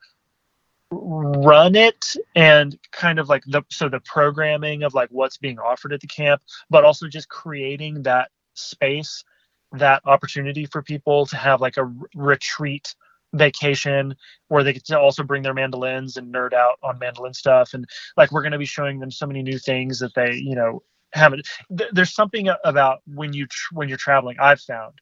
run 1.03 1.75
it 1.75 2.17
and 2.35 2.79
kind 2.93 3.19
of 3.19 3.29
like 3.29 3.43
the 3.47 3.63
so 3.71 3.89
the 3.89 4.01
programming 4.01 4.83
of 4.83 4.95
like 4.95 5.09
what's 5.11 5.37
being 5.39 5.59
offered 5.59 5.93
at 5.93 6.01
the 6.01 6.07
camp, 6.07 6.43
but 6.71 6.85
also 6.85 7.09
just 7.09 7.29
creating 7.29 8.03
that 8.03 8.31
space, 8.55 9.25
that 9.73 10.03
opportunity 10.05 10.67
for 10.67 10.83
people 10.83 11.27
to 11.27 11.37
have 11.37 11.61
like 11.61 11.77
a 11.77 11.93
retreat 12.15 12.95
vacation 13.35 14.15
where 14.49 14.63
they 14.63 14.73
get 14.73 14.85
to 14.85 14.99
also 14.99 15.23
bring 15.23 15.43
their 15.43 15.55
mandolins 15.55 16.17
and 16.17 16.33
nerd 16.33 16.53
out 16.53 16.79
on 16.83 16.99
mandolin 16.99 17.35
stuff. 17.35 17.75
And 17.75 17.85
like 18.17 18.31
we're 18.31 18.43
going 18.43 18.53
to 18.53 18.59
be 18.59 18.65
showing 18.65 19.01
them 19.01 19.11
so 19.11 19.27
many 19.27 19.43
new 19.43 19.59
things 19.59 19.99
that 19.99 20.15
they 20.15 20.35
you 20.35 20.55
know 20.55 20.83
haven't 21.13 21.47
th- 21.77 21.91
there's 21.93 22.15
something 22.15 22.49
about 22.65 23.01
when 23.07 23.33
you 23.33 23.47
when 23.73 23.89
you're 23.89 23.99
traveling 23.99 24.37
i've 24.41 24.61
found. 24.61 24.95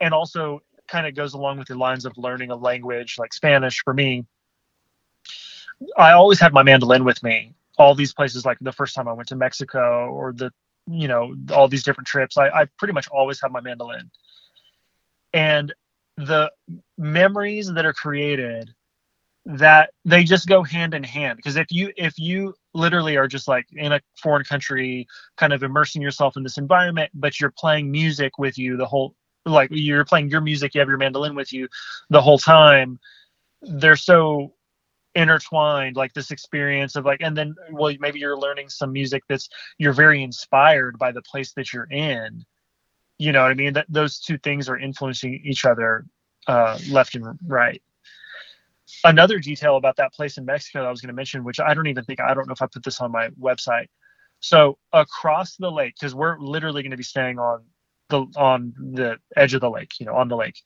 And 0.00 0.12
also 0.12 0.60
kind 0.88 1.06
of 1.06 1.14
goes 1.14 1.34
along 1.34 1.58
with 1.58 1.68
the 1.68 1.76
lines 1.76 2.04
of 2.04 2.12
learning 2.18 2.50
a 2.50 2.56
language 2.56 3.16
like 3.18 3.32
spanish 3.32 3.80
for 3.84 3.94
me 3.94 4.24
i 5.96 6.12
always 6.12 6.40
had 6.40 6.52
my 6.52 6.62
mandolin 6.62 7.04
with 7.04 7.22
me. 7.22 7.54
All 7.78 7.94
these 7.94 8.12
places 8.12 8.44
like 8.44 8.58
the 8.60 8.72
first 8.72 8.94
time 8.94 9.08
i 9.08 9.12
went 9.12 9.28
to 9.28 9.36
mexico 9.36 10.08
or 10.10 10.32
the 10.32 10.52
you 10.86 11.08
know 11.08 11.34
all 11.52 11.68
these 11.68 11.84
different 11.84 12.06
trips 12.06 12.36
i, 12.36 12.48
I 12.48 12.64
pretty 12.78 12.92
much 12.92 13.08
always 13.08 13.40
have 13.40 13.52
my 13.52 13.60
mandolin. 13.60 14.10
And 15.34 15.72
the 16.16 16.50
memories 16.98 17.72
that 17.72 17.86
are 17.86 17.94
created 17.94 18.70
that 19.44 19.90
they 20.04 20.22
just 20.22 20.46
go 20.46 20.62
hand 20.62 20.94
in 20.94 21.02
hand. 21.02 21.36
Because 21.36 21.56
if 21.56 21.66
you 21.70 21.92
if 21.96 22.18
you 22.18 22.54
literally 22.74 23.16
are 23.16 23.28
just 23.28 23.48
like 23.48 23.66
in 23.72 23.92
a 23.92 24.00
foreign 24.16 24.44
country 24.44 25.06
kind 25.36 25.52
of 25.52 25.62
immersing 25.62 26.02
yourself 26.02 26.36
in 26.36 26.42
this 26.42 26.58
environment 26.58 27.10
but 27.14 27.38
you're 27.40 27.52
playing 27.56 27.90
music 27.90 28.38
with 28.38 28.56
you 28.56 28.76
the 28.76 28.86
whole 28.86 29.14
like 29.44 29.68
you're 29.70 30.04
playing 30.04 30.30
your 30.30 30.40
music 30.40 30.74
you 30.74 30.80
have 30.80 30.88
your 30.88 30.98
mandolin 30.98 31.34
with 31.34 31.52
you 31.52 31.68
the 32.10 32.20
whole 32.20 32.38
time 32.38 32.98
they're 33.62 33.96
so 33.96 34.52
intertwined 35.14 35.94
like 35.94 36.12
this 36.14 36.30
experience 36.30 36.96
of 36.96 37.04
like 37.04 37.20
and 37.20 37.36
then 37.36 37.54
well 37.70 37.94
maybe 38.00 38.18
you're 38.18 38.38
learning 38.38 38.68
some 38.68 38.92
music 38.92 39.22
that's 39.28 39.50
you're 39.76 39.92
very 39.92 40.22
inspired 40.22 40.98
by 40.98 41.12
the 41.12 41.20
place 41.20 41.52
that 41.52 41.70
you're 41.70 41.88
in 41.90 42.44
you 43.22 43.30
know 43.30 43.42
what 43.42 43.52
I 43.52 43.54
mean? 43.54 43.74
That 43.74 43.86
those 43.88 44.18
two 44.18 44.36
things 44.38 44.68
are 44.68 44.76
influencing 44.76 45.40
each 45.44 45.64
other 45.64 46.06
uh, 46.48 46.76
left 46.90 47.14
and 47.14 47.38
right. 47.46 47.80
Another 49.04 49.38
detail 49.38 49.76
about 49.76 49.94
that 49.98 50.12
place 50.12 50.38
in 50.38 50.44
Mexico 50.44 50.80
that 50.80 50.88
I 50.88 50.90
was 50.90 51.00
going 51.00 51.08
to 51.08 51.14
mention, 51.14 51.44
which 51.44 51.60
I 51.60 51.72
don't 51.72 51.86
even 51.86 52.04
think 52.04 52.20
I 52.20 52.34
don't 52.34 52.48
know 52.48 52.52
if 52.52 52.60
I 52.60 52.66
put 52.66 52.82
this 52.82 53.00
on 53.00 53.12
my 53.12 53.28
website. 53.40 53.86
So 54.40 54.76
across 54.92 55.54
the 55.54 55.70
lake, 55.70 55.94
because 56.00 56.16
we're 56.16 56.36
literally 56.40 56.82
going 56.82 56.90
to 56.90 56.96
be 56.96 57.04
staying 57.04 57.38
on 57.38 57.62
the 58.08 58.26
on 58.36 58.74
the 58.76 59.18
edge 59.36 59.54
of 59.54 59.60
the 59.60 59.70
lake, 59.70 60.00
you 60.00 60.06
know, 60.06 60.16
on 60.16 60.26
the 60.26 60.36
lake. 60.36 60.60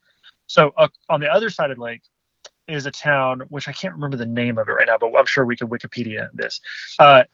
So 0.46 0.72
uh, 0.78 0.88
on 1.10 1.20
the 1.20 1.30
other 1.30 1.50
side 1.50 1.70
of 1.70 1.76
the 1.76 1.82
lake 1.82 2.04
is 2.68 2.86
a 2.86 2.90
town 2.90 3.42
which 3.48 3.68
I 3.68 3.72
can't 3.72 3.94
remember 3.94 4.16
the 4.16 4.26
name 4.26 4.58
of 4.58 4.68
it 4.68 4.72
right 4.72 4.86
now, 4.86 4.98
but 4.98 5.14
I'm 5.16 5.26
sure 5.26 5.44
we 5.44 5.56
could 5.56 5.68
Wikipedia 5.68 6.28
this. 6.34 6.60
Uh, 6.98 7.24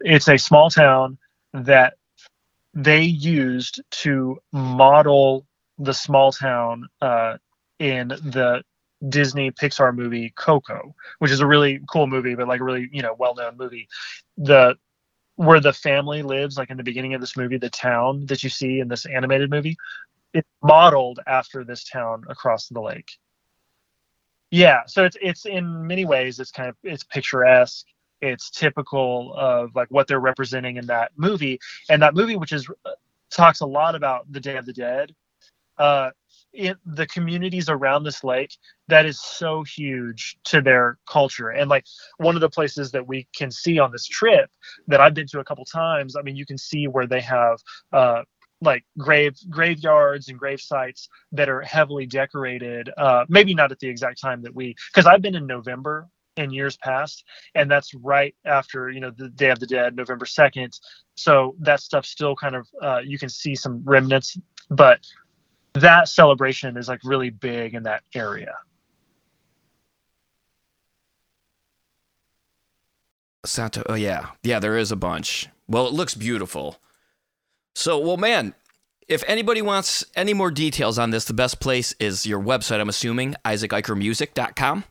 it's 0.00 0.28
a 0.28 0.38
small 0.38 0.70
town 0.70 1.18
that 1.52 1.94
they 2.74 3.02
used 3.02 3.82
to 3.90 4.38
model 4.52 5.46
the 5.78 5.94
small 5.94 6.32
town 6.32 6.88
uh, 7.00 7.38
in 7.78 8.08
the 8.08 8.62
Disney 9.08 9.50
Pixar 9.50 9.94
movie 9.94 10.32
Coco, 10.36 10.94
which 11.18 11.30
is 11.30 11.40
a 11.40 11.46
really 11.46 11.80
cool 11.90 12.06
movie, 12.06 12.34
but 12.34 12.48
like 12.48 12.60
a 12.60 12.64
really 12.64 12.88
you 12.92 13.02
know 13.02 13.14
well 13.18 13.34
known 13.34 13.56
movie. 13.56 13.88
The 14.36 14.76
where 15.36 15.60
the 15.60 15.72
family 15.72 16.22
lives, 16.22 16.58
like 16.58 16.68
in 16.68 16.76
the 16.76 16.82
beginning 16.82 17.14
of 17.14 17.20
this 17.20 17.36
movie, 17.36 17.56
the 17.56 17.70
town 17.70 18.26
that 18.26 18.42
you 18.42 18.50
see 18.50 18.78
in 18.78 18.88
this 18.88 19.06
animated 19.06 19.48
movie, 19.48 19.74
it's 20.34 20.48
modeled 20.62 21.18
after 21.26 21.64
this 21.64 21.84
town 21.84 22.24
across 22.28 22.68
the 22.68 22.80
lake. 22.80 23.12
Yeah, 24.50 24.80
so 24.86 25.04
it's 25.04 25.16
it's 25.20 25.46
in 25.46 25.86
many 25.86 26.04
ways 26.04 26.40
it's 26.40 26.50
kind 26.50 26.68
of 26.68 26.76
it's 26.82 27.04
picturesque. 27.04 27.86
It's 28.20 28.50
typical 28.50 29.32
of 29.36 29.74
like 29.74 29.88
what 29.90 30.06
they're 30.08 30.20
representing 30.20 30.76
in 30.76 30.86
that 30.86 31.12
movie. 31.16 31.58
And 31.88 32.02
that 32.02 32.14
movie 32.14 32.36
which 32.36 32.52
is 32.52 32.68
uh, 32.84 32.90
talks 33.30 33.60
a 33.60 33.66
lot 33.66 33.94
about 33.94 34.30
the 34.32 34.40
day 34.40 34.56
of 34.56 34.66
the 34.66 34.72
dead 34.72 35.14
uh 35.78 36.10
in 36.54 36.76
the 36.86 37.06
communities 37.06 37.68
around 37.68 38.04
this 38.04 38.24
lake 38.24 38.56
that 38.88 39.06
is 39.06 39.20
so 39.22 39.64
huge 39.64 40.38
to 40.44 40.60
their 40.62 40.98
culture. 41.08 41.50
And 41.50 41.70
like 41.70 41.84
one 42.18 42.34
of 42.36 42.40
the 42.42 42.50
places 42.50 42.92
that 42.92 43.06
we 43.08 43.28
can 43.36 43.50
see 43.50 43.78
on 43.78 43.92
this 43.92 44.06
trip 44.06 44.50
that 44.88 45.00
i've 45.00 45.14
been 45.14 45.26
to 45.28 45.40
a 45.40 45.44
couple 45.44 45.64
times 45.66 46.16
i 46.16 46.22
mean 46.22 46.36
you 46.36 46.46
can 46.46 46.58
see 46.58 46.86
where 46.88 47.06
they 47.06 47.20
have 47.22 47.58
uh 47.92 48.22
like 48.60 48.84
grave 48.98 49.36
graveyards 49.48 50.28
and 50.28 50.38
grave 50.38 50.60
sites 50.60 51.08
that 51.32 51.48
are 51.48 51.60
heavily 51.62 52.06
decorated 52.06 52.90
uh 52.98 53.24
maybe 53.28 53.54
not 53.54 53.72
at 53.72 53.78
the 53.78 53.88
exact 53.88 54.20
time 54.20 54.42
that 54.42 54.54
we 54.54 54.74
because 54.92 55.06
i've 55.06 55.22
been 55.22 55.34
in 55.34 55.46
november 55.46 56.08
in 56.36 56.50
years 56.50 56.76
past 56.76 57.24
and 57.54 57.70
that's 57.70 57.92
right 57.94 58.34
after 58.44 58.90
you 58.90 59.00
know 59.00 59.10
the 59.16 59.28
day 59.30 59.50
of 59.50 59.58
the 59.58 59.66
dead 59.66 59.96
november 59.96 60.24
2nd 60.24 60.78
so 61.16 61.54
that 61.58 61.80
stuff 61.80 62.06
still 62.06 62.36
kind 62.36 62.54
of 62.54 62.68
uh, 62.82 63.00
you 63.04 63.18
can 63.18 63.28
see 63.28 63.54
some 63.54 63.82
remnants 63.84 64.38
but 64.70 65.00
that 65.74 66.08
celebration 66.08 66.76
is 66.76 66.88
like 66.88 67.00
really 67.04 67.30
big 67.30 67.74
in 67.74 67.82
that 67.82 68.02
area 68.14 68.54
Santo, 73.44 73.82
oh 73.88 73.94
yeah, 73.94 74.26
yeah, 74.42 74.58
there 74.58 74.76
is 74.76 74.92
a 74.92 74.96
bunch. 74.96 75.48
Well, 75.66 75.86
it 75.86 75.94
looks 75.94 76.14
beautiful. 76.14 76.76
So, 77.74 77.98
well, 77.98 78.16
man, 78.16 78.54
if 79.08 79.24
anybody 79.26 79.62
wants 79.62 80.04
any 80.14 80.34
more 80.34 80.50
details 80.50 80.98
on 80.98 81.10
this, 81.10 81.24
the 81.24 81.34
best 81.34 81.60
place 81.60 81.94
is 81.98 82.26
your 82.26 82.40
website. 82.40 82.80
I'm 82.80 82.88
assuming 82.88 83.34
isaaceichermusic.com. 83.44 84.84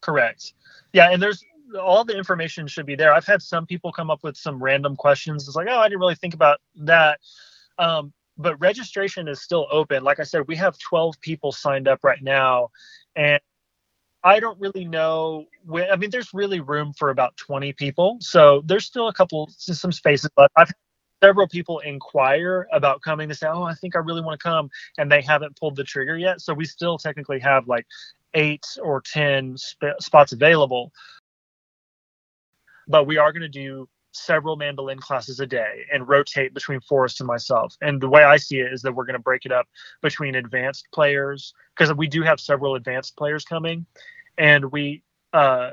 Correct. 0.00 0.52
Yeah, 0.92 1.10
and 1.10 1.22
there's 1.22 1.44
all 1.80 2.04
the 2.04 2.16
information 2.16 2.66
should 2.66 2.86
be 2.86 2.94
there. 2.94 3.12
I've 3.12 3.26
had 3.26 3.42
some 3.42 3.66
people 3.66 3.92
come 3.92 4.10
up 4.10 4.22
with 4.22 4.36
some 4.36 4.62
random 4.62 4.96
questions. 4.96 5.46
It's 5.46 5.56
like, 5.56 5.66
oh, 5.68 5.78
I 5.78 5.88
didn't 5.88 6.00
really 6.00 6.14
think 6.14 6.34
about 6.34 6.60
that. 6.76 7.20
Um, 7.78 8.12
but 8.38 8.58
registration 8.60 9.28
is 9.28 9.42
still 9.42 9.66
open. 9.70 10.04
Like 10.04 10.20
I 10.20 10.22
said, 10.22 10.46
we 10.46 10.56
have 10.56 10.78
12 10.78 11.20
people 11.20 11.52
signed 11.52 11.88
up 11.88 12.04
right 12.04 12.22
now, 12.22 12.70
and 13.14 13.40
I 14.22 14.40
don't 14.40 14.58
really 14.60 14.84
know. 14.84 15.46
I 15.72 15.96
mean, 15.96 16.10
there's 16.10 16.30
really 16.34 16.60
room 16.60 16.92
for 16.92 17.10
about 17.10 17.36
20 17.36 17.72
people, 17.74 18.18
so 18.20 18.62
there's 18.64 18.84
still 18.84 19.08
a 19.08 19.12
couple 19.12 19.48
some 19.56 19.92
spaces. 19.92 20.30
But 20.36 20.50
I've 20.56 20.72
several 21.26 21.48
people 21.48 21.80
inquire 21.80 22.68
about 22.72 23.02
coming 23.02 23.28
to 23.28 23.34
say, 23.34 23.48
"Oh, 23.48 23.64
I 23.64 23.74
think 23.74 23.96
I 23.96 23.98
really 23.98 24.20
want 24.20 24.38
to 24.38 24.42
come," 24.42 24.70
and 24.96 25.10
they 25.10 25.20
haven't 25.22 25.58
pulled 25.58 25.74
the 25.74 25.82
trigger 25.82 26.16
yet. 26.16 26.40
So 26.40 26.54
we 26.54 26.64
still 26.64 26.98
technically 26.98 27.40
have 27.40 27.66
like 27.66 27.86
eight 28.34 28.66
or 28.80 29.00
10 29.00 29.56
sp- 29.58 29.98
spots 29.98 30.32
available. 30.32 30.92
But 32.86 33.08
we 33.08 33.16
are 33.18 33.32
going 33.32 33.42
to 33.42 33.48
do 33.48 33.88
several 34.12 34.56
mandolin 34.56 34.98
classes 34.98 35.40
a 35.40 35.46
day 35.46 35.84
and 35.92 36.08
rotate 36.08 36.54
between 36.54 36.80
Forrest 36.80 37.20
and 37.20 37.26
myself. 37.26 37.76
And 37.82 38.00
the 38.00 38.08
way 38.08 38.22
I 38.22 38.36
see 38.36 38.60
it 38.60 38.72
is 38.72 38.82
that 38.82 38.94
we're 38.94 39.04
going 39.04 39.14
to 39.14 39.28
break 39.30 39.44
it 39.46 39.52
up 39.52 39.66
between 40.00 40.36
advanced 40.36 40.86
players 40.94 41.52
because 41.74 41.92
we 41.94 42.06
do 42.06 42.22
have 42.22 42.38
several 42.40 42.76
advanced 42.76 43.16
players 43.16 43.44
coming, 43.44 43.84
and 44.38 44.70
we 44.70 45.02
uh, 45.32 45.70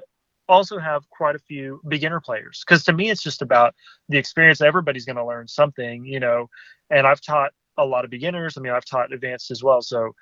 also 0.50 0.78
have 0.78 1.10
quite 1.10 1.36
a 1.36 1.40
few 1.40 1.82
beginner 1.88 2.20
players. 2.20 2.64
Because 2.66 2.84
to 2.86 2.94
me, 2.94 3.10
it's 3.10 3.24
just 3.24 3.42
about 3.42 3.76
the 4.10 4.18
experience. 4.18 4.62
Everybody's 4.62 5.06
going 5.06 5.16
to 5.16 5.26
learn 5.26 5.48
something, 5.48 6.06
you 6.06 6.20
know. 6.20 6.50
And 6.90 7.08
I've 7.08 7.22
taught 7.22 7.52
a 7.78 7.86
lot 7.86 8.06
of 8.06 8.12
beginners. 8.12 8.58
I 8.58 8.62
mean, 8.62 8.74
I've 8.74 8.86
taught 8.86 9.14
advanced 9.14 9.52
as 9.52 9.64
well. 9.64 9.82
So 9.82 10.14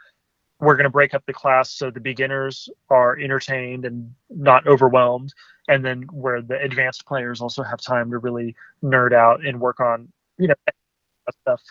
we're 0.61 0.75
going 0.75 0.85
to 0.85 0.91
break 0.91 1.13
up 1.13 1.25
the 1.25 1.33
class 1.33 1.71
so 1.71 1.89
the 1.89 1.99
beginners 1.99 2.69
are 2.89 3.17
entertained 3.19 3.83
and 3.83 4.13
not 4.29 4.65
overwhelmed 4.67 5.33
and 5.67 5.83
then 5.83 6.03
where 6.11 6.41
the 6.41 6.61
advanced 6.61 7.05
players 7.05 7.41
also 7.41 7.63
have 7.63 7.81
time 7.81 8.11
to 8.11 8.19
really 8.19 8.55
nerd 8.83 9.11
out 9.11 9.45
and 9.45 9.59
work 9.59 9.79
on 9.79 10.07
you 10.37 10.47
know 10.47 10.55
stuff 11.41 11.61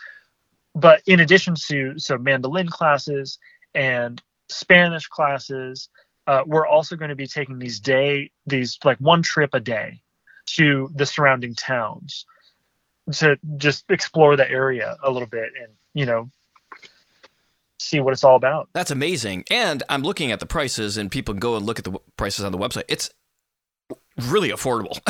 but 0.74 1.02
in 1.06 1.20
addition 1.20 1.54
to 1.54 1.98
so 1.98 2.18
mandolin 2.18 2.68
classes 2.68 3.38
and 3.74 4.20
spanish 4.48 5.06
classes 5.06 5.88
uh, 6.30 6.44
we're 6.46 6.66
also 6.66 6.94
going 6.94 7.08
to 7.08 7.16
be 7.16 7.26
taking 7.26 7.58
these 7.58 7.80
day 7.80 8.30
these 8.46 8.78
like 8.84 8.98
one 8.98 9.20
trip 9.20 9.50
a 9.52 9.58
day 9.58 10.00
to 10.46 10.88
the 10.94 11.04
surrounding 11.04 11.56
towns 11.56 12.24
to 13.10 13.36
just 13.56 13.84
explore 13.88 14.36
the 14.36 14.48
area 14.48 14.96
a 15.02 15.10
little 15.10 15.26
bit 15.26 15.50
and 15.60 15.72
you 15.92 16.06
know 16.06 16.30
see 17.80 17.98
what 17.98 18.12
it's 18.12 18.22
all 18.22 18.36
about. 18.36 18.68
That's 18.74 18.92
amazing. 18.92 19.44
And 19.50 19.82
I'm 19.88 20.02
looking 20.02 20.30
at 20.30 20.38
the 20.38 20.46
prices, 20.46 20.96
and 20.96 21.10
people 21.10 21.34
go 21.34 21.56
and 21.56 21.66
look 21.66 21.80
at 21.80 21.84
the 21.84 21.98
prices 22.16 22.44
on 22.44 22.52
the 22.52 22.58
website. 22.58 22.84
It's 22.88 23.10
really 24.28 24.50
affordable. 24.50 25.00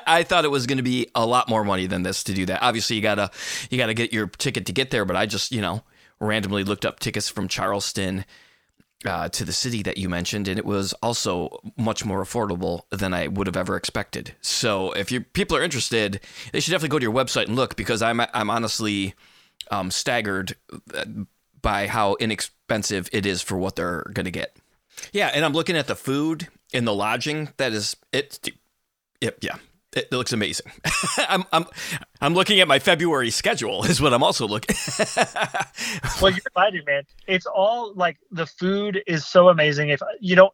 I 0.06 0.22
thought 0.22 0.46
it 0.46 0.50
was 0.50 0.66
going 0.66 0.78
to 0.78 0.82
be 0.82 1.08
a 1.14 1.26
lot 1.26 1.46
more 1.46 1.62
money 1.62 1.88
than 1.88 2.04
this 2.04 2.24
to 2.24 2.32
do 2.32 2.46
that. 2.46 2.62
Obviously, 2.62 2.96
you 2.96 3.02
gotta 3.02 3.30
you 3.68 3.76
gotta 3.76 3.92
get 3.92 4.14
your 4.14 4.28
ticket 4.28 4.64
to 4.64 4.72
get 4.72 4.90
there. 4.90 5.04
But 5.04 5.16
I 5.16 5.26
just 5.26 5.52
you 5.52 5.60
know 5.60 5.82
randomly 6.20 6.64
looked 6.64 6.86
up 6.86 7.00
tickets 7.00 7.28
from 7.28 7.48
Charleston, 7.48 8.24
uh, 9.04 9.28
to 9.30 9.44
the 9.44 9.52
city 9.52 9.82
that 9.82 9.96
you 9.96 10.08
mentioned, 10.08 10.48
and 10.48 10.58
it 10.58 10.66
was 10.66 10.92
also 11.02 11.58
much 11.76 12.04
more 12.04 12.22
affordable 12.22 12.82
than 12.90 13.14
I 13.14 13.28
would 13.28 13.46
have 13.46 13.56
ever 13.56 13.76
expected. 13.76 14.34
So, 14.40 14.92
if 14.92 15.10
you 15.10 15.22
people 15.22 15.56
are 15.56 15.62
interested, 15.62 16.20
they 16.52 16.60
should 16.60 16.72
definitely 16.72 16.90
go 16.90 16.98
to 16.98 17.04
your 17.04 17.14
website 17.14 17.46
and 17.46 17.56
look 17.56 17.76
because 17.76 18.02
I'm 18.02 18.20
I'm 18.20 18.50
honestly 18.50 19.14
um, 19.70 19.90
staggered 19.90 20.54
uh, 20.94 21.04
by 21.62 21.86
how 21.86 22.16
inexpensive 22.16 23.08
it 23.12 23.26
is 23.26 23.42
for 23.42 23.56
what 23.56 23.76
they're 23.76 24.04
going 24.12 24.24
to 24.24 24.30
get. 24.30 24.56
Yeah, 25.12 25.30
and 25.32 25.44
I'm 25.44 25.52
looking 25.52 25.76
at 25.76 25.86
the 25.86 25.96
food 25.96 26.48
and 26.74 26.86
the 26.86 26.94
lodging. 26.94 27.50
That 27.56 27.72
is 27.72 27.96
it. 28.12 28.48
Yep, 29.20 29.38
yeah, 29.42 29.56
it 29.92 30.12
looks 30.12 30.32
amazing. 30.32 30.70
I'm 31.18 31.44
I'm 31.52 31.66
I'm 32.20 32.34
looking 32.34 32.60
at 32.60 32.68
my 32.68 32.78
February 32.78 33.30
schedule. 33.30 33.84
Is 33.84 34.00
what 34.00 34.12
I'm 34.12 34.22
also 34.22 34.46
looking. 34.46 34.76
well, 36.22 36.30
you're 36.30 36.40
invited, 36.54 36.86
man. 36.86 37.02
It's 37.26 37.46
all 37.46 37.92
like 37.94 38.18
the 38.30 38.46
food 38.46 39.02
is 39.06 39.26
so 39.26 39.48
amazing. 39.48 39.88
If 39.88 40.00
you 40.20 40.36
don't, 40.36 40.52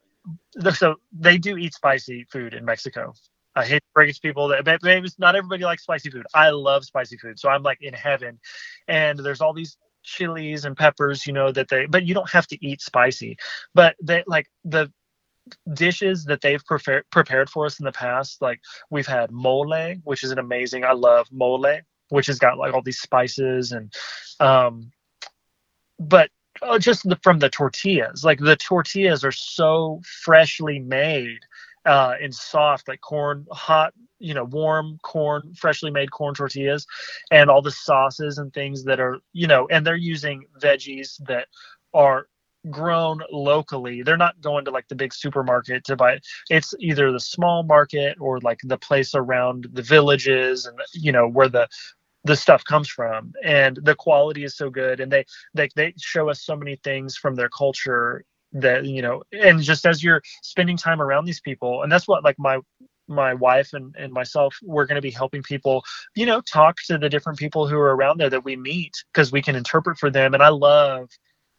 so 0.74 0.96
they 1.12 1.38
do 1.38 1.56
eat 1.56 1.74
spicy 1.74 2.24
food 2.30 2.54
in 2.54 2.64
Mexico. 2.64 3.12
I 3.54 3.64
hate 3.64 3.78
to 3.78 3.92
break 3.94 4.10
it 4.10 4.14
to 4.14 4.20
people 4.20 4.48
that 4.48 4.80
maybe 4.82 5.08
not 5.18 5.34
everybody 5.34 5.64
likes 5.64 5.82
spicy 5.82 6.10
food. 6.10 6.26
I 6.34 6.50
love 6.50 6.84
spicy 6.84 7.16
food, 7.16 7.38
so 7.38 7.48
I'm 7.48 7.62
like 7.62 7.78
in 7.80 7.94
heaven. 7.94 8.38
And 8.86 9.18
there's 9.18 9.40
all 9.40 9.54
these 9.54 9.78
chilies 10.02 10.64
and 10.64 10.76
peppers, 10.76 11.26
you 11.26 11.32
know, 11.32 11.50
that 11.52 11.68
they, 11.68 11.86
but 11.86 12.04
you 12.04 12.14
don't 12.14 12.30
have 12.30 12.46
to 12.48 12.66
eat 12.66 12.80
spicy. 12.82 13.36
But 13.74 13.96
they 14.02 14.24
like 14.26 14.46
the 14.64 14.92
dishes 15.72 16.24
that 16.24 16.40
they've 16.40 16.64
prepared 16.64 17.04
prepared 17.10 17.50
for 17.50 17.66
us 17.66 17.78
in 17.78 17.84
the 17.84 17.92
past. 17.92 18.42
Like 18.42 18.60
we've 18.90 19.06
had 19.06 19.30
mole, 19.30 19.94
which 20.04 20.24
is 20.24 20.30
an 20.30 20.38
amazing. 20.38 20.84
I 20.84 20.92
love 20.92 21.28
mole, 21.30 21.66
which 22.08 22.26
has 22.26 22.38
got 22.38 22.58
like 22.58 22.74
all 22.74 22.82
these 22.82 23.00
spices 23.00 23.72
and, 23.72 23.92
um, 24.40 24.92
but 25.98 26.30
uh, 26.62 26.78
just 26.78 27.08
the, 27.08 27.18
from 27.22 27.38
the 27.38 27.48
tortillas, 27.48 28.24
like 28.24 28.38
the 28.38 28.56
tortillas 28.56 29.24
are 29.24 29.32
so 29.32 30.00
freshly 30.22 30.78
made 30.78 31.40
uh, 31.84 32.14
and 32.20 32.34
soft, 32.34 32.88
like 32.88 33.00
corn, 33.00 33.46
hot, 33.52 33.92
you 34.18 34.34
know, 34.34 34.44
warm 34.44 34.98
corn, 35.02 35.52
freshly 35.54 35.90
made 35.90 36.10
corn 36.10 36.34
tortillas, 36.34 36.86
and 37.30 37.50
all 37.50 37.62
the 37.62 37.70
sauces 37.70 38.38
and 38.38 38.52
things 38.52 38.84
that 38.84 39.00
are, 39.00 39.18
you 39.32 39.46
know, 39.46 39.68
and 39.70 39.86
they're 39.86 39.96
using 39.96 40.44
veggies 40.60 41.16
that 41.26 41.48
are 41.94 42.26
grown 42.70 43.22
locally. 43.30 44.02
They're 44.02 44.16
not 44.16 44.40
going 44.40 44.64
to 44.64 44.70
like 44.70 44.88
the 44.88 44.94
big 44.94 45.14
supermarket 45.14 45.84
to 45.84 45.96
buy. 45.96 46.20
It's 46.50 46.74
either 46.80 47.12
the 47.12 47.20
small 47.20 47.62
market 47.62 48.16
or 48.20 48.40
like 48.40 48.60
the 48.64 48.78
place 48.78 49.14
around 49.14 49.68
the 49.72 49.82
villages 49.82 50.66
and 50.66 50.78
you 50.94 51.12
know 51.12 51.28
where 51.28 51.48
the 51.48 51.68
the 52.24 52.36
stuff 52.36 52.64
comes 52.64 52.88
from 52.88 53.32
and 53.44 53.78
the 53.82 53.94
quality 53.94 54.42
is 54.42 54.56
so 54.56 54.68
good 54.68 55.00
and 55.00 55.12
they 55.12 55.24
they 55.54 55.68
they 55.76 55.94
show 55.98 56.28
us 56.28 56.42
so 56.42 56.56
many 56.56 56.76
things 56.82 57.16
from 57.16 57.36
their 57.36 57.48
culture 57.48 58.24
that 58.52 58.84
you 58.84 59.00
know 59.00 59.22
and 59.32 59.62
just 59.62 59.86
as 59.86 60.02
you're 60.02 60.22
spending 60.42 60.76
time 60.76 61.00
around 61.00 61.24
these 61.24 61.40
people 61.40 61.82
and 61.82 61.92
that's 61.92 62.08
what 62.08 62.24
like 62.24 62.38
my 62.38 62.58
my 63.08 63.32
wife 63.34 63.72
and, 63.72 63.94
and 63.96 64.12
myself 64.12 64.56
we're 64.64 64.86
going 64.86 64.96
to 64.96 65.02
be 65.02 65.10
helping 65.10 65.42
people 65.42 65.84
you 66.16 66.26
know 66.26 66.40
talk 66.40 66.76
to 66.84 66.98
the 66.98 67.08
different 67.08 67.38
people 67.38 67.68
who 67.68 67.76
are 67.76 67.94
around 67.94 68.18
there 68.18 68.30
that 68.30 68.44
we 68.44 68.56
meet 68.56 68.92
because 69.12 69.30
we 69.30 69.42
can 69.42 69.54
interpret 69.54 69.96
for 69.96 70.10
them 70.10 70.34
and 70.34 70.42
i 70.42 70.48
love 70.48 71.08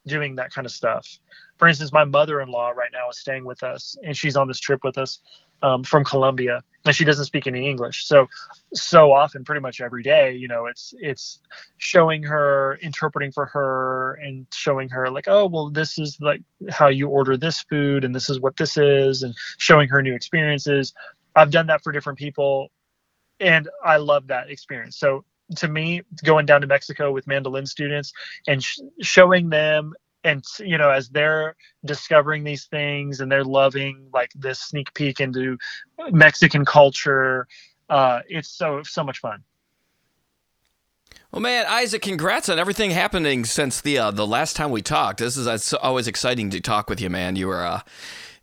doing 0.08 0.36
that 0.36 0.51
kind 0.51 0.66
of 0.66 0.72
stuff. 0.72 1.20
For 1.58 1.68
instance, 1.68 1.91
my 1.91 2.05
mother-in-law 2.05 2.72
right 2.72 2.91
now 2.91 3.10
is 3.10 3.20
staying 3.20 3.45
with 3.45 3.64
us, 3.64 3.97
and 4.03 4.16
she's 4.16 4.36
on 4.36 4.47
this 4.47 4.60
trip 4.60 4.84
with 4.84 4.97
us 4.97 5.20
um, 5.64 5.84
from 5.84 6.03
Colombia, 6.03 6.64
and 6.86 6.95
she 6.95 7.03
doesn't 7.03 7.26
speak 7.26 7.47
any 7.47 7.68
English. 7.68 8.05
So, 8.05 8.28
so 8.74 9.12
often, 9.12 9.43
pretty 9.43 9.62
much 9.62 9.82
every 9.82 10.03
day, 10.03 10.34
you 10.34 10.47
know, 10.47 10.68
it's 10.68 10.93
it's 10.99 11.39
showing 11.78 12.24
her, 12.24 12.78
interpreting 12.82 13.32
for 13.32 13.45
her, 13.47 14.14
and 14.24 14.45
showing 14.53 14.89
her 14.89 15.10
like, 15.10 15.28
oh, 15.28 15.47
well, 15.47 15.70
this 15.70 15.97
is 15.97 16.18
like 16.22 16.41
how 16.70 16.88
you 16.88 17.08
order 17.08 17.38
this 17.38 17.62
food, 17.64 18.03
and 18.03 18.14
this 18.14 18.30
is 18.30 18.39
what 18.39 18.55
this 18.58 18.78
is, 18.78 19.24
and 19.24 19.34
showing 19.58 19.89
her 19.89 20.01
new 20.01 20.14
experiences. 20.14 20.93
I've 21.36 21.51
done 21.51 21.68
that 21.68 21.84
for 21.84 21.91
different 21.91 22.20
people, 22.20 22.70
and 23.39 23.68
I 23.84 23.97
love 23.97 24.28
that 24.28 24.49
experience. 24.49 24.97
So 24.97 25.26
to 25.56 25.68
me 25.68 26.02
going 26.24 26.45
down 26.45 26.62
to 26.62 26.68
Mexico 26.68 27.12
with 27.12 27.28
mandolin 27.28 27.66
students 27.66 28.12
and 28.48 28.64
sh- 28.64 28.80
showing 29.02 29.50
them 29.50 29.93
and 30.24 30.43
you 30.60 30.78
know 30.78 30.89
as 30.89 31.10
they're 31.10 31.56
discovering 31.86 32.43
these 32.43 32.66
things 32.66 33.22
and 33.22 33.32
they're 33.32 33.43
loving 33.43 34.08
like 34.14 34.32
this 34.36 34.60
sneak 34.60 34.93
peek 34.93 35.20
into 35.20 35.58
Mexican 36.12 36.66
culture 36.66 37.48
uh, 37.89 38.22
it's 38.28 38.50
so 38.50 38.82
so 38.84 39.04
much 39.04 39.20
fun. 39.20 39.43
Well, 41.32 41.41
man, 41.41 41.66
Isaac, 41.68 42.02
congrats 42.02 42.50
on 42.50 42.58
everything 42.58 42.91
happening 42.91 43.45
since 43.45 43.82
the 43.82 43.98
uh, 43.98 44.12
the 44.12 44.28
last 44.28 44.56
time 44.56 44.72
we 44.72 44.82
talked. 44.82 45.20
This 45.20 45.38
is 45.38 45.48
it's 45.48 45.74
always 45.74 46.08
exciting 46.08 46.50
to 46.52 46.62
talk 46.62 46.89
with 46.89 47.02
you, 47.02 47.10
man. 47.10 47.36
You 47.36 47.48
were 47.48 47.66
uh, 47.66 47.82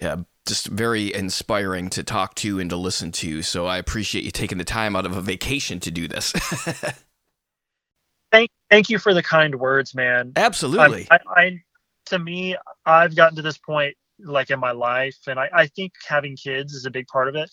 yeah, 0.01 0.17
just 0.47 0.67
very 0.67 1.15
inspiring 1.15 1.89
to 1.91 2.03
talk 2.03 2.35
to 2.37 2.61
and 2.61 2.71
to 2.71 2.77
listen 2.77 3.13
to. 3.13 3.43
So 3.43 3.67
I 3.67 3.79
appreciate 3.79 4.25
you 4.25 4.31
taking 4.31 4.59
the 4.59 4.65
time 4.65 4.97
out 4.97 5.07
of 5.07 5.17
a 5.17 5.23
vacation 5.23 5.81
to 5.81 5.91
do 5.91 6.07
this. 6.07 6.33
thank, 8.33 8.51
thank 8.71 8.91
you 8.91 8.99
for 8.99 9.15
the 9.15 9.23
kind 9.23 9.55
words, 9.55 9.95
man. 9.95 10.33
Absolutely. 10.37 11.07
I, 11.11 11.19
I, 11.27 11.59
to 12.07 12.19
me, 12.19 12.57
I've 12.85 13.17
gotten 13.17 13.37
to 13.37 13.43
this 13.43 13.59
point 13.59 13.95
like 14.19 14.51
in 14.51 14.61
my 14.61 14.73
life, 14.73 15.17
and 15.27 15.41
I, 15.41 15.49
I 15.53 15.67
think 15.67 15.93
having 16.07 16.37
kids 16.37 16.73
is 16.73 16.87
a 16.87 16.91
big 16.91 17.07
part 17.09 17.29
of 17.29 17.35
it. 17.35 17.51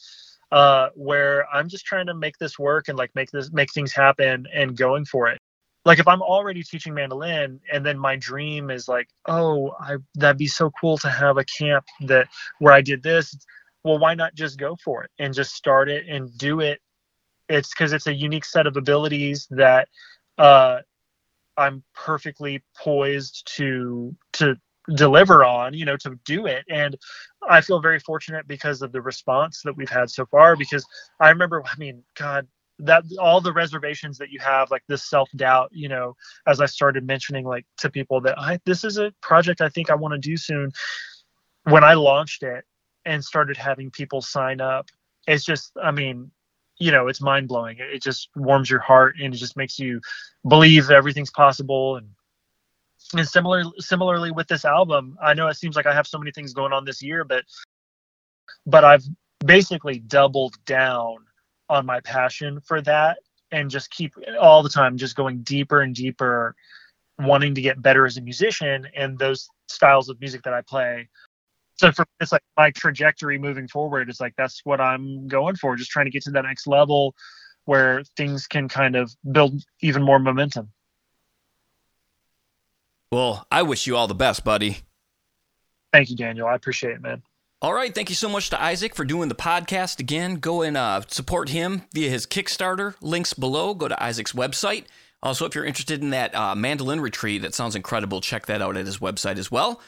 Uh, 0.51 0.89
where 0.95 1.47
I'm 1.47 1.69
just 1.69 1.85
trying 1.85 2.07
to 2.07 2.13
make 2.13 2.37
this 2.37 2.59
work 2.59 2.89
and 2.89 2.97
like 2.97 3.09
make 3.15 3.31
this 3.31 3.53
make 3.53 3.71
things 3.71 3.93
happen 3.93 4.45
and 4.53 4.75
going 4.75 5.05
for 5.05 5.29
it 5.29 5.39
like 5.85 5.99
if 5.99 6.07
i'm 6.07 6.21
already 6.21 6.63
teaching 6.63 6.93
mandolin 6.93 7.59
and 7.71 7.85
then 7.85 7.97
my 7.97 8.15
dream 8.15 8.69
is 8.69 8.87
like 8.87 9.07
oh 9.27 9.71
I, 9.79 9.97
that'd 10.15 10.37
be 10.37 10.47
so 10.47 10.71
cool 10.79 10.97
to 10.99 11.09
have 11.09 11.37
a 11.37 11.45
camp 11.45 11.85
that 12.01 12.27
where 12.59 12.73
i 12.73 12.81
did 12.81 13.03
this 13.03 13.35
well 13.83 13.99
why 13.99 14.13
not 14.13 14.35
just 14.35 14.59
go 14.59 14.75
for 14.83 15.03
it 15.03 15.11
and 15.19 15.33
just 15.33 15.53
start 15.53 15.89
it 15.89 16.07
and 16.07 16.35
do 16.37 16.59
it? 16.59 16.79
It's 17.49 17.69
because 17.69 17.93
it's 17.93 18.07
a 18.07 18.13
unique 18.13 18.45
set 18.45 18.67
of 18.67 18.77
abilities 18.77 19.47
that 19.51 19.87
uh, 20.37 20.79
i'm 21.57 21.83
perfectly 21.93 22.63
poised 22.77 23.45
to 23.55 24.15
to 24.33 24.55
deliver 24.95 25.45
on 25.45 25.73
you 25.73 25.85
know 25.85 25.97
to 25.97 26.17
do 26.25 26.45
it. 26.45 26.63
And 26.69 26.97
i 27.47 27.61
feel 27.61 27.81
very 27.81 27.99
fortunate 27.99 28.47
because 28.47 28.81
of 28.81 28.91
the 28.91 29.01
response 29.01 29.61
that 29.63 29.75
we've 29.75 29.89
had 29.89 30.09
so 30.09 30.25
far 30.27 30.55
because 30.55 30.85
i 31.19 31.29
remember 31.29 31.63
i 31.65 31.77
mean 31.77 32.03
god 32.15 32.47
that 32.85 33.03
all 33.19 33.41
the 33.41 33.53
reservations 33.53 34.17
that 34.17 34.31
you 34.31 34.39
have 34.39 34.71
like 34.71 34.83
this 34.87 35.09
self-doubt 35.09 35.69
you 35.71 35.87
know 35.87 36.15
as 36.47 36.59
i 36.59 36.65
started 36.65 37.05
mentioning 37.05 37.45
like 37.45 37.65
to 37.77 37.89
people 37.89 38.19
that 38.21 38.37
I, 38.37 38.59
this 38.65 38.83
is 38.83 38.97
a 38.97 39.13
project 39.21 39.61
i 39.61 39.69
think 39.69 39.89
i 39.89 39.95
want 39.95 40.13
to 40.13 40.17
do 40.17 40.37
soon. 40.37 40.71
When 41.63 41.83
i 41.83 41.93
launched 41.93 42.43
it 42.43 42.65
and 43.05 43.23
started 43.23 43.57
having 43.57 43.91
people 43.91 44.21
sign 44.21 44.61
up 44.61 44.89
it's 45.27 45.45
just 45.45 45.71
i 45.81 45.91
mean 45.91 46.31
you 46.79 46.91
know 46.91 47.07
it's 47.07 47.21
mind-blowing. 47.21 47.77
It 47.79 48.01
just 48.01 48.29
warms 48.35 48.69
your 48.69 48.79
heart 48.79 49.15
and 49.21 49.33
it 49.33 49.37
just 49.37 49.55
makes 49.55 49.77
you 49.77 50.01
believe 50.47 50.89
everything's 50.89 51.29
possible. 51.29 51.97
And 51.97 52.09
and 53.13 53.27
similar 53.27 53.63
similarly 53.77 54.31
with 54.31 54.47
this 54.47 54.63
album 54.63 55.17
i 55.21 55.33
know 55.33 55.47
it 55.47 55.55
seems 55.55 55.75
like 55.75 55.85
i 55.85 55.93
have 55.93 56.07
so 56.07 56.17
many 56.17 56.31
things 56.31 56.53
going 56.53 56.71
on 56.71 56.85
this 56.85 57.01
year 57.01 57.23
but 57.23 57.43
but 58.65 58.83
i've 58.83 59.03
basically 59.45 59.99
doubled 59.99 60.55
down 60.65 61.17
on 61.71 61.85
my 61.85 62.01
passion 62.01 62.59
for 62.59 62.81
that 62.81 63.17
and 63.51 63.69
just 63.69 63.89
keep 63.89 64.13
all 64.39 64.61
the 64.61 64.69
time 64.69 64.97
just 64.97 65.15
going 65.15 65.41
deeper 65.41 65.81
and 65.81 65.95
deeper 65.95 66.53
wanting 67.17 67.55
to 67.55 67.61
get 67.61 67.81
better 67.81 68.05
as 68.05 68.17
a 68.17 68.21
musician 68.21 68.87
and 68.95 69.17
those 69.17 69.47
styles 69.67 70.09
of 70.09 70.19
music 70.19 70.43
that 70.43 70.53
I 70.53 70.61
play. 70.61 71.07
So 71.75 71.91
for 71.91 72.05
it's 72.19 72.31
like 72.31 72.43
my 72.57 72.71
trajectory 72.71 73.37
moving 73.37 73.67
forward 73.67 74.09
is 74.09 74.19
like 74.19 74.33
that's 74.37 74.61
what 74.65 74.81
I'm 74.81 75.27
going 75.27 75.55
for, 75.55 75.75
just 75.75 75.91
trying 75.91 76.05
to 76.05 76.11
get 76.11 76.23
to 76.23 76.31
that 76.31 76.43
next 76.43 76.67
level 76.67 77.15
where 77.65 78.03
things 78.17 78.47
can 78.47 78.67
kind 78.67 78.95
of 78.95 79.15
build 79.31 79.63
even 79.81 80.03
more 80.03 80.19
momentum. 80.19 80.71
Well, 83.11 83.45
I 83.49 83.61
wish 83.63 83.87
you 83.87 83.95
all 83.95 84.07
the 84.07 84.15
best, 84.15 84.43
buddy. 84.43 84.79
Thank 85.91 86.09
you, 86.09 86.15
Daniel. 86.15 86.47
I 86.47 86.55
appreciate 86.55 86.93
it, 86.93 87.01
man. 87.01 87.21
All 87.63 87.75
right, 87.75 87.93
thank 87.93 88.09
you 88.09 88.15
so 88.15 88.27
much 88.27 88.49
to 88.49 88.59
Isaac 88.59 88.95
for 88.95 89.05
doing 89.05 89.29
the 89.29 89.35
podcast 89.35 89.99
again. 89.99 90.37
Go 90.37 90.63
and 90.63 90.75
uh, 90.75 91.01
support 91.09 91.49
him 91.49 91.83
via 91.93 92.09
his 92.09 92.25
Kickstarter. 92.25 92.95
Links 93.01 93.33
below. 93.33 93.75
Go 93.75 93.87
to 93.87 94.03
Isaac's 94.03 94.31
website. 94.31 94.85
Also, 95.21 95.45
if 95.45 95.53
you're 95.53 95.63
interested 95.63 96.01
in 96.01 96.09
that 96.09 96.33
uh, 96.33 96.55
mandolin 96.55 97.01
retreat, 97.01 97.43
that 97.43 97.53
sounds 97.53 97.75
incredible. 97.75 98.19
Check 98.19 98.47
that 98.47 98.63
out 98.63 98.77
at 98.77 98.87
his 98.87 98.97
website 98.97 99.37
as 99.37 99.51
well. 99.51 99.79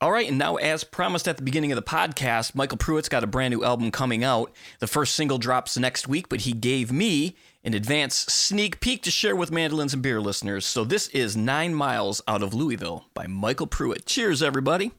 All 0.00 0.10
right, 0.10 0.28
and 0.28 0.38
now, 0.38 0.56
as 0.56 0.82
promised 0.82 1.28
at 1.28 1.36
the 1.36 1.44
beginning 1.44 1.70
of 1.70 1.76
the 1.76 1.82
podcast, 1.82 2.56
Michael 2.56 2.78
Prewitt's 2.78 3.08
got 3.08 3.22
a 3.22 3.28
brand 3.28 3.54
new 3.54 3.62
album 3.62 3.92
coming 3.92 4.24
out. 4.24 4.52
The 4.80 4.88
first 4.88 5.14
single 5.14 5.38
drops 5.38 5.78
next 5.78 6.08
week, 6.08 6.28
but 6.28 6.40
he 6.40 6.52
gave 6.52 6.90
me 6.90 7.36
an 7.62 7.74
advance 7.74 8.16
sneak 8.16 8.80
peek 8.80 9.04
to 9.04 9.10
share 9.12 9.36
with 9.36 9.52
mandolins 9.52 9.94
and 9.94 10.02
beer 10.02 10.20
listeners. 10.20 10.66
So 10.66 10.82
this 10.82 11.06
is 11.08 11.36
Nine 11.36 11.76
Miles 11.76 12.22
Out 12.26 12.42
of 12.42 12.54
Louisville 12.54 13.04
by 13.14 13.28
Michael 13.28 13.68
Prewitt. 13.68 14.04
Cheers, 14.04 14.42
everybody. 14.42 14.90